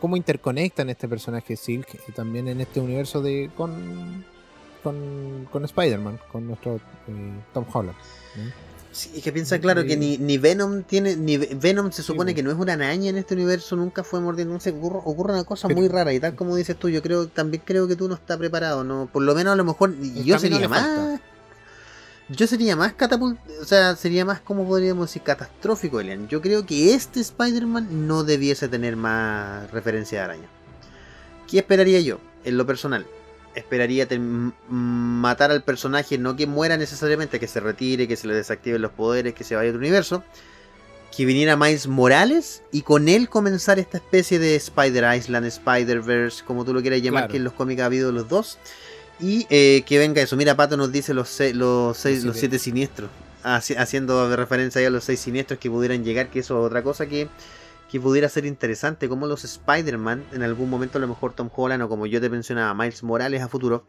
cómo 0.00 0.16
interconectan 0.16 0.88
este 0.88 1.06
personaje 1.06 1.54
Silk 1.56 1.98
y 2.08 2.12
también 2.12 2.48
en 2.48 2.62
este 2.62 2.80
universo 2.80 3.20
de 3.20 3.50
con 3.54 4.24
con, 4.82 5.48
con 5.50 5.64
Spider-Man, 5.64 6.20
con 6.30 6.46
nuestro 6.46 6.78
Tom 7.52 7.64
Holland. 7.72 7.96
Sí, 8.96 9.10
es 9.14 9.22
que 9.22 9.30
piensa 9.30 9.58
claro 9.58 9.84
que 9.84 9.94
ni, 9.94 10.16
ni 10.16 10.38
Venom 10.38 10.82
tiene, 10.82 11.16
ni 11.16 11.36
Ve- 11.36 11.54
Venom 11.60 11.92
se 11.92 12.02
supone 12.02 12.34
que 12.34 12.42
no 12.42 12.50
es 12.50 12.56
una 12.56 12.72
araña 12.72 13.10
en 13.10 13.18
este 13.18 13.34
universo, 13.34 13.76
nunca 13.76 14.02
fue 14.02 14.20
mordiendo, 14.20 14.54
ocurre, 14.54 15.00
ocurre 15.04 15.32
una 15.34 15.44
cosa 15.44 15.68
muy 15.68 15.86
rara 15.88 16.14
y 16.14 16.20
tal 16.20 16.34
como 16.34 16.56
dices 16.56 16.78
tú, 16.78 16.88
yo 16.88 17.02
creo, 17.02 17.28
también 17.28 17.62
creo 17.66 17.86
que 17.86 17.94
tú 17.94 18.08
no 18.08 18.14
estás 18.14 18.38
preparado, 18.38 18.84
no, 18.84 19.06
por 19.12 19.22
lo 19.22 19.34
menos 19.34 19.52
a 19.52 19.56
lo 19.56 19.64
mejor 19.64 19.90
El 19.90 20.24
yo 20.24 20.38
sería 20.38 20.66
más, 20.66 20.80
falta. 20.80 21.20
yo 22.30 22.46
sería 22.46 22.74
más 22.74 22.94
catapult, 22.94 23.38
o 23.60 23.66
sea, 23.66 23.96
sería 23.96 24.24
más 24.24 24.40
como 24.40 24.66
podríamos 24.66 25.10
decir 25.10 25.20
catastrófico, 25.20 26.00
Elian. 26.00 26.26
Yo 26.28 26.40
creo 26.40 26.64
que 26.64 26.94
este 26.94 27.20
Spider-Man 27.20 28.06
no 28.08 28.24
debiese 28.24 28.66
tener 28.68 28.96
más 28.96 29.70
referencia 29.72 30.20
de 30.20 30.24
araña. 30.24 30.48
¿Qué 31.46 31.58
esperaría 31.58 32.00
yo, 32.00 32.18
en 32.44 32.56
lo 32.56 32.64
personal? 32.66 33.06
Esperaría 33.56 34.06
matar 34.68 35.50
al 35.50 35.64
personaje, 35.64 36.18
no 36.18 36.36
que 36.36 36.46
muera 36.46 36.76
necesariamente, 36.76 37.40
que 37.40 37.48
se 37.48 37.58
retire, 37.60 38.06
que 38.06 38.16
se 38.16 38.28
le 38.28 38.34
desactiven 38.34 38.82
los 38.82 38.92
poderes, 38.92 39.34
que 39.34 39.42
se 39.42 39.56
vaya 39.56 39.68
a 39.68 39.70
otro 39.70 39.80
universo. 39.80 40.22
Que 41.16 41.24
viniera 41.24 41.56
Miles 41.56 41.86
Morales 41.86 42.62
y 42.70 42.82
con 42.82 43.08
él 43.08 43.30
comenzar 43.30 43.78
esta 43.78 43.96
especie 43.96 44.38
de 44.38 44.54
Spider 44.56 45.16
Island, 45.16 45.46
Spider-Verse, 45.46 46.44
como 46.44 46.64
tú 46.64 46.74
lo 46.74 46.82
quieras 46.82 47.00
llamar, 47.00 47.28
que 47.28 47.38
en 47.38 47.44
los 47.44 47.54
cómics 47.54 47.80
ha 47.80 47.86
habido 47.86 48.12
los 48.12 48.28
dos. 48.28 48.58
Y 49.18 49.46
eh, 49.48 49.82
que 49.86 49.98
venga 49.98 50.20
eso. 50.20 50.36
Mira, 50.36 50.56
Pato 50.56 50.76
nos 50.76 50.92
dice 50.92 51.14
los, 51.14 51.40
los, 51.54 51.96
seis, 51.96 52.22
los 52.22 52.36
siete 52.36 52.58
siniestros. 52.58 53.08
haciendo 53.42 54.36
referencia 54.36 54.86
a 54.86 54.90
los 54.90 55.04
seis 55.04 55.20
siniestros 55.20 55.58
que 55.58 55.70
pudieran 55.70 56.04
llegar, 56.04 56.28
que 56.28 56.40
eso 56.40 56.60
es 56.60 56.66
otra 56.66 56.82
cosa 56.82 57.06
que 57.06 57.28
que 57.90 58.00
pudiera 58.00 58.28
ser 58.28 58.46
interesante, 58.46 59.08
como 59.08 59.26
los 59.26 59.44
Spider-Man, 59.44 60.24
en 60.32 60.42
algún 60.42 60.68
momento 60.68 60.98
a 60.98 61.00
lo 61.00 61.08
mejor 61.08 61.34
Tom 61.34 61.50
Holland 61.54 61.82
o 61.82 61.88
como 61.88 62.06
yo 62.06 62.20
te 62.20 62.28
mencionaba, 62.28 62.74
Miles 62.74 63.02
Morales 63.02 63.42
a 63.42 63.48
futuro, 63.48 63.84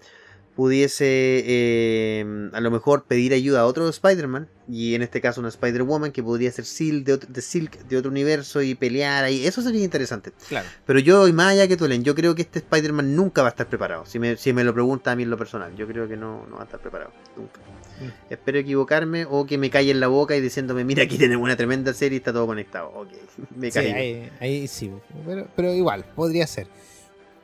pudiese 0.55 1.05
eh, 1.45 2.49
a 2.51 2.61
lo 2.61 2.71
mejor 2.71 3.03
pedir 3.03 3.31
ayuda 3.33 3.61
a 3.61 3.65
otro 3.67 3.87
Spider-Man, 3.87 4.49
y 4.67 4.95
en 4.95 5.03
este 5.03 5.21
caso 5.21 5.39
una 5.39 5.49
Spider-Woman 5.49 6.11
que 6.11 6.23
podría 6.23 6.51
ser 6.51 6.65
Silk 6.65 7.05
de, 7.05 7.13
otro, 7.13 7.29
de 7.31 7.41
Silk 7.41 7.77
de 7.87 7.97
otro 7.97 8.09
universo 8.09 8.63
y 8.63 8.73
pelear 8.73 9.23
ahí, 9.23 9.45
eso 9.45 9.61
sería 9.61 9.83
interesante. 9.83 10.33
Claro. 10.49 10.67
Pero 10.85 10.97
yo, 10.97 11.27
y 11.27 11.33
más 11.33 11.53
allá 11.53 11.67
que 11.67 11.77
Tulen, 11.77 12.03
yo 12.03 12.15
creo 12.15 12.33
que 12.33 12.41
este 12.41 12.59
Spider-Man 12.59 13.15
nunca 13.15 13.43
va 13.43 13.49
a 13.49 13.51
estar 13.51 13.67
preparado, 13.67 14.05
si 14.07 14.17
me, 14.17 14.35
si 14.35 14.51
me 14.51 14.63
lo 14.63 14.73
pregunta 14.73 15.11
a 15.11 15.15
mí 15.15 15.23
en 15.23 15.29
lo 15.29 15.37
personal, 15.37 15.75
yo 15.75 15.87
creo 15.87 16.07
que 16.07 16.17
no, 16.17 16.47
no 16.47 16.55
va 16.55 16.63
a 16.63 16.65
estar 16.65 16.79
preparado, 16.79 17.11
nunca. 17.35 17.59
Mm. 17.99 18.33
Espero 18.33 18.59
equivocarme 18.59 19.25
o 19.25 19.45
que 19.45 19.57
me 19.57 19.69
calle 19.69 19.91
en 19.91 19.99
la 19.99 20.07
boca 20.07 20.35
y 20.35 20.41
diciéndome, 20.41 20.83
mira, 20.83 21.03
aquí 21.03 21.17
tenemos 21.17 21.43
una 21.43 21.55
tremenda 21.55 21.93
serie 21.93 22.17
y 22.17 22.19
está 22.19 22.33
todo 22.33 22.47
conectado. 22.47 22.91
Ok, 22.95 23.09
me 23.55 23.71
cae. 23.71 24.31
ahí, 24.39 24.67
sí, 24.67 24.91
pero, 25.25 25.47
pero 25.55 25.73
igual, 25.73 26.05
podría 26.15 26.47
ser. 26.47 26.67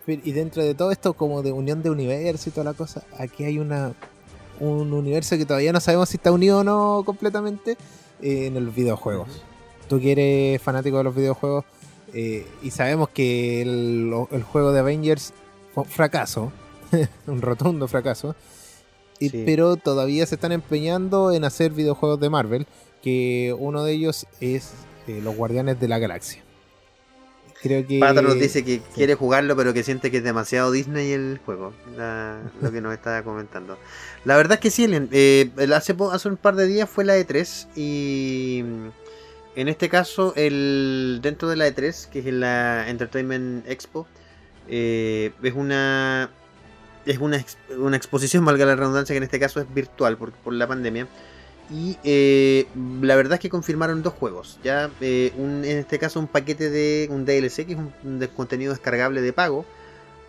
Y 0.06 0.34
dentro 0.34 0.64
de 0.64 0.76
todo 0.76 0.92
esto, 0.92 1.14
como 1.14 1.42
de 1.44 1.54
unión 1.54 1.82
de 1.82 1.90
universo 1.90 2.50
y 2.50 2.52
toda 2.52 2.66
la 2.66 2.74
cosa, 2.74 3.04
aquí 3.18 3.46
hay 3.46 3.58
una 3.58 3.94
un 4.60 4.94
universo 4.94 5.38
que 5.38 5.46
todavía 5.46 5.74
no 5.74 5.80
sabemos 5.80 6.10
si 6.10 6.18
está 6.18 6.32
unido 6.32 6.60
o 6.60 6.64
no 6.64 7.04
completamente 7.06 7.78
eh, 8.22 8.48
en 8.48 8.66
los 8.66 8.74
videojuegos. 8.74 9.30
Tú 9.90 10.00
que 10.00 10.12
eres 10.12 10.62
fanático 10.62 10.98
de 10.98 11.04
los 11.04 11.16
videojuegos 11.16 11.66
eh, 12.14 12.48
y 12.62 12.72
sabemos 12.72 13.10
que 13.10 13.62
el, 13.62 14.14
el, 14.32 14.44
juego 14.44 14.72
de 14.72 14.80
Avengers 14.80 15.34
fue 15.74 15.84
un 15.84 15.90
fracaso, 15.90 16.52
un 17.28 17.42
rotundo 17.42 17.88
fracaso, 17.88 18.36
y, 19.20 19.30
pero 19.46 19.78
todavía 19.78 20.26
se 20.26 20.36
están 20.36 20.52
empeñando 20.52 21.32
en 21.32 21.44
hacer 21.44 21.72
videojuegos 21.72 22.20
de 22.20 22.30
Marvel, 22.30 22.68
que 23.02 23.56
uno 23.58 23.84
de 23.84 23.94
ellos 23.94 24.28
es 24.40 24.74
eh, 25.08 25.22
Los 25.24 25.36
Guardianes 25.36 25.80
de 25.80 25.88
la 25.88 26.00
Galaxia. 26.00 26.42
Creo 27.62 27.88
que. 27.88 28.00
Pato 28.00 28.22
nos 28.22 28.36
dice 28.36 28.66
que 28.66 28.82
quiere 28.94 29.16
jugarlo, 29.16 29.56
pero 29.56 29.74
que 29.74 29.84
siente 29.84 30.12
que 30.12 30.18
es 30.18 30.24
demasiado 30.24 30.70
Disney 30.72 31.14
el 31.14 31.40
juego. 31.46 31.74
lo 32.62 32.72
que 32.72 32.82
nos 32.82 32.94
está 32.94 33.24
comentando. 33.24 33.78
La 34.26 34.36
verdad 34.36 34.56
es 34.56 34.60
que 34.60 34.70
sí, 34.70 34.86
eh, 35.12 35.50
hace, 35.74 35.96
hace 36.12 36.28
un 36.28 36.36
par 36.36 36.56
de 36.56 36.68
días 36.68 36.90
fue 36.90 37.06
la 37.06 37.18
E3 37.18 37.68
y. 37.76 38.64
Mm, 38.64 38.90
en 39.56 39.68
este 39.68 39.88
caso, 39.88 40.34
el 40.36 41.20
dentro 41.22 41.48
de 41.48 41.56
la 41.56 41.68
E3, 41.68 42.10
que 42.10 42.20
es 42.20 42.26
la 42.26 42.90
Entertainment 42.90 43.70
Expo, 43.70 44.08
eh, 44.68 45.32
es 45.42 45.54
una 45.54 46.32
es 47.06 47.18
una, 47.18 47.44
una, 47.78 47.98
exposición, 47.98 48.46
valga 48.46 48.66
la 48.66 48.76
redundancia, 48.76 49.14
que 49.14 49.18
en 49.18 49.24
este 49.24 49.40
caso 49.40 49.60
es 49.60 49.74
virtual 49.74 50.18
por, 50.18 50.32
por 50.32 50.54
la 50.54 50.68
pandemia. 50.68 51.08
Y 51.70 51.98
eh, 52.04 52.68
la 53.02 53.16
verdad 53.16 53.34
es 53.34 53.40
que 53.40 53.50
confirmaron 53.50 54.04
dos 54.04 54.14
juegos. 54.14 54.60
Ya 54.64 54.90
eh, 55.02 55.34
un, 55.38 55.64
en 55.64 55.78
este 55.78 55.98
caso 55.98 56.20
un 56.20 56.28
paquete 56.28 56.70
de 56.70 57.08
un 57.10 57.26
DLC 57.26 57.66
que 57.66 57.74
es 57.74 57.80
un, 57.80 58.28
contenido 58.36 58.74
descargable 58.74 59.22
de 59.22 59.34
pago. 59.34 59.66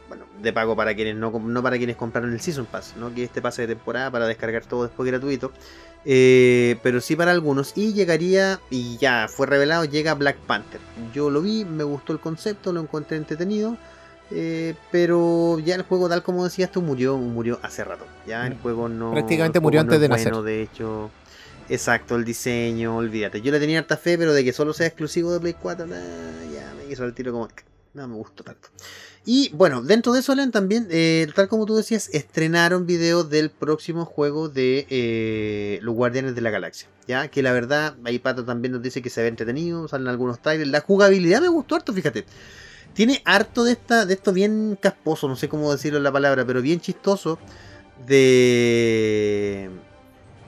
Bueno, 0.09 0.27
de 0.41 0.53
pago 0.53 0.77
para 0.77 0.95
quienes 0.95 1.17
no, 1.17 1.31
no 1.31 1.63
para 1.63 1.77
quienes 1.77 1.97
compraron 1.97 2.33
el 2.33 2.41
Season 2.41 2.67
Pass, 2.67 2.95
¿no? 2.97 3.13
que 3.15 3.25
este 3.25 3.41
pase 3.41 3.63
de 3.63 3.75
temporada 3.75 4.11
para 4.11 4.27
descargar 4.27 4.65
todo 4.65 4.85
después 4.85 5.11
gratuito. 5.11 5.53
Eh, 6.05 6.77
pero 6.83 7.01
sí 7.01 7.17
para 7.17 7.33
algunos. 7.33 7.73
Y 7.77 7.95
llegaría, 7.95 8.61
y 8.71 8.97
ya 8.99 9.27
fue 9.29 9.47
revelado, 9.47 9.85
llega 9.85 10.15
Black 10.15 10.37
Panther. 10.37 10.81
Yo 11.15 11.31
lo 11.31 11.43
vi, 11.43 11.65
me 11.65 11.85
gustó 11.85 12.13
el 12.13 12.21
concepto, 12.21 12.73
lo 12.73 12.81
encontré 12.81 13.17
entretenido. 13.17 13.77
Pero 14.91 15.59
ya 15.59 15.75
el 15.75 15.83
juego, 15.83 16.09
tal 16.09 16.23
como 16.23 16.45
decías 16.45 16.71
tú, 16.71 16.83
murió, 16.83 17.17
murió 17.17 17.59
hace 17.63 17.85
rato. 17.85 18.07
Ya 18.27 18.47
el 18.47 18.55
mm. 18.55 18.63
juego 18.63 18.89
no. 18.89 19.13
Prácticamente 19.13 19.61
murió 19.61 19.81
antes 19.81 20.01
de 20.01 20.09
nacer. 20.09 20.35
de 20.35 20.63
hecho, 20.63 21.11
Exacto, 21.69 22.17
el 22.17 22.25
diseño, 22.25 22.97
olvídate. 22.97 23.41
Yo 23.41 23.51
le 23.51 23.61
tenía 23.61 23.79
harta 23.79 23.97
fe, 23.97 24.19
pero 24.19 24.35
de 24.35 24.45
que 24.45 24.53
solo 24.53 24.75
sea 24.75 24.87
exclusivo 24.87 25.33
de 25.33 25.41
Play 25.41 25.55
4, 25.55 25.87
ya 25.87 26.75
me 26.77 26.93
hizo 26.93 27.05
el 27.05 27.15
tiro 27.15 27.33
como. 27.33 27.49
No 27.95 28.09
me 28.09 28.15
gustó 28.17 28.43
tanto. 28.43 28.69
Y 29.25 29.51
bueno, 29.55 29.81
dentro 29.81 30.13
de 30.13 30.21
eso, 30.21 30.35
también, 30.51 30.89
eh, 30.91 31.29
tal 31.35 31.49
como 31.49 31.65
tú 31.65 31.77
decías, 31.77 32.11
estrenaron 32.13 32.87
video 32.87 33.23
del 33.23 33.51
próximo 33.51 34.05
juego 34.05 34.49
de 34.49 34.87
eh, 34.91 35.79
Los 35.81 35.95
Guardianes 35.95 36.35
de 36.35 36.41
la 36.41 36.51
Galaxia. 36.51 36.89
Ya 37.07 37.29
que 37.29 37.43
la 37.43 37.53
verdad, 37.53 37.95
ahí 38.05 38.19
Pato 38.19 38.45
también 38.45 38.73
nos 38.73 38.83
dice 38.83 39.01
que 39.01 39.11
se 39.11 39.23
ve 39.23 39.29
entretenido, 39.29 39.87
salen 39.87 40.09
algunos 40.09 40.43
trailers. 40.43 40.71
La 40.71 40.81
jugabilidad 40.81 41.41
me 41.41 41.49
gustó 41.49 41.77
harto, 41.77 41.93
fíjate. 41.93 42.27
Tiene 42.95 43.21
harto 43.25 43.65
de, 43.65 43.73
esta, 43.73 44.07
de 44.07 44.15
esto 44.15 44.33
bien 44.33 44.79
casposo, 44.81 45.29
no 45.29 45.37
sé 45.37 45.49
cómo 45.49 45.73
decirlo 45.73 45.99
la 46.01 46.13
palabra, 46.13 46.45
pero 46.45 46.63
bien 46.63 46.81
chistoso. 46.81 47.39
De 48.07 49.71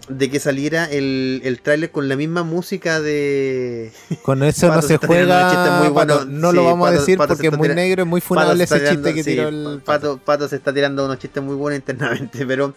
de 0.09 0.31
que 0.31 0.41
saliera 0.41 0.85
el, 0.85 1.41
el 1.45 1.61
tráiler 1.61 1.91
con 1.91 2.09
la 2.09 2.17
misma 2.17 2.45
música 2.45 3.01
de... 3.01 3.93
Con 4.23 4.43
eso 4.43 4.69
no 4.69 4.83
se 4.83 4.99
juega, 4.99 5.81
muy 5.81 5.89
bueno. 5.89 6.25
no 6.25 6.53
lo 6.53 6.65
vamos 6.65 6.89
a 6.89 6.93
decir 6.93 7.19
porque 7.19 7.49
es 7.49 7.57
muy 7.57 7.69
negro, 7.69 8.03
es 8.03 8.09
muy 8.09 8.21
funable 8.21 8.65
ese 8.65 8.89
chiste 8.89 9.15
que 9.15 9.25
tiró 9.25 9.49
el... 9.49 9.83
Pato. 9.85 10.19
Pato. 10.19 10.49
se 10.49 10.57
está 10.57 10.73
tirando 10.73 11.05
unos 11.05 11.19
chistes 11.19 11.43
muy 11.43 11.57
buenos 11.57 11.79
internamente, 11.79 12.47
pero 12.47 12.75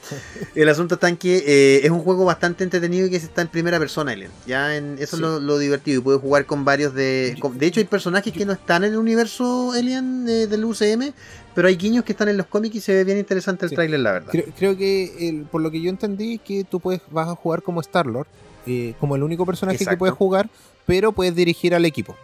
el 0.56 0.70
asunto 0.70 0.96
está 0.96 1.10
en 1.10 1.18
que 1.18 1.44
eh, 1.46 1.82
es 1.84 1.92
un 1.92 2.02
juego 2.02 2.26
bastante 2.26 2.64
entretenido 2.64 3.08
y 3.08 3.10
que 3.10 3.20
se 3.20 3.28
está 3.28 3.42
en 3.42 3.48
primera 3.48 3.80
persona, 3.80 4.12
Alien. 4.12 4.32
Ya 4.48 4.76
en, 4.76 4.98
eso 5.00 5.16
es 5.16 5.22
lo, 5.22 5.58
divertido 5.60 6.00
y 6.00 6.04
puedes 6.04 6.22
jugar 6.22 6.46
con 6.46 6.66
varios 6.66 6.94
de... 6.94 7.36
de 7.54 7.66
hecho 7.66 7.80
hay 7.80 7.86
personajes 7.86 8.34
que 8.34 8.46
no 8.46 8.54
están 8.54 8.84
en 8.84 8.94
el 8.94 8.98
universo 8.98 9.74
Alien 9.74 10.26
eh, 10.28 10.48
del 10.48 10.66
UCM, 10.66 11.14
pero 11.56 11.68
hay 11.68 11.76
guiños 11.76 12.04
que 12.04 12.12
están 12.12 12.30
en 12.30 12.38
los 12.38 12.48
cómics 12.48 12.76
y 12.76 12.82
se 12.82 12.94
ve 12.94 13.04
bien 13.04 13.18
interesante 13.18 13.66
el 13.66 13.72
tráiler, 13.72 14.00
la 14.00 14.12
verdad. 14.14 14.32
Creo, 14.58 14.78
que 14.78 15.46
por 15.52 15.62
lo 15.62 15.72
que 15.72 15.82
yo 15.82 15.90
entendí 15.90 16.38
que 16.38 16.64
tú 16.64 16.80
puedes 16.80 17.02
vas 17.12 17.28
a 17.28 17.36
jugar 17.36 17.62
como 17.64 17.82
Star 17.82 18.06
Lord, 18.06 18.28
eh, 18.66 18.94
como 19.00 19.16
el 19.16 19.24
único 19.24 19.46
personaje 19.46 19.86
que 19.86 19.98
puedes 19.98 20.16
jugar, 20.16 20.50
pero 20.86 21.12
puedes 21.12 21.36
dirigir 21.36 21.74
al 21.74 21.86
equipo. 21.86 22.16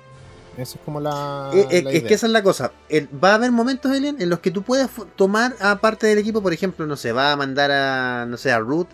Eso 0.57 0.78
es 0.78 0.86
como 0.86 1.01
la. 1.01 1.51
Eh, 1.53 1.67
eh, 1.69 1.84
es 1.91 2.03
que 2.03 2.13
esa 2.13 2.28
es 2.28 2.32
la 2.32 2.41
cosa. 2.41 2.71
va 3.21 3.32
a 3.32 3.36
haber 3.36 3.51
momentos, 3.51 3.91
Alien, 3.91 4.21
en 4.21 4.30
los 4.30 4.39
que 4.39 4.51
tú 4.51 4.61
puedes 4.63 4.89
tomar 5.17 5.53
a 5.59 5.80
parte 5.82 6.07
del 6.07 6.17
equipo, 6.17 6.41
por 6.41 6.53
ejemplo, 6.53 6.86
no 6.86 6.95
sé, 6.95 7.11
va 7.11 7.34
a 7.34 7.36
mandar 7.36 7.71
a, 7.71 8.26
no 8.26 8.38
sé, 8.38 8.51
a 8.51 8.59
Root, 8.59 8.88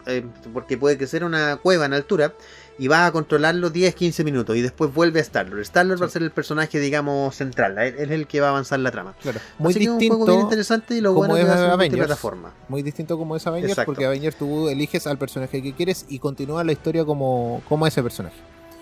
porque 0.54 0.78
puede 0.78 0.98
que 0.98 1.06
sea 1.06 1.24
una 1.26 1.58
cueva 1.58 1.86
en 1.86 1.94
altura 1.94 2.34
y 2.78 2.88
vas 2.88 3.08
a 3.08 3.12
controlarlo 3.12 3.72
10-15 3.72 4.24
minutos 4.24 4.56
y 4.56 4.62
después 4.62 4.94
vuelve 4.94 5.20
a 5.20 5.22
Star-Lord. 5.24 5.62
Star-Lord 5.62 6.02
va 6.02 6.06
a 6.06 6.10
ser 6.10 6.24
el 6.24 6.32
personaje, 6.32 6.80
digamos, 6.80 7.36
central, 7.36 7.78
es 7.78 8.10
el 8.10 8.28
que 8.28 8.42
va 8.42 8.48
a 8.48 8.50
avanzar 8.52 8.80
la 8.80 8.92
trama. 8.92 9.14
Claro. 9.22 9.40
Muy 9.60 9.74
distinto. 9.74 10.04
Es 10.04 10.10
un 10.10 10.18
juego 10.18 10.26
bien 10.26 10.40
interesante 10.42 10.96
y 10.96 11.02
lo 11.02 11.14
bueno 11.14 11.38
es, 11.38 11.46
que 11.46 11.98
plataforma. 11.98 12.54
Muy 12.68 12.82
distinto 12.82 13.18
como 13.18 13.36
es 13.36 13.46
Avengers, 13.46 13.80
porque 13.86 14.06
Avengers 14.06 14.36
tú 14.36 14.70
eliges 14.70 15.06
al 15.08 15.18
personaje 15.18 15.62
que 15.62 15.74
quieres 15.74 16.06
y 16.10 16.20
continúa 16.20 16.64
la 16.64 16.72
historia 16.72 17.06
como, 17.06 17.62
como 17.68 17.86
ese 17.88 18.02
personaje. 18.02 18.36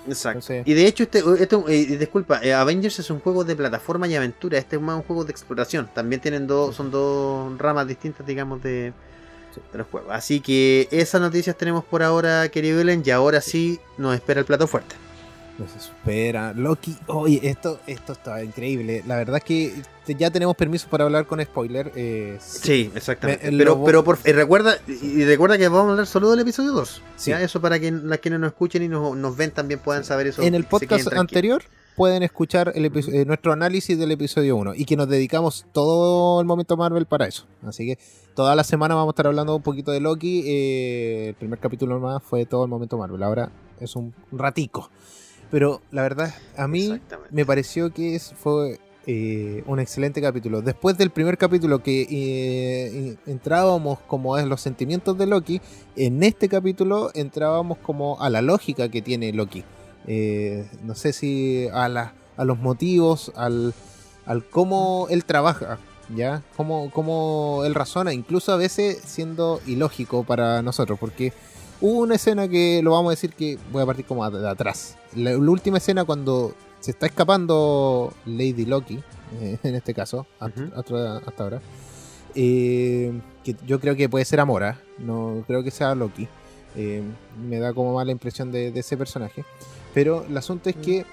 Exacto. 0.07 0.53
y 0.65 0.73
de 0.73 0.87
hecho, 0.87 1.03
este, 1.03 1.21
este 1.39 1.55
eh, 1.67 1.97
disculpa, 1.97 2.39
eh, 2.41 2.53
Avengers 2.53 2.97
es 2.99 3.09
un 3.11 3.19
juego 3.19 3.43
de 3.43 3.55
plataforma 3.55 4.07
y 4.07 4.15
aventura. 4.15 4.57
Este 4.57 4.77
es 4.77 4.81
más 4.81 4.95
un 4.95 5.03
juego 5.03 5.25
de 5.25 5.31
exploración. 5.31 5.89
También 5.93 6.21
tienen 6.21 6.47
dos, 6.47 6.75
son 6.75 6.89
dos 6.89 7.57
ramas 7.57 7.87
distintas, 7.87 8.25
digamos, 8.25 8.63
de, 8.63 8.93
Así 10.09 10.39
que 10.39 10.87
esas 10.91 11.21
noticias 11.21 11.57
tenemos 11.57 11.83
por 11.83 12.03
ahora, 12.03 12.49
querido 12.49 12.77
Belén, 12.77 13.03
y 13.05 13.11
ahora 13.11 13.41
sí 13.41 13.79
nos 13.97 14.15
espera 14.15 14.39
el 14.39 14.45
plato 14.45 14.67
fuerte. 14.67 14.95
Nos 15.57 15.75
espera. 15.75 16.53
Loki, 16.53 16.95
oye, 17.07 17.41
esto, 17.43 17.81
esto 17.85 18.13
está 18.13 18.41
increíble. 18.43 19.03
La 19.05 19.17
verdad 19.17 19.37
es 19.37 19.43
que 19.43 19.73
ya 20.17 20.31
tenemos 20.31 20.55
permiso 20.55 20.87
para 20.89 21.03
hablar 21.03 21.27
con 21.27 21.43
spoiler. 21.43 21.91
Eh, 21.95 22.37
sí, 22.39 22.89
exactamente. 22.95 23.51
pero, 23.51 23.83
pero 23.83 24.03
por, 24.03 24.19
eh, 24.23 24.31
recuerda, 24.31 24.77
y 24.87 25.25
recuerda 25.25 25.57
que 25.57 25.67
vamos 25.67 25.87
a 25.87 25.91
hablar 25.91 26.07
solo 26.07 26.31
del 26.31 26.39
episodio 26.39 26.71
2. 26.71 27.01
Sí. 27.17 27.31
Eso 27.33 27.59
para 27.59 27.77
que 27.77 27.91
las 27.91 28.19
que 28.19 28.29
no 28.29 28.39
nos 28.39 28.51
escuchen 28.51 28.83
y 28.83 28.87
nos, 28.87 29.35
ven 29.35 29.51
también 29.51 29.81
puedan 29.81 30.05
saber 30.05 30.27
eso. 30.27 30.41
En 30.41 30.55
el 30.55 30.63
podcast 30.63 31.11
anterior 31.13 31.61
pueden 31.95 32.23
escuchar 32.23 32.71
el 32.75 32.85
eh, 32.85 33.25
nuestro 33.25 33.51
análisis 33.51 33.97
del 33.97 34.11
episodio 34.11 34.55
1 34.55 34.75
y 34.75 34.85
que 34.85 34.95
nos 34.95 35.09
dedicamos 35.09 35.65
todo 35.71 36.39
el 36.39 36.47
momento 36.47 36.77
Marvel 36.77 37.05
para 37.05 37.27
eso. 37.27 37.45
Así 37.65 37.85
que 37.85 37.99
toda 38.35 38.55
la 38.55 38.63
semana 38.63 38.95
vamos 38.95 39.09
a 39.09 39.13
estar 39.13 39.27
hablando 39.27 39.55
un 39.55 39.61
poquito 39.61 39.91
de 39.91 39.99
Loki. 39.99 40.43
Eh, 40.45 41.25
el 41.29 41.35
primer 41.35 41.59
capítulo 41.59 41.99
más 41.99 42.23
fue 42.23 42.45
todo 42.45 42.63
el 42.63 42.69
momento 42.69 42.97
Marvel. 42.97 43.21
Ahora 43.23 43.51
es 43.79 43.95
un 43.95 44.13
ratico. 44.31 44.89
Pero 45.51 45.81
la 45.91 46.03
verdad, 46.03 46.33
a 46.55 46.67
mí 46.67 46.99
me 47.31 47.45
pareció 47.45 47.91
que 47.91 48.19
fue 48.19 48.79
eh, 49.07 49.63
un 49.65 49.79
excelente 49.79 50.21
capítulo. 50.21 50.61
Después 50.61 50.97
del 50.97 51.09
primer 51.09 51.37
capítulo 51.37 51.81
que 51.81 53.17
entrábamos 53.25 53.99
como 54.01 54.35
a 54.35 54.45
los 54.45 54.61
sentimientos 54.61 55.17
de 55.17 55.25
Loki, 55.25 55.59
en 55.95 56.21
este 56.21 56.47
capítulo 56.47 57.09
entrábamos 57.15 57.79
como 57.79 58.21
a 58.21 58.29
la 58.29 58.41
lógica 58.41 58.89
que 58.89 59.01
tiene 59.01 59.33
Loki. 59.33 59.63
Eh, 60.07 60.67
no 60.83 60.95
sé 60.95 61.13
si 61.13 61.67
a, 61.73 62.13
a 62.37 62.45
los 62.45 62.59
motivos, 62.59 63.31
al, 63.35 63.73
al 64.25 64.43
cómo 64.45 65.07
él 65.09 65.25
trabaja. 65.25 65.79
¿ya? 66.15 66.43
Cómo, 66.57 66.89
cómo 66.91 67.63
él 67.65 67.75
razona, 67.75 68.13
incluso 68.13 68.51
a 68.51 68.57
veces 68.57 68.99
siendo 69.05 69.61
ilógico 69.65 70.23
para 70.23 70.61
nosotros, 70.61 70.97
porque 70.99 71.33
hubo 71.81 71.99
una 72.01 72.15
escena 72.15 72.47
que 72.47 72.81
lo 72.83 72.91
vamos 72.91 73.09
a 73.09 73.11
decir 73.11 73.33
que 73.33 73.57
voy 73.71 73.83
a 73.83 73.85
partir 73.85 74.05
como 74.05 74.29
de 74.29 74.49
atrás. 74.49 74.97
La, 75.15 75.37
última 75.37 75.77
escena 75.77 76.05
cuando 76.05 76.53
se 76.79 76.91
está 76.91 77.05
escapando 77.05 78.13
Lady 78.25 78.65
Loki, 78.65 79.01
eh, 79.41 79.57
en 79.63 79.75
este 79.75 79.93
caso, 79.93 80.25
hasta, 80.39 81.43
ahora, 81.43 81.61
eh, 82.35 83.19
que 83.43 83.55
yo 83.65 83.79
creo 83.79 83.95
que 83.95 84.09
puede 84.09 84.25
ser 84.25 84.39
Amora, 84.39 84.79
no 84.97 85.43
creo 85.47 85.63
que 85.63 85.71
sea 85.71 85.95
Loki. 85.95 86.27
Eh, 86.75 87.01
me 87.41 87.57
da 87.57 87.73
como 87.73 87.95
mala 87.95 88.11
impresión 88.11 88.51
de, 88.51 88.67
ese 88.75 88.95
personaje. 88.95 89.43
Pero 89.93 90.25
el 90.27 90.37
asunto 90.37 90.69
es 90.69 90.77
mm. 90.77 90.81
que 90.81 91.05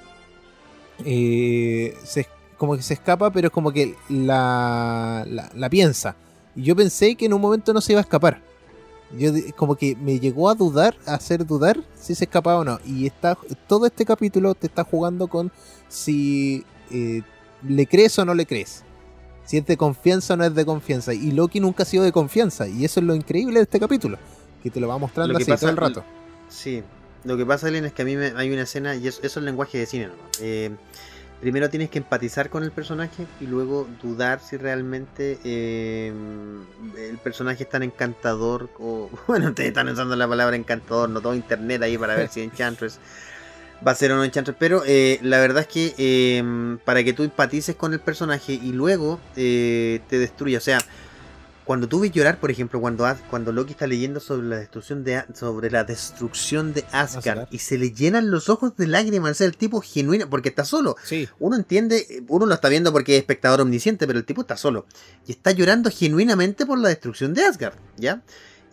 se, 2.05 2.27
como 2.57 2.77
que 2.77 2.83
se 2.83 2.95
escapa, 2.95 3.31
pero 3.31 3.49
es 3.49 3.53
como 3.53 3.73
que 3.73 3.95
la, 4.09 5.27
la, 5.27 5.71
piensa. 5.71 6.17
Y 6.55 6.63
yo 6.63 6.77
pensé 6.77 7.15
que 7.15 7.27
en 7.27 7.35
un 7.35 7.41
momento 7.41 7.73
no 7.73 7.81
se 7.81 7.93
iba 7.93 8.01
a 8.01 8.03
escapar. 8.03 8.41
Yo 9.17 9.31
como 9.57 9.77
que 9.77 9.95
me 9.97 10.19
llegó 10.19 10.51
a 10.51 10.55
dudar, 10.55 10.97
a 11.07 11.15
hacer 11.15 11.47
dudar 11.47 11.79
si 11.95 12.15
se 12.15 12.25
escapaba 12.25 12.61
o 12.61 12.65
no. 12.65 12.81
Y 12.85 13.07
está 13.07 13.37
todo 13.69 13.87
este 13.87 14.05
capítulo 14.05 14.55
te 14.55 14.67
está 14.67 14.85
jugando 14.85 15.29
con 15.29 15.53
si 15.89 16.65
eh, 16.91 17.23
le 17.63 17.87
crees 17.87 18.19
o 18.19 18.25
no 18.25 18.35
le 18.35 18.47
crees. 18.47 18.83
Si 19.45 19.59
es 19.59 19.67
de 19.67 19.77
confianza 19.77 20.35
o 20.35 20.37
no 20.37 20.45
es 20.45 20.55
de 20.55 20.67
confianza. 20.67 21.15
Y 21.15 21.31
Loki 21.31 21.61
nunca 21.61 21.85
ha 21.85 21.87
sido 21.87 22.03
de 22.03 22.11
confianza. 22.11 22.67
Y 22.67 22.85
eso 22.85 22.99
es 22.99 23.07
lo 23.07 23.15
increíble 23.15 23.61
de 23.61 23.63
este 23.63 23.79
capítulo. 23.79 24.19
Que 24.63 24.71
te 24.71 24.81
lo 24.81 24.89
va 24.89 24.99
mostrando 24.99 25.37
así 25.37 25.45
todo 25.45 25.71
el 25.71 25.77
rato. 25.77 26.05
Sí. 26.49 26.83
Lo 27.27 27.37
que 27.37 27.45
pasa, 27.45 27.69
Elena, 27.69 27.89
es 27.89 27.93
que 27.93 28.03
a 28.03 28.05
mí 28.05 28.17
me, 28.17 28.33
hay 28.37 28.53
una 28.53 28.63
escena, 28.63 28.95
y 28.95 29.09
eso, 29.09 29.21
es 29.23 29.37
el 29.37 29.45
lenguaje 29.45 29.79
de 29.79 29.87
cine, 29.87 30.07
¿no? 30.07 30.15
Eh, 30.41 30.71
primero 31.41 31.69
tienes 31.69 31.91
que 31.91 31.99
empatizar 31.99 32.51
con 32.51 32.63
el 32.63 32.71
personaje 32.71 33.27
y 33.41 33.47
luego 33.47 33.89
dudar 34.01 34.41
si 34.41 34.57
realmente 34.57 35.39
eh, 35.45 36.13
el 36.97 37.19
personaje 37.19 37.65
es 37.65 37.69
tan 37.69 37.83
encantador 37.83 38.71
o 38.79 39.11
bueno 39.27 39.49
ustedes 39.49 39.69
están 39.69 39.89
usando 39.89 40.17
la 40.17 40.27
palabra 40.27 40.57
encantador 40.57 41.11
no 41.11 41.21
todo 41.21 41.35
internet 41.35 41.83
ahí 41.83 41.99
para 41.99 42.17
ver 42.17 42.31
si 42.31 42.41
Enchantress 42.41 42.99
va 43.87 43.93
a 43.93 43.95
ser 43.95 44.13
o 44.13 44.17
no 44.17 44.25
Enchantress 44.25 44.57
pero 44.59 44.83
eh, 44.87 45.19
la 45.23 45.39
verdad 45.39 45.61
es 45.61 45.69
que 45.69 46.79
para 46.87 47.05
que 47.05 47.13
tú 47.13 47.23
empatices 47.23 47.77
con 47.77 47.93
el 47.93 48.01
personaje 48.01 48.55
y 48.55 48.73
luego 48.73 49.21
te 49.35 50.01
destruya 50.09 50.57
o 50.57 50.63
sea 50.63 50.79
cuando 51.67 51.89
tú 51.89 52.01
ves 52.01 52.13
llorar, 52.13 52.39
por 52.39 52.53
ejemplo, 52.53 52.81
cuando, 52.81 53.05
cuando 53.29 53.53
Loki 53.53 53.73
está 53.73 53.89
leyendo 53.89 54.21
sobre 54.21 54.47
la 54.47 54.57
destrucción 54.57 55.03
de 55.03 55.25
sobre 55.35 55.69
la 55.69 55.83
destrucción 55.83 56.73
de 56.73 56.85
Asgard 56.93 57.49
y 57.51 57.59
se 57.59 57.77
le 57.77 57.91
llenan 57.91 58.31
los 58.31 58.49
ojos 58.49 58.77
de 58.77 58.87
lágrimas, 58.87 59.33
o 59.33 59.35
sea, 59.35 59.47
el 59.49 59.57
tipo 59.57 59.81
genuino, 59.81 60.31
porque 60.31 60.49
está 60.49 60.65
solo. 60.65 60.97
Uno 61.41 61.57
entiende, 61.57 62.25
uno 62.29 62.47
lo 62.47 62.55
está 62.55 62.69
viendo 62.69 62.93
porque 62.93 63.17
es 63.17 63.19
espectador 63.19 63.61
omnisciente, 63.61 64.07
pero 64.07 64.21
el 64.21 64.25
tipo 64.25 64.43
está 64.43 64.57
solo 64.57 64.87
y 65.27 65.33
está 65.33 65.51
llorando 65.51 65.91
genuinamente 65.91 66.65
por 66.67 66.79
la 66.79 66.89
destrucción 66.89 67.35
de 67.35 67.45
Asgard, 67.45 67.75
¿ya? 67.97 68.23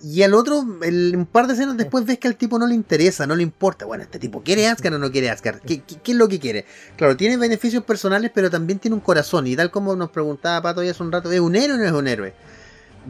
Y 0.04 0.22
al 0.22 0.36
otro, 0.36 0.60
un 0.60 1.28
par 1.32 1.48
de 1.48 1.54
escenas 1.54 1.78
después 1.78 2.06
ves 2.06 2.20
que 2.20 2.28
al 2.28 2.36
tipo 2.36 2.60
no 2.60 2.68
le 2.68 2.76
interesa, 2.76 3.26
no 3.26 3.36
le 3.36 3.41
importa. 3.41 3.86
Bueno, 3.86 4.04
este 4.04 4.20
tipo 4.20 4.44
quiere 4.44 4.68
Asgard 4.68 4.96
o 4.96 5.00
no 5.00 5.12
quiere 5.12 5.32
Asgard. 5.32 5.62
¿Qué, 5.62 5.82
qué, 5.82 6.12
es 6.12 6.18
lo 6.18 6.28
que 6.28 6.39
quiere? 6.39 6.66
Claro, 6.98 7.16
tiene 7.18 7.38
beneficios 7.38 7.84
personales, 7.86 8.30
pero 8.36 8.52
también 8.52 8.80
tiene 8.80 8.96
un 8.96 9.02
corazón. 9.02 9.48
Y 9.48 9.56
tal 9.56 9.72
como 9.72 9.96
nos 9.96 10.12
preguntaba 10.12 10.62
Pato 10.62 10.84
ya 10.84 10.91
hace 10.91 11.02
un 11.02 11.12
rato, 11.12 11.32
¿es 11.32 11.39
un 11.39 11.56
héroe 11.56 11.76
o 11.76 11.78
no 11.78 11.86
es 11.86 11.91
un 11.94 12.08
héroe? 12.08 12.34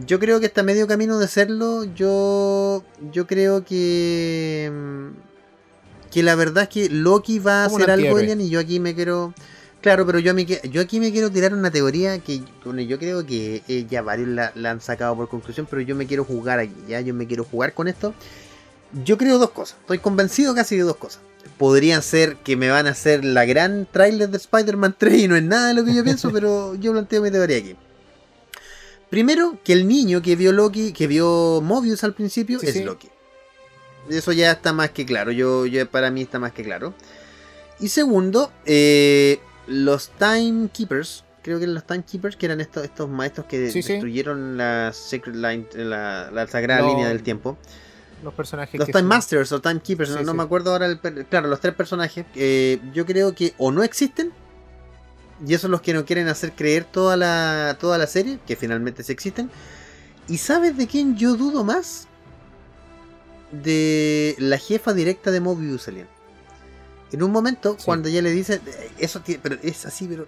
Yo 0.06 0.20
creo 0.20 0.40
que 0.40 0.46
está 0.48 0.64
medio 0.64 0.88
camino 0.88 1.20
de 1.20 1.28
serlo. 1.28 1.84
Yo, 1.84 2.84
yo 3.12 3.28
creo 3.28 3.64
que 3.64 4.72
mm, 4.74 5.34
que 6.14 6.22
la 6.22 6.36
verdad 6.36 6.64
es 6.64 6.70
que 6.70 6.90
Loki 6.90 7.40
va 7.40 7.64
a 7.64 7.66
hacer 7.66 7.90
algo, 7.90 8.20
y 8.20 8.50
yo 8.50 8.60
aquí 8.60 8.80
me 8.80 8.94
quiero. 8.94 9.34
Claro, 9.82 10.06
pero 10.06 10.20
yo, 10.20 10.34
me, 10.34 10.46
yo 10.46 10.80
aquí 10.80 11.00
me 11.00 11.12
quiero 11.12 11.30
tirar 11.30 11.54
una 11.54 11.70
teoría 11.70 12.20
que 12.20 12.42
yo 12.88 13.00
creo 13.00 13.26
que 13.26 13.64
eh, 13.68 13.86
ya 13.90 14.02
varios 14.02 14.30
la, 14.30 14.54
han 14.70 14.80
sacado 14.80 15.14
por 15.16 15.28
conclusión, 15.28 15.68
pero 15.70 15.82
yo 15.82 15.94
me 15.96 16.06
quiero 16.06 16.24
jugar 16.24 16.60
aquí, 16.60 16.76
ya 16.88 17.02
yo 17.02 17.14
me 17.14 17.28
quiero 17.28 17.44
jugar 17.44 17.74
con 17.74 17.88
esto. 17.88 18.14
Yo 19.04 19.18
creo 19.18 19.40
dos 19.40 19.50
cosas, 19.50 19.78
estoy 19.82 19.98
convencido 19.98 20.54
casi 20.56 20.78
de 20.78 20.84
dos 20.84 20.96
cosas. 20.96 21.20
Podrían 21.58 22.02
ser 22.02 22.38
que 22.38 22.56
me 22.56 22.70
van 22.70 22.88
a 22.88 22.92
hacer 22.92 23.26
la 23.26 23.44
gran 23.44 23.86
trailer 23.92 24.30
de 24.30 24.38
Spider-Man 24.38 24.96
3 24.98 25.20
y 25.24 25.28
no 25.28 25.36
es 25.36 25.44
nada 25.44 25.70
de 25.70 25.74
lo 25.74 25.84
que 25.84 25.94
yo 25.94 26.04
pienso, 26.04 26.32
pero 26.34 26.76
yo 26.76 26.94
planteo 26.94 27.22
mi 27.22 27.32
teoría 27.32 27.58
aquí. 27.58 27.76
Primero, 29.14 29.60
que 29.64 29.74
el 29.74 29.88
niño 29.88 30.24
que 30.24 30.36
vio 30.36 30.52
Loki, 30.52 30.92
que 30.92 31.06
vio 31.06 31.62
Mobius 31.62 32.04
al 32.04 32.16
principio, 32.16 32.60
es 32.60 32.84
Loki. 32.84 33.10
Eso 34.10 34.32
ya 34.32 34.50
está 34.52 34.74
más 34.74 34.90
que 34.90 35.06
claro. 35.06 35.32
Yo, 35.32 35.68
yo, 35.68 35.88
para 35.88 36.10
mí 36.10 36.24
está 36.24 36.40
más 36.40 36.52
que 36.52 36.64
claro. 36.64 36.96
Y 37.80 37.90
segundo, 37.90 38.52
eh, 38.66 39.40
los 39.68 40.10
Timekeepers, 40.18 41.26
creo 41.44 41.60
que 41.60 41.68
los 41.68 41.86
Timekeepers, 41.86 42.36
que 42.38 42.48
eran 42.48 42.60
estos, 42.60 42.86
estos 42.86 43.08
maestros 43.08 43.46
que 43.46 43.60
destruyeron 43.60 44.58
la 44.58 44.92
Secret 44.92 45.36
Line, 45.36 45.68
la, 45.76 46.48
sagrada 46.50 46.82
línea 46.82 47.08
del 47.08 47.22
tiempo. 47.22 47.56
Los 48.24 48.34
personajes. 48.34 48.80
Los 48.80 48.90
Time 48.90 49.04
Masters 49.04 49.52
o 49.52 49.62
Timekeepers, 49.62 50.24
no, 50.26 50.34
me 50.34 50.42
acuerdo 50.42 50.72
ahora. 50.72 50.88
El, 50.88 50.98
claro, 51.30 51.50
los 51.50 51.60
tres 51.60 51.76
personajes. 51.76 52.26
Eh, 52.34 52.80
yo 52.96 53.06
creo 53.06 53.36
que 53.36 53.54
o 53.60 53.72
no 53.72 53.84
existen 53.84 54.34
y 55.46 55.54
esos 55.54 55.64
son 55.64 55.72
los 55.72 55.82
que 55.82 55.94
no 55.94 56.06
quieren 56.06 56.28
hacer 56.28 56.54
creer 56.54 56.86
toda 56.86 57.18
la, 57.18 57.78
toda 57.80 57.98
la 57.98 58.08
serie, 58.08 58.40
que 58.48 58.56
finalmente 58.56 59.04
se 59.04 59.12
existen. 59.12 59.50
¿Y 60.28 60.38
sabes 60.38 60.78
de 60.78 60.88
quién 60.88 61.18
yo 61.18 61.36
dudo 61.36 61.64
más? 61.64 62.08
De 63.52 64.36
la 64.40 64.58
jefa 64.58 64.94
directa 64.94 65.32
de 65.32 65.42
Mobius 65.42 65.88
Alien. 65.88 66.08
En 67.12 67.22
un 67.22 67.32
momento, 67.32 67.78
cuando 67.84 68.08
ella 68.10 68.22
le 68.22 68.32
dice, 68.32 68.62
eso 68.98 69.22
pero 69.44 69.58
es 69.62 69.86
así, 69.86 70.08
pero 70.08 70.26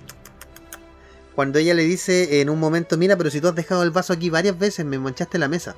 cuando 1.34 1.59
ella 1.59 1.74
le 1.74 1.84
dice 1.84 2.41
en 2.41 2.49
un 2.49 2.59
momento, 2.59 2.97
mira, 2.97 3.18
pero 3.18 3.32
si 3.32 3.41
tú 3.41 3.47
has 3.47 3.55
dejado 3.55 3.84
el 3.84 3.91
vaso 3.91 4.13
aquí 4.13 4.30
varias 4.30 4.59
veces, 4.59 4.86
me 4.86 4.99
manchaste 4.99 5.39
la 5.39 5.47
mesa. 5.47 5.76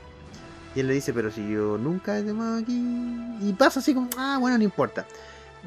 Y 0.76 0.82
él 0.82 0.88
le 0.88 0.96
dice, 0.96 1.14
pero 1.14 1.32
si 1.32 1.48
yo 1.50 1.78
nunca 1.78 2.18
he 2.18 2.24
tomado 2.24 2.58
aquí. 2.58 2.78
Y 3.42 3.54
pasa 3.58 3.80
así 3.80 3.94
como, 3.94 4.10
ah, 4.18 4.38
bueno, 4.40 4.58
no 4.58 4.64
importa. 4.64 5.08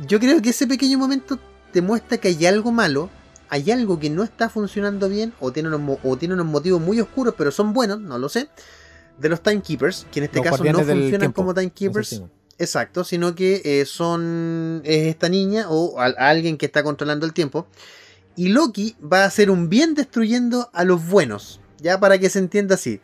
Yo 0.07 0.21
creo 0.21 0.43
que 0.43 0.51
ese 0.51 0.67
pequeño 0.67 0.99
momento 0.99 1.39
te 1.73 1.81
muestra 1.81 2.19
que 2.19 2.29
hay 2.29 2.47
algo 2.47 2.71
malo 2.73 3.11
hay 3.51 3.71
algo 3.73 3.99
que 3.99 4.09
no 4.09 4.23
está 4.23 4.49
funcionando 4.49 5.09
bien 5.09 5.35
o 5.41 5.53
tiene 5.53 5.75
unos, 5.75 5.99
o 6.05 6.17
tiene 6.17 6.35
unos 6.35 6.47
motivos 6.47 6.81
muy 6.81 7.01
oscuros, 7.01 7.35
pero 7.37 7.51
son 7.51 7.73
buenos, 7.73 8.01
no 8.01 8.17
lo 8.17 8.29
sé, 8.29 8.49
de 9.19 9.29
los 9.29 9.43
Timekeepers, 9.43 10.07
que 10.11 10.21
en 10.21 10.25
este 10.25 10.41
caso 10.41 10.65
no 10.65 10.79
funcionan 10.79 11.33
como 11.33 11.53
Timekeepers. 11.53 12.23
Exacto, 12.59 13.05
sino 13.05 13.35
que 13.35 13.63
eh, 13.65 13.87
son 13.87 14.83
es 14.85 15.07
esta 15.07 15.29
niña 15.29 15.67
o 15.69 15.99
alguien 15.99 16.59
que 16.59 16.67
está 16.67 16.83
controlando 16.83 17.27
el 17.27 17.33
tiempo. 17.33 17.67
Y 18.37 18.49
Loki 18.49 18.97
va 19.01 19.23
a 19.23 19.27
hacer 19.27 19.51
un 19.51 19.69
bien 19.69 19.95
destruyendo 19.95 20.71
a 20.73 20.85
los 20.85 21.07
buenos. 21.09 21.61
Ya 21.81 21.99
para 21.99 22.19
que 22.19 22.31
se 22.31 22.39
entienda 22.39 22.75
así. 22.75 23.01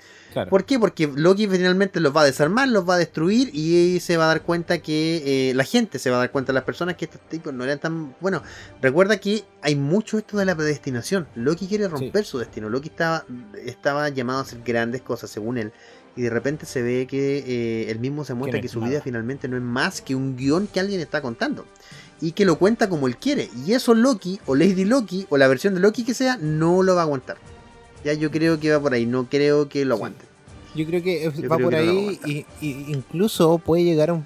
¿Por 0.50 0.64
qué? 0.64 0.78
Porque 0.78 1.06
Loki 1.06 1.46
finalmente 1.46 2.00
los 2.00 2.14
va 2.14 2.22
a 2.22 2.24
desarmar, 2.24 2.68
los 2.68 2.88
va 2.88 2.94
a 2.94 2.98
destruir 2.98 3.50
y 3.54 4.00
se 4.00 4.16
va 4.16 4.24
a 4.24 4.28
dar 4.28 4.42
cuenta 4.42 4.78
que 4.78 5.50
eh, 5.50 5.54
la 5.54 5.64
gente 5.64 5.98
se 5.98 6.10
va 6.10 6.16
a 6.16 6.20
dar 6.20 6.30
cuenta, 6.30 6.52
las 6.52 6.64
personas 6.64 6.96
que 6.96 7.06
estos 7.06 7.20
tipos 7.28 7.54
no 7.54 7.64
eran 7.64 7.78
tan... 7.78 8.14
Bueno, 8.20 8.42
recuerda 8.82 9.18
que 9.18 9.44
hay 9.62 9.76
mucho 9.76 10.18
esto 10.18 10.36
de 10.36 10.44
la 10.44 10.54
predestinación. 10.54 11.26
Loki 11.34 11.66
quiere 11.66 11.88
romper 11.88 12.24
su 12.24 12.38
destino. 12.38 12.68
Loki 12.68 12.88
estaba, 12.88 13.24
estaba 13.64 14.08
llamado 14.10 14.40
a 14.40 14.42
hacer 14.42 14.60
grandes 14.64 15.02
cosas 15.02 15.30
según 15.30 15.58
él. 15.58 15.72
Y 16.16 16.22
de 16.22 16.30
repente 16.30 16.64
se 16.64 16.82
ve 16.82 17.06
que 17.06 17.38
eh, 17.46 17.90
él 17.90 17.98
mismo 17.98 18.24
se 18.24 18.32
muestra 18.32 18.60
que 18.60 18.68
su 18.68 18.80
vida 18.80 19.02
finalmente 19.02 19.48
no 19.48 19.56
es 19.56 19.62
más 19.62 20.00
que 20.00 20.14
un 20.14 20.36
guion 20.36 20.66
que 20.66 20.80
alguien 20.80 21.00
está 21.00 21.20
contando. 21.20 21.66
Y 22.20 22.32
que 22.32 22.46
lo 22.46 22.58
cuenta 22.58 22.88
como 22.88 23.06
él 23.06 23.18
quiere. 23.18 23.50
Y 23.66 23.74
eso 23.74 23.94
Loki, 23.94 24.40
o 24.46 24.54
Lady 24.54 24.86
Loki, 24.86 25.26
o 25.28 25.36
la 25.36 25.46
versión 25.48 25.74
de 25.74 25.80
Loki 25.80 26.04
que 26.04 26.14
sea, 26.14 26.38
no 26.38 26.82
lo 26.82 26.94
va 26.94 27.02
a 27.02 27.04
aguantar. 27.04 27.36
Ya 28.06 28.12
yo 28.12 28.30
creo 28.30 28.60
que 28.60 28.70
va 28.70 28.78
por 28.78 28.94
ahí, 28.94 29.04
no 29.04 29.28
creo 29.28 29.68
que 29.68 29.84
lo 29.84 29.96
aguante. 29.96 30.24
Yo 30.76 30.86
creo 30.86 31.02
que 31.02 31.28
va 31.50 31.58
por 31.58 31.74
ahí 31.74 32.20
y, 32.24 32.46
incluso 32.60 33.58
puede 33.58 33.82
llegar 33.82 34.10
a 34.10 34.12
un, 34.12 34.24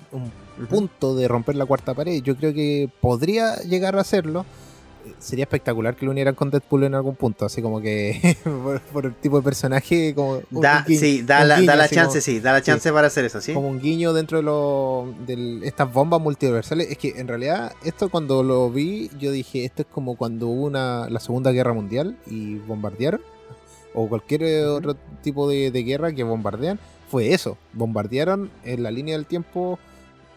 punto 0.68 1.16
de 1.16 1.26
romper 1.26 1.56
la 1.56 1.64
cuarta 1.64 1.94
pared. 1.94 2.22
Yo 2.22 2.36
creo 2.36 2.52
que 2.52 2.90
podría 3.00 3.56
llegar 3.62 3.96
a 3.96 4.02
hacerlo. 4.02 4.44
Sería 5.18 5.44
espectacular 5.44 5.96
que 5.96 6.04
lo 6.04 6.10
unieran 6.10 6.34
con 6.34 6.50
Deadpool 6.50 6.84
en 6.84 6.94
algún 6.94 7.16
punto, 7.16 7.46
así 7.46 7.62
como 7.62 7.80
que 7.80 8.36
por, 8.92 9.06
el 9.06 9.14
tipo 9.14 9.38
de 9.38 9.44
personaje. 9.44 10.14
Como 10.14 10.42
da, 10.50 10.84
sí, 10.86 11.22
da 11.22 11.42
la, 11.46 11.88
chance, 11.88 12.20
sí, 12.20 12.38
da 12.38 12.52
la 12.52 12.60
chance 12.60 12.92
para 12.92 13.06
hacer 13.06 13.24
eso, 13.24 13.40
sí. 13.40 13.54
Como 13.54 13.68
un 13.68 13.80
guiño 13.80 14.12
dentro 14.12 14.36
de, 14.36 14.42
lo, 14.44 15.14
de 15.26 15.60
estas 15.66 15.90
bombas 15.90 16.20
multiversales. 16.20 16.90
Es 16.90 16.98
que 16.98 17.18
en 17.18 17.28
realidad, 17.28 17.72
esto 17.82 18.10
cuando 18.10 18.42
lo 18.42 18.70
vi, 18.70 19.10
yo 19.18 19.32
dije: 19.32 19.64
esto 19.64 19.80
es 19.82 19.88
como 19.90 20.16
cuando 20.16 20.48
hubo 20.48 20.66
una, 20.66 21.08
la 21.08 21.20
Segunda 21.20 21.50
Guerra 21.50 21.72
Mundial 21.72 22.18
y 22.26 22.56
bombardearon 22.56 23.22
o 23.94 24.08
cualquier 24.08 24.42
eh, 24.42 24.66
otro 24.66 24.96
tipo 25.22 25.48
de, 25.48 25.70
guerra 25.70 26.12
que 26.12 26.22
bombardean, 26.22 26.78
fue 27.08 27.32
eso. 27.32 27.56
Bombardearon 27.72 28.50
en 28.64 28.82
la 28.82 28.90
línea 28.90 29.16
del 29.16 29.26
tiempo 29.26 29.78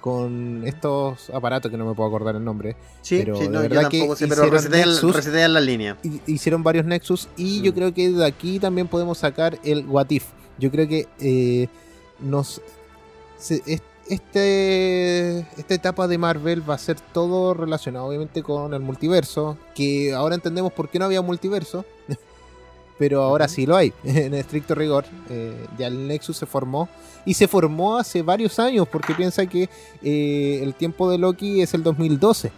con 0.01 0.64
estos 0.66 1.30
aparatos 1.30 1.72
que 1.72 1.78
no 1.78 1.86
me 1.86 1.93
puedo 1.93 2.10
acordar 2.10 2.36
el 2.36 2.43
nombre. 2.43 2.76
Sí, 3.01 3.20
pero 3.20 3.38
sí, 3.38 3.47
verdad 3.47 3.89
que 3.89 4.10
pero 4.20 4.49
resetean, 5.14 5.54
la 5.54 5.62
línea. 5.62 5.97
Hicieron 6.28 6.62
varios 6.62 6.86
Nexus 6.86 7.30
y 7.38 7.62
yo 7.62 7.72
mm. 7.72 7.76
creo 7.76 7.93
que 7.93 8.10
de 8.10 8.26
aquí 8.26 8.60
también 8.60 8.88
podemos 8.88 9.18
sacar 9.18 9.58
el 9.64 9.86
What 9.86 10.10
If. 10.10 10.26
Yo 10.60 10.72
creo 10.72 10.88
que 10.88 11.08
eh, 11.20 11.68
nos 12.20 12.62
este, 14.08 15.47
esta 15.58 15.74
etapa 15.74 16.08
de 16.08 16.18
Marvel 16.18 16.68
va 16.70 16.76
a 16.76 16.78
ser 16.78 16.99
todo 16.99 17.54
relacionado 17.54 18.06
obviamente 18.06 18.43
con 18.43 18.74
el 18.74 18.82
multiverso, 18.82 19.58
que 19.76 20.14
ahora 20.14 20.36
entendemos 20.36 20.74
por 20.74 20.89
qué 20.89 20.99
no 20.99 21.06
había 21.06 21.22
multiverso. 21.22 21.86
pero 23.04 23.22
ahora 23.22 23.49
sí 23.49 23.66
lo 23.66 23.76
hay, 23.76 23.91
en 24.06 24.34
estricto 24.34 24.76
rigor. 24.76 25.04
Eh, 25.30 25.68
ya 25.78 25.88
el 25.88 26.08
Nexus 26.08 26.38
se 26.38 26.45
formó 26.45 26.88
y 27.26 27.34
se 27.34 27.49
formó 27.49 27.97
hace 27.97 28.22
varios 28.22 28.60
años 28.60 28.88
porque 28.89 29.14
piensa 29.14 29.45
que 29.45 29.70
eh, 30.01 30.62
el 30.64 30.74
tiempo 30.74 31.12
de 31.12 31.18
Loki 31.18 31.62
es 31.62 31.74
el 31.74 31.84
2012. 31.84 32.54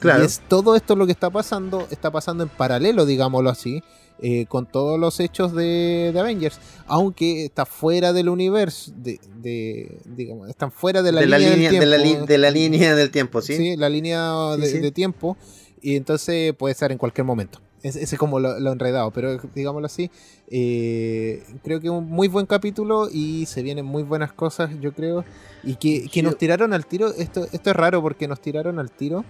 Claro. 0.00 0.24
Y 0.24 0.26
es 0.26 0.42
todo 0.48 0.74
esto 0.74 0.96
lo 0.96 1.06
que 1.06 1.12
está 1.12 1.30
pasando, 1.30 1.86
está 1.92 2.10
pasando 2.10 2.42
en 2.42 2.48
paralelo, 2.48 3.06
digámoslo 3.06 3.48
así, 3.48 3.80
eh, 4.18 4.46
con 4.46 4.66
todos 4.66 4.98
los 4.98 5.20
hechos 5.20 5.54
de, 5.54 6.12
Avengers, 6.18 6.58
aunque 6.88 7.44
está 7.44 7.64
fuera 7.64 8.12
del 8.12 8.28
universo, 8.28 8.90
de, 8.96 10.00
digamos, 10.04 10.48
están 10.48 10.72
fuera 10.72 11.00
de 11.00 11.12
la, 11.12 11.20
línea, 11.20 11.38
del 11.50 11.58
tiempo. 11.60 12.26
De 12.26 12.38
la, 12.38 12.50
línea 12.50 12.96
del 12.96 13.12
tiempo, 13.12 13.40
sí. 13.40 13.56
Sí, 13.56 13.76
la 13.76 13.88
línea 13.88 14.56
de, 14.56 14.90
tiempo, 14.90 15.36
y 15.80 15.94
entonces 15.94 16.52
puede 16.54 16.72
estar 16.72 16.90
en 16.90 16.98
cualquier 16.98 17.24
momento. 17.24 17.60
Ese 17.86 18.02
es 18.02 18.18
como 18.18 18.40
lo, 18.40 18.72
enredado, 18.72 19.10
pero 19.10 19.38
digámoslo 19.54 19.86
así, 19.86 20.10
eh, 20.48 21.44
creo 21.62 21.80
que 21.80 21.90
un 21.90 22.08
muy 22.08 22.28
buen 22.28 22.46
capítulo 22.46 23.08
y 23.10 23.46
se 23.46 23.62
vienen 23.62 23.86
muy 23.86 24.02
buenas 24.02 24.32
cosas, 24.32 24.70
yo 24.80 24.92
creo. 24.92 25.24
Y 25.62 25.76
que, 25.76 26.08
que 26.08 26.22
nos 26.22 26.36
tiraron 26.36 26.72
al 26.72 26.86
tiro, 26.86 27.12
esto, 27.14 27.46
esto 27.52 27.70
es 27.70 27.76
raro 27.76 28.02
porque 28.02 28.28
nos 28.28 28.40
tiraron 28.40 28.78
al 28.78 28.90
tiro 28.90 29.24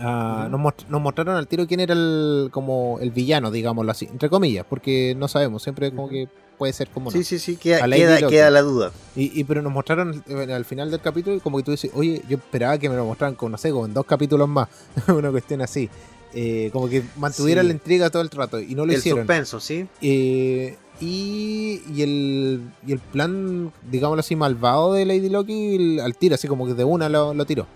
Ah, 0.00 0.48
nos, 0.50 0.60
mostraron 1.00 1.34
al 1.34 1.48
tiro 1.48 1.66
quién 1.66 1.80
era 1.80 1.92
el 1.92 2.50
como 2.52 2.98
el 3.00 3.10
villano, 3.10 3.50
digámoslo 3.50 3.90
así, 3.90 4.06
entre 4.06 4.28
comillas, 4.28 4.64
porque 4.68 5.14
no 5.16 5.26
sabemos, 5.26 5.62
siempre 5.62 5.90
como 5.90 6.08
que 6.08 6.28
puede 6.56 6.72
ser 6.72 6.88
como 6.88 7.10
Sí, 7.10 7.24
sí, 7.24 7.38
sí, 7.38 7.56
queda, 7.56 7.80
queda, 8.28 8.50
la 8.50 8.62
duda. 8.62 8.92
Y, 9.16 9.42
pero 9.44 9.60
nos 9.60 9.72
mostraron 9.72 10.22
al 10.28 10.64
final 10.64 10.90
del 10.90 11.00
capítulo 11.00 11.40
como 11.40 11.58
que 11.58 11.64
tú 11.64 11.70
dices, 11.72 11.90
oye, 11.94 12.22
yo 12.28 12.36
esperaba 12.36 12.78
que 12.78 12.88
me 12.88 12.94
lo 12.94 13.04
mostraran 13.06 13.34
con, 13.34 13.50
no 13.50 13.58
sé, 13.58 13.70
con 13.72 13.92
dos 13.92 14.06
capítulos 14.06 14.48
más, 14.48 14.68
una 15.08 15.30
cuestión 15.30 15.62
así. 15.62 15.90
Eh, 16.34 16.68
como 16.72 16.88
que 16.88 17.02
mantuviera 17.16 17.62
la 17.62 17.70
intriga 17.72 18.10
todo 18.10 18.20
el 18.22 18.28
trato 18.28 18.60
y 18.60 18.74
no 18.74 18.84
lo 18.84 18.92
hicieron. 18.92 19.20
El 19.20 19.26
suspenso, 19.26 19.60
sí. 19.60 19.86
Eh, 20.02 20.76
y, 21.00 21.80
y, 21.94 22.02
el, 22.02 22.62
y 22.86 22.92
el 22.92 22.98
plan, 22.98 23.72
digámoslo 23.90 24.20
así, 24.20 24.36
malvado 24.36 24.92
de 24.92 25.06
Lady 25.06 25.28
Loki 25.28 25.98
al 26.00 26.16
tiro, 26.16 26.34
así 26.34 26.48
como 26.48 26.66
que 26.66 26.74
de 26.74 26.84
una 26.84 27.08
lo, 27.08 27.32
lo 27.34 27.46
tiró. 27.46 27.66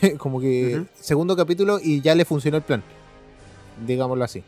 como 0.18 0.40
que 0.40 0.84
segundo 0.98 1.36
capítulo 1.36 1.78
y 1.82 2.00
ya 2.00 2.14
le 2.14 2.24
funcionó 2.24 2.56
el 2.56 2.62
plan. 2.62 2.82
Digámoslo 3.86 4.24
así. 4.24 4.42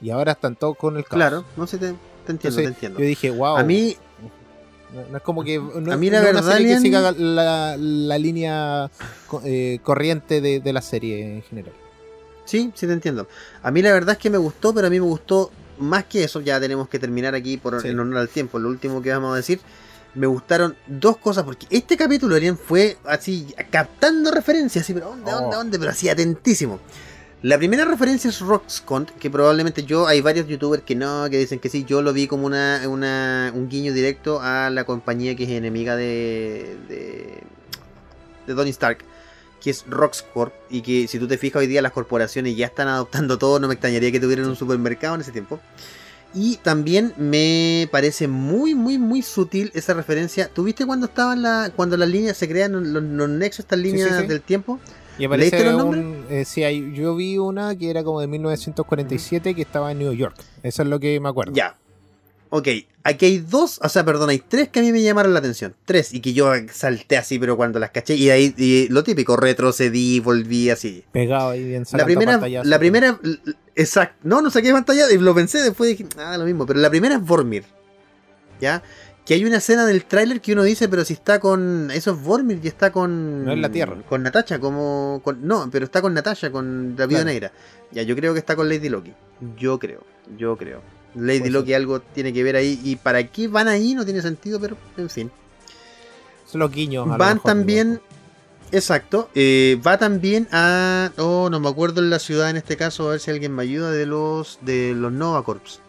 Y 0.00 0.10
ahora 0.10 0.32
están 0.32 0.56
todos 0.56 0.76
con 0.76 0.96
el 0.96 1.04
caos. 1.04 1.14
Claro, 1.16 1.44
no 1.56 1.66
sé, 1.66 1.78
te, 1.78 1.94
entiendo, 2.28 2.60
te 2.60 2.64
entiendo. 2.64 2.98
Yo 3.00 3.06
dije, 3.06 3.30
wow. 3.30 3.56
A 3.56 3.62
mí. 3.64 3.96
No, 5.10 5.16
es 5.16 5.22
como 5.22 5.44
que. 5.44 5.56
a 5.56 5.96
mí 5.96 6.10
la 6.10 6.20
verdad. 6.20 6.58
que 6.58 6.80
siga 6.80 7.12
la, 7.12 7.76
la 7.76 8.18
línea 8.18 8.90
eh, 9.44 9.80
corriente 9.82 10.40
de, 10.40 10.60
de 10.60 10.72
la 10.72 10.80
serie 10.82 11.36
en 11.36 11.42
general. 11.42 11.72
Sí, 12.48 12.72
sí 12.74 12.86
te 12.86 12.92
entiendo. 12.94 13.28
A 13.62 13.70
mí 13.70 13.82
la 13.82 13.92
verdad 13.92 14.12
es 14.12 14.18
que 14.18 14.30
me 14.30 14.38
gustó, 14.38 14.72
pero 14.72 14.86
a 14.86 14.90
mí 14.90 14.98
me 14.98 15.06
gustó 15.06 15.50
más 15.78 16.04
que 16.04 16.24
eso. 16.24 16.40
Ya 16.40 16.58
tenemos 16.58 16.88
que 16.88 16.98
terminar 16.98 17.34
aquí 17.34 17.58
por 17.58 17.84
en 17.86 18.00
honor 18.00 18.18
al 18.18 18.28
tiempo. 18.30 18.58
Lo 18.58 18.70
último 18.70 19.02
que 19.02 19.10
vamos 19.10 19.34
a 19.34 19.36
decir 19.36 19.60
me 20.14 20.26
gustaron 20.26 20.74
dos 20.86 21.18
cosas, 21.18 21.44
porque 21.44 21.66
este 21.68 21.96
capítulo 21.96 22.34
Arián 22.34 22.56
fue 22.56 22.96
así, 23.04 23.54
captando 23.70 24.30
referencias, 24.30 24.84
así, 24.84 24.94
pero 24.94 25.08
¿dónde, 25.08 25.30
dónde, 25.30 25.56
oh. 25.56 25.58
dónde? 25.58 25.78
Pero 25.78 25.90
así, 25.90 26.08
atentísimo. 26.08 26.80
La 27.42 27.56
primera 27.56 27.84
referencia 27.84 28.30
es 28.30 28.40
Roxcont, 28.40 29.10
que 29.10 29.30
probablemente 29.30 29.84
yo, 29.84 30.08
hay 30.08 30.20
varios 30.22 30.48
youtubers 30.48 30.82
que 30.82 30.96
no, 30.96 31.28
que 31.30 31.38
dicen 31.38 31.60
que 31.60 31.68
sí, 31.68 31.84
yo 31.84 32.02
lo 32.02 32.12
vi 32.12 32.26
como 32.26 32.46
una, 32.46 32.82
una 32.88 33.52
un 33.54 33.68
guiño 33.68 33.92
directo 33.92 34.40
a 34.40 34.70
la 34.70 34.84
compañía 34.84 35.36
que 35.36 35.44
es 35.44 35.50
enemiga 35.50 35.94
de, 35.94 36.76
de, 36.88 37.42
de 38.46 38.54
Tony 38.54 38.70
Stark, 38.70 39.04
que 39.60 39.70
es 39.70 39.84
Roxcorp, 39.88 40.52
y 40.70 40.82
que 40.82 41.08
si 41.08 41.18
tú 41.18 41.26
te 41.26 41.38
fijas 41.38 41.60
hoy 41.60 41.66
día 41.66 41.82
las 41.82 41.92
corporaciones 41.92 42.56
ya 42.56 42.66
están 42.66 42.88
adoptando 42.88 43.38
todo, 43.38 43.58
no 43.60 43.68
me 43.68 43.74
extrañaría 43.74 44.12
que 44.12 44.20
tuvieran 44.20 44.46
un 44.46 44.56
supermercado 44.56 45.14
en 45.14 45.20
ese 45.20 45.32
tiempo. 45.32 45.60
Y 46.34 46.56
también 46.56 47.14
me 47.16 47.88
parece 47.90 48.28
muy, 48.28 48.74
muy, 48.74 48.98
muy 48.98 49.22
sutil 49.22 49.70
esa 49.74 49.94
referencia. 49.94 50.48
¿Tuviste 50.48 50.84
cuando 50.84 51.06
estaban 51.06 51.40
la, 51.40 51.72
cuando 51.74 51.96
las 51.96 52.08
líneas 52.08 52.36
se 52.36 52.46
crean 52.46 52.72
los, 52.92 53.28
nexos, 53.30 53.60
estas 53.60 53.78
líneas 53.78 54.28
del 54.28 54.42
tiempo? 54.42 54.78
Y 55.18 55.24
aparece 55.24 55.74
un, 55.74 56.26
eh, 56.30 56.44
sí, 56.44 56.62
yo 56.94 57.16
vi 57.16 57.38
una 57.38 57.74
que 57.76 57.90
era 57.90 58.04
como 58.04 58.20
de 58.20 58.28
1947 58.28 59.54
que 59.54 59.62
estaba 59.62 59.90
en 59.90 59.98
New 59.98 60.12
York. 60.12 60.36
Eso 60.62 60.82
es 60.82 60.88
lo 60.88 61.00
que 61.00 61.18
me 61.18 61.28
acuerdo. 61.28 61.54
Ya. 61.54 61.76
Ok, 62.50 62.68
aquí 63.04 63.26
hay 63.26 63.38
dos, 63.38 63.78
o 63.82 63.88
sea, 63.88 64.04
perdón, 64.04 64.30
hay 64.30 64.38
tres 64.38 64.68
que 64.68 64.80
a 64.80 64.82
mí 64.82 64.92
me 64.92 65.02
llamaron 65.02 65.32
la 65.32 65.40
atención. 65.40 65.74
Tres, 65.84 66.14
y 66.14 66.20
que 66.20 66.32
yo 66.32 66.50
salté 66.72 67.16
así, 67.16 67.38
pero 67.38 67.56
cuando 67.56 67.78
las 67.78 67.90
caché, 67.90 68.14
y 68.14 68.30
ahí 68.30 68.54
y 68.56 68.88
lo 68.88 69.02
típico, 69.02 69.36
retrocedí, 69.36 70.20
volví 70.20 70.70
así. 70.70 71.04
Pegado 71.12 71.50
ahí 71.50 71.64
bien 71.64 71.84
La 71.92 72.04
primera, 72.04 72.40
la 72.64 72.78
primera, 72.78 73.20
exacto, 73.74 74.16
no, 74.22 74.40
no 74.40 74.50
saqué 74.50 74.72
pantalla 74.72 75.10
y 75.10 75.18
lo 75.18 75.34
pensé, 75.34 75.60
después 75.60 75.90
dije, 75.90 76.06
ah, 76.18 76.36
lo 76.38 76.44
mismo, 76.44 76.66
pero 76.66 76.80
la 76.80 76.90
primera 76.90 77.16
es 77.16 77.22
Vormir. 77.22 77.64
¿Ya? 78.60 78.82
Que 79.24 79.34
hay 79.34 79.44
una 79.44 79.58
escena 79.58 79.84
del 79.84 80.06
tráiler 80.06 80.40
que 80.40 80.54
uno 80.54 80.62
dice, 80.62 80.88
pero 80.88 81.04
si 81.04 81.12
está 81.12 81.38
con. 81.38 81.90
Eso 81.90 82.12
es 82.12 82.22
Vormir 82.22 82.60
y 82.62 82.66
está 82.66 82.90
con. 82.90 83.44
No 83.44 83.52
es 83.52 83.58
la 83.58 83.68
Tierra. 83.68 83.94
Con 84.08 84.22
Natasha, 84.22 84.58
como. 84.58 85.22
no, 85.42 85.68
pero 85.70 85.84
está 85.84 86.00
con 86.00 86.14
Natasha, 86.14 86.50
con 86.50 86.94
la 86.96 87.04
vida 87.04 87.22
negra. 87.24 87.52
Ya, 87.92 88.02
yo 88.02 88.16
creo 88.16 88.32
que 88.32 88.38
está 88.38 88.56
con 88.56 88.70
Lady 88.70 88.88
Loki. 88.88 89.12
Yo 89.58 89.78
creo, 89.78 90.02
yo 90.38 90.56
creo. 90.56 90.80
Lady 91.14 91.50
Loki 91.50 91.74
algo 91.74 92.00
tiene 92.00 92.32
que 92.32 92.42
ver 92.42 92.56
ahí. 92.56 92.80
¿Y 92.84 92.96
para 92.96 93.26
qué 93.26 93.48
van 93.48 93.68
ahí? 93.68 93.94
No 93.94 94.04
tiene 94.04 94.22
sentido, 94.22 94.60
pero 94.60 94.76
en 94.96 95.10
fin. 95.10 95.30
Son 96.46 96.60
los 96.60 96.70
guiños. 96.70 97.06
Van 97.18 97.40
también. 97.40 98.00
Exacto. 98.72 99.30
Eh, 99.34 99.80
va 99.86 99.98
también 99.98 100.48
a. 100.52 101.10
Oh, 101.16 101.48
no 101.50 101.60
me 101.60 101.68
acuerdo 101.68 102.00
en 102.00 102.10
la 102.10 102.18
ciudad 102.18 102.50
en 102.50 102.56
este 102.56 102.76
caso, 102.76 103.08
a 103.08 103.12
ver 103.12 103.20
si 103.20 103.30
alguien 103.30 103.54
me 103.54 103.62
ayuda, 103.62 103.90
de 103.90 104.06
los 104.06 104.58
de 104.62 104.94
los 104.94 105.12
Nova 105.12 105.42
Corps. 105.44 105.80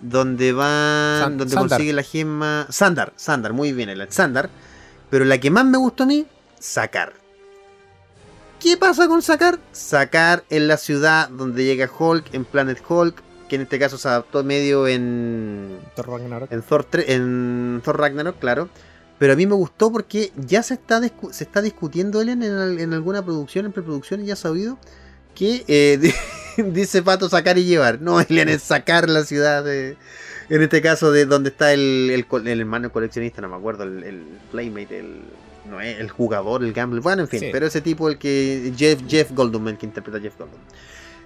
Donde 0.00 0.52
van. 0.52 1.38
donde 1.38 1.54
consigue 1.54 1.92
la 1.92 2.02
gema. 2.02 2.66
Sandar, 2.70 3.12
Sandar, 3.16 3.52
muy 3.52 3.72
bien, 3.72 3.88
el 3.88 4.10
Sandar. 4.10 4.50
Pero 5.10 5.24
la 5.24 5.38
que 5.38 5.50
más 5.50 5.64
me 5.64 5.78
gustó 5.78 6.04
a 6.04 6.06
mí, 6.06 6.26
sacar. 6.58 7.12
¿Qué 8.58 8.76
pasa 8.76 9.08
con 9.08 9.22
sacar? 9.22 9.58
Sacar 9.72 10.44
en 10.48 10.68
la 10.68 10.76
ciudad 10.76 11.28
donde 11.28 11.64
llega 11.64 11.90
Hulk, 11.98 12.32
en 12.32 12.44
Planet 12.44 12.82
Hulk, 12.88 13.22
que 13.52 13.56
en 13.56 13.62
este 13.62 13.78
caso 13.78 13.98
se 13.98 14.08
adaptó 14.08 14.42
medio 14.42 14.88
en 14.88 15.78
Thor 15.94 16.08
Ragnarok. 16.08 16.50
En 16.50 16.62
Thor, 16.62 16.86
en 17.06 17.82
Thor 17.84 17.98
Ragnarok, 17.98 18.38
claro. 18.38 18.70
Pero 19.18 19.34
a 19.34 19.36
mí 19.36 19.46
me 19.46 19.54
gustó 19.54 19.92
porque 19.92 20.32
ya 20.38 20.62
se 20.62 20.72
está, 20.72 21.02
se 21.02 21.44
está 21.44 21.60
discutiendo 21.60 22.22
Ellen 22.22 22.42
en, 22.42 22.94
alguna 22.94 23.22
producción, 23.22 23.66
en 23.66 23.72
preproducción, 23.72 24.22
y 24.22 24.28
ya 24.28 24.36
sabido 24.36 24.78
que 25.34 25.66
eh, 25.68 26.14
dice 26.56 27.02
Pato 27.02 27.28
sacar 27.28 27.58
y 27.58 27.64
llevar. 27.64 28.00
No, 28.00 28.22
Ellen 28.22 28.48
es 28.48 28.62
sacar 28.62 29.10
la 29.10 29.24
ciudad 29.24 29.62
de, 29.62 29.98
en 30.48 30.62
este 30.62 30.80
caso 30.80 31.12
de 31.12 31.26
donde 31.26 31.50
está 31.50 31.74
el, 31.74 32.10
el, 32.10 32.60
hermano 32.60 32.90
coleccionista, 32.90 33.42
no 33.42 33.50
me 33.50 33.56
acuerdo, 33.56 33.82
el, 33.82 34.24
Playmate, 34.50 34.98
el, 34.98 35.24
no, 35.68 35.78
el 35.78 36.10
jugador, 36.10 36.64
el 36.64 36.72
gambler, 36.72 37.02
bueno, 37.02 37.20
en 37.20 37.28
fin, 37.28 37.50
pero 37.52 37.66
ese 37.66 37.82
tipo 37.82 38.08
el 38.08 38.16
que 38.16 38.72
Jeff, 38.78 39.02
Jeff 39.06 39.30
Goldblum, 39.30 39.68
el 39.68 39.76
que 39.76 39.84
interpreta 39.84 40.16
a 40.16 40.22
Jeff 40.22 40.38
Goldblum. 40.38 40.62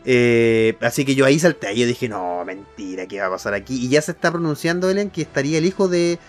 Eh, 0.09 0.77
así 0.83 1.05
que 1.05 1.17
yo 1.17 1.25
ahí 1.25 1.37
salté 1.41 1.73
y 1.75 1.81
yo 1.81 1.87
dije, 1.87 2.09
no, 2.09 2.45
mentira, 2.45 3.07
¿qué 3.07 3.19
va 3.21 3.27
a 3.27 3.31
pasar 3.31 3.55
aquí? 3.55 3.75
Y 3.85 3.89
ya 3.89 4.01
se 4.01 4.13
está 4.13 4.31
pronunciando, 4.31 4.89
Ellen, 4.89 5.11
que 5.11 5.23
estaría 5.23 5.59
el 5.59 5.67
hijo 5.67 5.89
de 5.89 6.21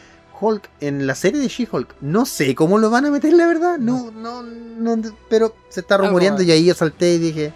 Hulk 0.41 0.67
en 0.81 1.05
la 1.05 1.13
serie 1.13 1.39
de 1.39 1.47
She-Hulk. 1.47 1.95
No 2.01 2.25
sé 2.25 2.55
cómo 2.55 2.79
lo 2.79 2.89
van 2.89 3.05
a 3.05 3.11
meter, 3.11 3.33
la 3.33 3.45
verdad. 3.45 3.77
No, 3.77 4.09
no, 4.09 4.41
no, 4.41 4.97
pero 5.29 5.55
se 5.69 5.81
está 5.81 5.97
rumoreando 5.97 6.41
y 6.41 6.51
ahí 6.51 6.65
yo 6.65 6.73
salté 6.73 7.13
y 7.13 7.19
dije, 7.19 7.53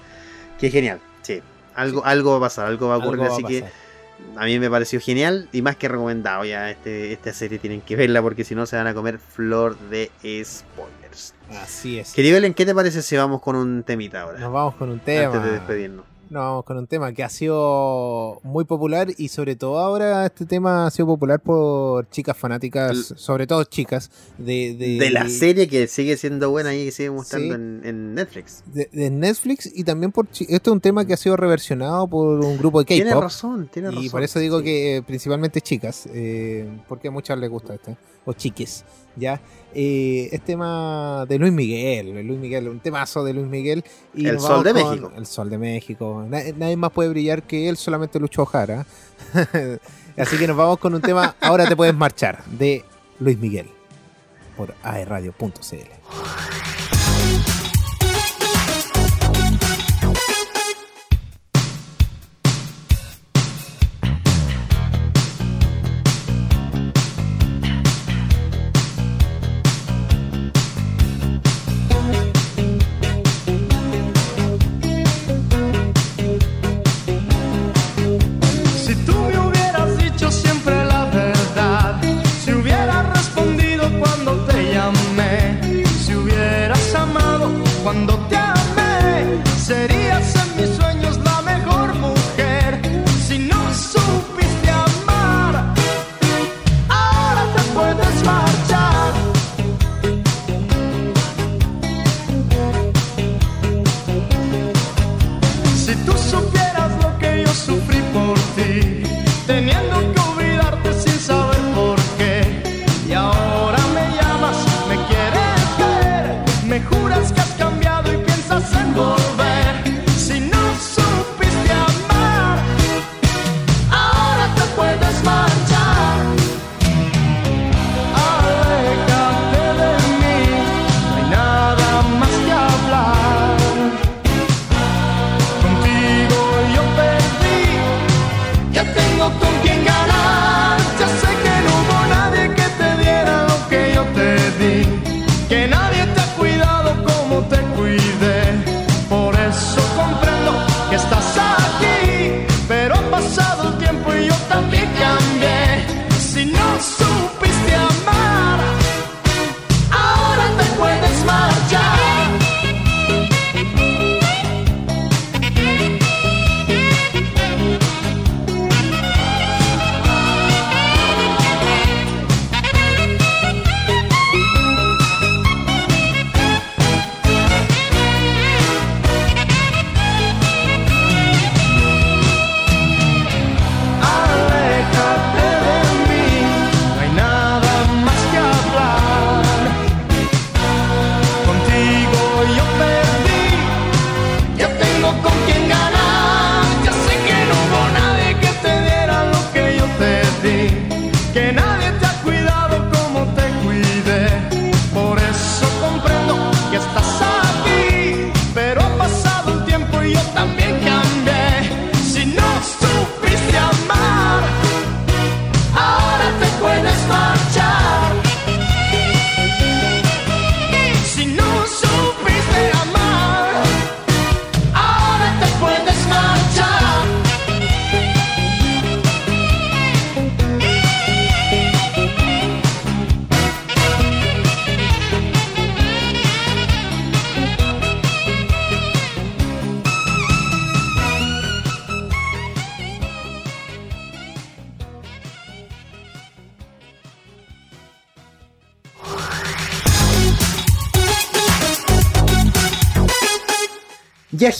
qué 0.59 0.69
genial. 0.69 0.99
Sí, 1.23 1.41
algo, 1.73 2.05
algo 2.05 2.31
va 2.33 2.37
a 2.37 2.41
pasar, 2.41 2.67
algo 2.67 2.87
va 2.87 2.95
a 2.95 2.97
ocurrir, 2.99 3.23
así 3.23 3.43
que 3.43 3.63
a 4.35 4.45
mí 4.45 4.59
me 4.59 4.69
pareció 4.69 4.99
genial 4.99 5.49
y 5.51 5.63
más 5.63 5.75
que 5.75 5.87
recomendado 5.87 6.45
ya 6.45 6.69
este, 6.69 7.13
esta 7.13 7.33
serie 7.33 7.57
tienen 7.57 7.81
que 7.81 7.95
verla 7.95 8.21
porque 8.21 8.43
si 8.43 8.53
no 8.53 8.67
se 8.67 8.75
van 8.75 8.85
a 8.85 8.93
comer 8.93 9.17
flor 9.17 9.75
de 9.89 10.11
spoilers. 10.43 11.33
Así 11.61 11.97
es. 11.97 12.13
Querido 12.13 12.37
Ellen, 12.37 12.53
¿qué 12.53 12.65
te 12.65 12.75
parece 12.75 13.01
si 13.01 13.17
vamos 13.17 13.41
con 13.41 13.55
un 13.55 13.81
temita 13.81 14.21
ahora? 14.21 14.39
Nos 14.39 14.53
vamos 14.53 14.75
con 14.75 14.91
un 14.91 14.99
tema. 14.99 15.25
Antes 15.25 15.43
de 15.43 15.51
despedirnos. 15.51 16.10
Nos 16.31 16.43
vamos 16.43 16.63
con 16.63 16.77
un 16.77 16.87
tema 16.87 17.11
que 17.11 17.25
ha 17.25 17.29
sido 17.29 18.39
muy 18.43 18.63
popular 18.63 19.09
y 19.17 19.27
sobre 19.27 19.57
todo 19.57 19.79
ahora 19.79 20.25
este 20.25 20.45
tema 20.45 20.87
ha 20.87 20.89
sido 20.89 21.07
popular 21.07 21.41
por 21.41 22.09
chicas 22.09 22.37
fanáticas, 22.37 23.13
sobre 23.17 23.45
todo 23.45 23.65
chicas, 23.65 24.09
de, 24.37 24.73
de, 24.75 25.09
la 25.09 25.27
serie 25.27 25.67
que 25.67 25.87
sigue 25.87 26.15
siendo 26.15 26.49
buena 26.49 26.73
y 26.73 26.85
que 26.85 26.91
sigue 26.93 27.11
mostrando 27.11 27.55
en, 27.55 28.15
Netflix. 28.15 28.63
De, 28.65 29.09
Netflix 29.09 29.69
y 29.75 29.83
también 29.83 30.13
por... 30.13 30.29
Esto 30.31 30.47
es 30.47 30.73
un 30.73 30.79
tema 30.79 31.03
que 31.03 31.15
ha 31.15 31.17
sido 31.17 31.35
reversionado 31.35 32.07
por 32.07 32.39
un 32.39 32.57
grupo 32.57 32.79
de 32.79 32.85
K-Pop. 32.85 32.95
Tiene 32.95 33.13
razón, 33.13 33.69
tiene 33.69 33.89
razón. 33.89 34.05
Y 34.05 34.09
por 34.09 34.23
eso 34.23 34.39
digo 34.39 34.61
que 34.61 34.95
eh, 34.95 35.03
principalmente 35.03 35.59
chicas, 35.59 36.07
eh, 36.13 36.65
porque 36.87 37.09
a 37.09 37.11
muchas 37.11 37.37
les 37.39 37.49
gusta 37.49 37.75
este, 37.75 37.97
o 38.25 38.33
chiques, 38.33 38.83
¿ya? 39.15 39.39
eh, 39.73 40.29
es 40.31 40.41
tema 40.41 41.25
de 41.27 41.39
Luis 41.39 41.53
Miguel, 41.53 42.25
Luis 42.25 42.39
Miguel, 42.39 42.67
un 42.67 42.79
temazo 42.79 43.23
de 43.23 43.33
Luis 43.33 43.47
Miguel. 43.47 43.83
Y 44.13 44.27
el 44.27 44.39
Sol 44.39 44.63
de 44.63 44.73
México. 44.73 45.11
El 45.15 45.25
Sol 45.25 45.49
de 45.49 45.57
México. 45.57 46.25
Nadie, 46.27 46.77
más 46.77 46.91
puede 46.91 47.09
brillar 47.09 47.43
que 47.43 47.69
él, 47.69 47.77
solamente 47.77 48.19
Lucho 48.19 48.45
Jara. 48.45 48.85
Así 50.17 50.37
que 50.37 50.47
nos 50.47 50.57
vamos 50.57 50.79
con 50.79 50.93
un 50.93 51.01
tema, 51.01 51.35
Ahora 51.39 51.67
te 51.67 51.75
puedes 51.75 51.95
marchar, 51.95 52.43
de 52.45 52.83
Luis 53.19 53.37
Miguel, 53.37 53.69
por 54.57 54.73
aerradio.cl. 54.83 56.90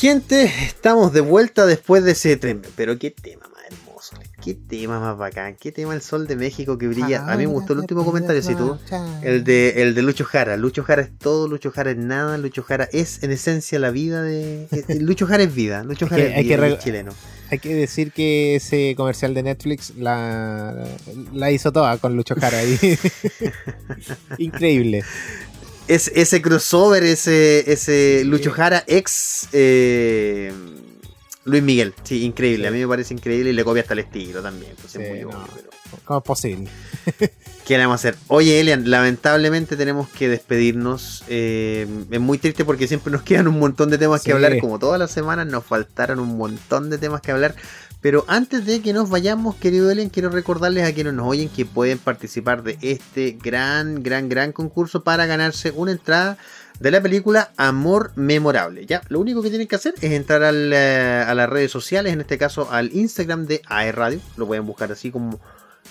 gente, 0.02 0.46
estamos 0.66 1.14
de 1.14 1.22
vuelta 1.22 1.68
después 1.68 2.04
de 2.04 2.14
ese 2.14 2.36
tren. 2.36 2.62
Pero 2.76 2.98
qué 2.98 3.12
tema 3.12 3.48
más 3.54 3.62
hermoso, 3.70 4.16
qué 4.44 4.56
tema 4.56 5.00
más 5.00 5.16
bacán, 5.16 5.56
qué 5.60 5.72
tema 5.72 5.94
el 5.94 6.02
sol 6.02 6.26
de 6.26 6.36
México 6.36 6.76
que 6.80 6.88
brilla. 6.88 7.24
A 7.32 7.38
mí 7.38 7.46
me 7.46 7.54
gustó 7.54 7.74
el 7.74 7.80
último 7.80 8.04
comentario, 8.04 8.42
si 8.42 8.56
tú, 8.56 8.80
el 9.22 9.44
de, 9.44 9.84
el 9.84 9.94
de 9.94 10.02
Lucho 10.02 10.26
Jara. 10.26 10.58
Lucho 10.58 10.84
Jara 10.84 11.04
es 11.04 11.16
todo, 11.20 11.48
Lucho 11.48 11.70
Jara 11.72 11.92
es 11.92 11.98
nada, 11.98 12.40
Lucho 12.40 12.64
Jara 12.64 12.90
es 12.92 13.22
en 13.22 13.30
esencia 13.32 13.78
la 13.78 13.92
vida 13.92 14.24
de... 14.24 14.68
eh, 14.72 15.00
Lucho 15.00 15.28
Jara 15.28 15.44
es 15.44 15.54
vida, 15.54 15.84
Lucho 15.84 16.08
Jara 16.08 16.24
es 16.24 16.44
vida, 16.44 16.68
es 16.68 16.80
chileno. 16.80 17.12
Hay 17.52 17.60
que 17.60 17.76
decir 17.76 18.12
que 18.12 18.56
ese 18.56 18.96
comercial 18.98 19.34
de 19.36 19.44
Netflix 19.44 19.94
la, 19.98 20.84
la 21.34 21.52
hizo 21.52 21.72
toda 21.72 21.96
con 22.00 22.16
Lucho 22.16 22.34
Jara. 22.36 22.64
y- 22.64 22.98
Increíble. 24.40 25.04
Es, 25.88 26.10
ese 26.16 26.42
crossover, 26.42 27.04
ese, 27.04 27.70
ese 27.72 28.24
Lucho 28.26 28.52
Jara 28.52 28.84
ex 28.88 29.48
eh, 29.52 30.54
Luis 31.44 31.64
Miguel. 31.64 31.94
Sí, 32.04 32.24
increíble. 32.24 32.64
Sí. 32.66 32.68
A 32.68 32.72
mí 32.72 32.80
me 32.80 32.88
parece 32.88 33.14
increíble 33.14 33.50
y 33.50 33.54
le 33.54 33.64
copia 33.64 33.82
hasta 33.82 33.94
el 33.94 34.00
estilo 34.00 34.42
también. 34.42 34.74
pues, 34.80 34.96
es 34.96 35.02
Sí, 35.02 35.10
muy 35.10 35.22
no. 35.22 35.30
obvio, 35.30 35.48
pero- 35.56 35.70
¿Cómo 36.06 36.20
es 36.20 36.26
posible? 36.26 36.70
¿Qué 37.68 37.78
le 37.78 37.80
vamos 37.86 37.96
a 37.96 38.10
hacer? 38.10 38.16
Oye, 38.28 38.62
Elian, 38.62 38.90
lamentablemente 38.90 39.76
tenemos 39.76 40.08
que 40.08 40.30
despedirnos. 40.30 41.24
Eh, 41.28 41.86
es 42.10 42.20
muy 42.22 42.38
triste 42.38 42.64
porque 42.64 42.88
siempre 42.88 43.12
nos 43.12 43.24
quedan 43.24 43.48
un 43.50 43.60
montón 43.60 43.90
de 43.90 43.98
temas 43.98 44.22
que 44.22 44.26
Sí. 44.30 44.32
hablar. 44.32 44.58
Como 44.60 44.80
todas 44.80 44.98
las 45.00 45.12
semanas, 45.12 45.48
nos 45.48 45.66
faltaron 45.66 46.20
un 46.20 46.38
montón 46.38 46.90
de 46.90 46.98
temas 46.98 47.20
que 47.22 47.32
hablar. 47.32 47.56
Pero 48.02 48.26
antes 48.28 48.66
de 48.66 48.82
que 48.82 48.94
nos 48.94 49.10
vayamos, 49.10 49.56
querido 49.56 49.92
Elian, 49.92 50.10
quiero 50.10 50.30
recordarles 50.30 50.88
a 50.88 50.94
quienes 50.94 51.14
nos 51.14 51.28
oyen 51.28 51.50
que 51.50 51.66
pueden 51.66 52.00
participar 52.00 52.64
de 52.64 52.78
este 52.82 53.38
gran, 53.42 54.02
gran, 54.02 54.28
gran 54.28 54.52
concurso 54.52 55.04
para 55.04 55.28
ganarse 55.28 55.72
una 55.72 55.92
entrada 55.92 56.38
de 56.80 56.90
la 56.90 57.00
película 57.00 57.52
Amor 57.58 58.12
Memorable. 58.16 58.88
Ya, 58.88 59.04
lo 59.10 59.20
único 59.20 59.44
que 59.44 59.50
tienen 59.50 59.68
que 59.68 59.76
hacer 59.76 59.94
es 60.02 60.12
entrar 60.14 60.42
eh, 60.52 61.24
a 61.28 61.34
las 61.36 61.48
redes 61.48 61.70
sociales, 61.70 62.12
en 62.12 62.22
este 62.22 62.40
caso 62.40 62.72
al 62.72 62.92
Instagram 62.92 63.46
de 63.46 63.62
AE 63.68 63.92
Radio. 63.92 64.20
Lo 64.36 64.48
pueden 64.48 64.66
buscar 64.66 64.92
así 64.92 65.12
como 65.12 65.40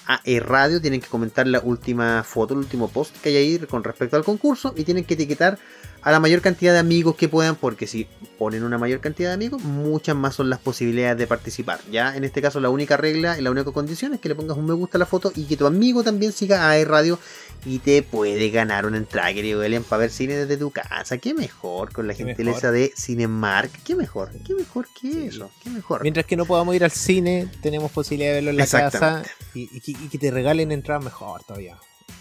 AE 0.07 0.41
Radio. 0.41 0.81
Tienen 0.81 1.01
que 1.01 1.07
comentar 1.07 1.47
la 1.47 1.61
última 1.61 2.25
foto, 2.25 2.55
el 2.55 2.61
último 2.61 2.89
post 2.89 3.17
que 3.23 3.29
hay 3.29 3.37
ahí 3.37 3.59
con 3.59 3.85
respecto 3.85 4.17
al 4.17 4.25
concurso 4.25 4.75
y 4.77 4.83
tienen 4.83 5.05
que 5.05 5.15
etiquetar 5.15 5.61
a 6.03 6.13
la 6.13 6.21
mayor 6.21 6.41
cantidad 6.41 6.73
de 6.73 6.79
amigos 6.79 7.15
que 7.17 7.29
puedan, 7.29 7.57
porque 7.57 7.87
si 7.87 8.07
ponen 8.39 8.63
una 8.65 8.79
mayor 8.79 9.01
cantidad 9.01 9.29
de 9.31 9.35
amigos, 9.35 9.63
muchas 9.63 10.17
más 10.17 10.35
son 10.35 10.49
las 10.49 10.59
posibilidades 10.59 11.19
de 11.19 11.27
participar. 11.27 11.81
Ya 11.91 12.17
en 12.17 12.25
este 12.25 12.41
caso 12.41 12.59
la 12.61 12.71
única 12.71 12.97
regla 12.97 13.39
y 13.39 13.43
la 13.43 13.51
única 13.51 13.71
condición 13.73 14.15
es 14.15 14.21
que 14.21 14.29
le 14.29 14.35
pongas 14.35 14.57
un 14.57 14.67
me 14.67 14.73
gusta 14.75 14.99
a 14.99 15.01
la 15.01 15.07
foto 15.07 15.33
y 15.35 15.45
que 15.45 15.57
tu 15.57 15.67
amigo 15.67 16.03
también 16.03 16.33
siga 16.33 16.71
a 16.71 16.85
Radio 16.85 17.19
y 17.67 17.81
te 17.81 18.03
puede 18.03 18.49
ganar 18.51 18.87
una 18.87 18.97
entrada, 18.97 19.33
querido 19.35 19.63
Elian, 19.63 19.85
para 19.85 20.01
ver 20.01 20.11
cine 20.11 20.35
desde 20.35 20.57
tu 20.57 20.71
casa. 20.71 21.19
Qué 21.19 21.35
mejor 21.35 21.93
con 21.93 22.07
la 22.07 22.15
gentileza 22.15 22.69
mejor. 22.69 22.73
de 22.73 22.93
Cinemark. 22.97 23.71
Qué 23.85 23.95
mejor, 23.95 24.31
qué 24.47 24.55
mejor 24.55 24.87
que 24.99 25.13
Sí. 25.13 25.27
eso. 25.27 25.51
Qué 25.63 25.69
mejor. 25.71 26.03
Mientras 26.03 26.25
que 26.25 26.37
no 26.37 26.47
podamos 26.47 26.75
ir 26.75 26.85
al 26.85 26.91
cine, 26.91 27.49
tenemos 27.61 27.91
posibilidad 27.91 28.31
de 28.31 28.35
verlo 28.37 28.51
en 28.51 28.57
la 28.57 28.67
casa 28.67 29.23
y, 29.55 29.69
y 29.85 30.09
que 30.09 30.19
te 30.19 30.31
regalen 30.31 30.73
entradas 30.73 31.05
mejor 31.05 31.43
todavía. 31.45 31.77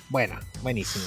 Buena, 0.10 0.40
buenísimo. 0.64 1.06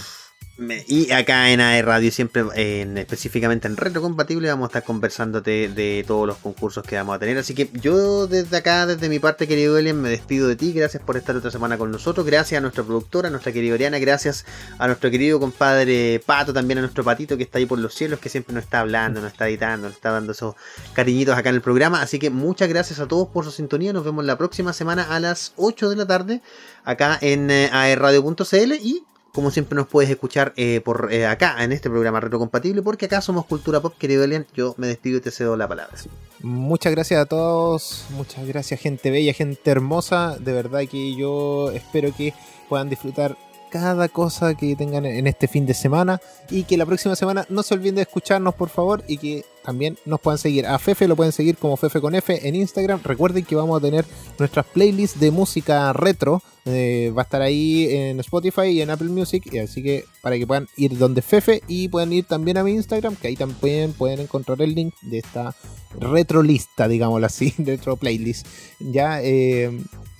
Y 0.58 1.10
acá 1.12 1.50
en 1.50 1.60
AE 1.62 1.80
Radio, 1.80 2.12
siempre 2.12 2.44
en, 2.54 2.98
específicamente 2.98 3.66
en 3.66 3.76
Retro 3.76 4.02
Compatible, 4.02 4.48
vamos 4.48 4.66
a 4.66 4.68
estar 4.68 4.84
conversándote 4.84 5.68
de 5.68 6.04
todos 6.06 6.26
los 6.26 6.36
concursos 6.36 6.84
que 6.84 6.94
vamos 6.96 7.16
a 7.16 7.18
tener. 7.18 7.38
Así 7.38 7.54
que 7.54 7.70
yo 7.72 8.26
desde 8.26 8.58
acá, 8.58 8.84
desde 8.84 9.08
mi 9.08 9.18
parte, 9.18 9.48
querido 9.48 9.78
Elian, 9.78 10.00
me 10.00 10.10
despido 10.10 10.48
de 10.48 10.56
ti. 10.56 10.72
Gracias 10.74 11.02
por 11.02 11.16
estar 11.16 11.34
otra 11.34 11.50
semana 11.50 11.78
con 11.78 11.90
nosotros. 11.90 12.26
Gracias 12.26 12.58
a 12.58 12.60
nuestra 12.60 12.84
productora, 12.84 13.28
a 13.28 13.30
nuestra 13.30 13.50
querida 13.50 13.72
Oriana. 13.72 13.98
Gracias 13.98 14.44
a 14.78 14.86
nuestro 14.86 15.10
querido 15.10 15.40
compadre 15.40 16.20
Pato, 16.24 16.52
también 16.52 16.78
a 16.78 16.82
nuestro 16.82 17.02
patito 17.02 17.38
que 17.38 17.44
está 17.44 17.56
ahí 17.58 17.66
por 17.66 17.78
los 17.78 17.94
cielos, 17.94 18.20
que 18.20 18.28
siempre 18.28 18.54
nos 18.54 18.64
está 18.64 18.80
hablando, 18.80 19.22
nos 19.22 19.32
está 19.32 19.48
editando, 19.48 19.88
nos 19.88 19.96
está 19.96 20.10
dando 20.10 20.32
esos 20.32 20.54
cariñitos 20.92 21.36
acá 21.36 21.48
en 21.48 21.56
el 21.56 21.62
programa. 21.62 22.02
Así 22.02 22.18
que 22.18 22.28
muchas 22.28 22.68
gracias 22.68 23.00
a 23.00 23.08
todos 23.08 23.28
por 23.28 23.46
su 23.46 23.52
sintonía. 23.52 23.94
Nos 23.94 24.04
vemos 24.04 24.22
la 24.26 24.36
próxima 24.36 24.74
semana 24.74 25.02
a 25.04 25.18
las 25.18 25.54
8 25.56 25.88
de 25.88 25.96
la 25.96 26.06
tarde 26.06 26.42
acá 26.84 27.18
en 27.22 27.50
eh, 27.50 27.70
aerradio.cl 27.72 28.72
y 28.82 29.02
como 29.32 29.50
siempre 29.50 29.76
nos 29.76 29.86
puedes 29.86 30.10
escuchar 30.10 30.52
eh, 30.56 30.80
por 30.84 31.08
eh, 31.12 31.26
acá 31.26 31.64
en 31.64 31.72
este 31.72 31.88
programa 31.88 32.20
Retrocompatible, 32.20 32.82
porque 32.82 33.06
acá 33.06 33.20
somos 33.20 33.46
Cultura 33.46 33.80
Pop, 33.80 33.94
querido 33.98 34.24
Elian. 34.24 34.46
Yo 34.54 34.74
me 34.76 34.86
despido 34.86 35.18
y 35.18 35.20
te 35.20 35.30
cedo 35.30 35.56
la 35.56 35.66
palabra. 35.66 35.96
Muchas 36.40 36.92
gracias 36.92 37.20
a 37.20 37.26
todos, 37.26 38.04
muchas 38.10 38.46
gracias 38.46 38.80
gente 38.80 39.10
bella, 39.10 39.32
gente 39.32 39.70
hermosa. 39.70 40.36
De 40.38 40.52
verdad 40.52 40.82
que 40.90 41.14
yo 41.14 41.70
espero 41.72 42.14
que 42.14 42.34
puedan 42.68 42.90
disfrutar 42.90 43.36
cada 43.72 44.08
cosa 44.08 44.54
que 44.54 44.76
tengan 44.76 45.06
en 45.06 45.26
este 45.26 45.48
fin 45.48 45.64
de 45.64 45.72
semana 45.72 46.20
y 46.50 46.64
que 46.64 46.76
la 46.76 46.84
próxima 46.84 47.16
semana 47.16 47.46
no 47.48 47.62
se 47.62 47.72
olviden 47.72 47.94
de 47.94 48.02
escucharnos 48.02 48.54
por 48.54 48.68
favor 48.68 49.02
y 49.08 49.16
que 49.16 49.46
también 49.64 49.96
nos 50.04 50.20
puedan 50.20 50.36
seguir. 50.36 50.66
A 50.66 50.78
Fefe 50.78 51.08
lo 51.08 51.16
pueden 51.16 51.32
seguir 51.32 51.56
como 51.56 51.78
Fefe 51.78 52.02
con 52.02 52.14
F 52.14 52.46
en 52.46 52.54
Instagram. 52.54 53.00
Recuerden 53.02 53.46
que 53.46 53.56
vamos 53.56 53.78
a 53.78 53.80
tener 53.80 54.04
nuestras 54.38 54.66
playlists 54.66 55.18
de 55.18 55.30
música 55.30 55.90
retro. 55.94 56.42
Eh, 56.66 57.12
va 57.16 57.22
a 57.22 57.24
estar 57.24 57.40
ahí 57.40 57.88
en 57.90 58.20
Spotify 58.20 58.66
y 58.66 58.82
en 58.82 58.90
Apple 58.90 59.08
Music. 59.08 59.42
Así 59.56 59.82
que 59.82 60.04
para 60.20 60.36
que 60.36 60.46
puedan 60.46 60.68
ir 60.76 60.98
donde 60.98 61.22
Fefe 61.22 61.62
y 61.66 61.88
puedan 61.88 62.12
ir 62.12 62.26
también 62.26 62.58
a 62.58 62.64
mi 62.64 62.72
Instagram, 62.72 63.16
que 63.16 63.28
ahí 63.28 63.36
también 63.36 63.94
pueden 63.94 64.20
encontrar 64.20 64.60
el 64.60 64.74
link 64.74 64.94
de 65.00 65.18
esta 65.18 65.54
retro 65.98 66.42
lista, 66.42 66.88
digámoslo 66.88 67.26
así, 67.26 67.54
retro 67.58 67.96
playlist. 67.96 68.46
Ya 68.80 69.22
eh, 69.22 69.70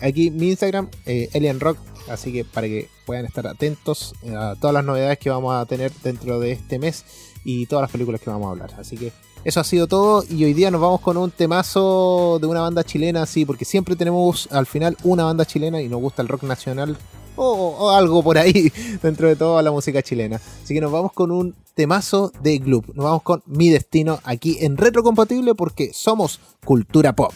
aquí 0.01 0.31
mi 0.31 0.49
Instagram, 0.49 0.89
eh, 1.05 1.57
Rock. 1.61 1.92
Así 2.09 2.33
que 2.33 2.45
para 2.45 2.67
que 2.67 2.89
puedan 3.07 3.25
estar 3.25 3.47
atentos 3.47 4.15
a 4.37 4.55
todas 4.61 4.75
las 4.75 4.85
novedades 4.85 5.19
que 5.19 5.31
vamos 5.31 5.55
a 5.55 5.65
tener 5.67 5.93
dentro 6.03 6.41
de 6.41 6.53
este 6.53 6.79
mes 6.79 7.05
y 7.45 7.67
todas 7.67 7.83
las 7.83 7.91
películas 7.91 8.21
que 8.21 8.31
vamos 8.31 8.47
a 8.49 8.51
hablar. 8.51 8.71
Así 8.79 8.97
que 8.97 9.13
eso 9.45 9.61
ha 9.61 9.65
sido 9.65 9.89
todo 9.89 10.25
y 10.29 10.45
hoy 10.45 10.55
día 10.55 10.71
nos 10.71 10.81
vamos 10.81 11.01
con 11.01 11.17
un 11.17 11.31
temazo 11.31 12.39
de 12.41 12.47
una 12.47 12.61
banda 12.61 12.85
chilena, 12.85 13.27
sí, 13.27 13.45
porque 13.45 13.65
siempre 13.65 13.97
tenemos 13.97 14.49
al 14.53 14.67
final 14.67 14.97
una 15.03 15.25
banda 15.25 15.45
chilena 15.45 15.83
y 15.83 15.89
nos 15.89 16.01
gusta 16.01 16.23
el 16.23 16.29
rock 16.29 16.45
nacional 16.45 16.97
o, 17.35 17.91
algo 17.91 18.23
por 18.23 18.39
ahí 18.39 18.73
dentro 19.03 19.27
de 19.29 19.37
toda 19.37 19.63
la 19.63 19.71
música 19.71 20.03
chilena. 20.03 20.41
Así 20.63 20.75
que 20.75 20.81
nos 20.81 20.93
vamos 20.93 21.13
con 21.13 21.31
un 21.31 21.55
temazo 21.75 22.31
de 22.41 22.59
Gloop. 22.59 22.95
Nos 22.95 23.05
vamos 23.05 23.23
con 23.23 23.43
Mi 23.47 23.71
Destino 23.71 24.21
aquí 24.25 24.59
en 24.61 24.77
Retrocompatible 24.77 25.55
porque 25.55 25.93
somos 25.93 26.41
cultura 26.65 27.15
pop. 27.15 27.33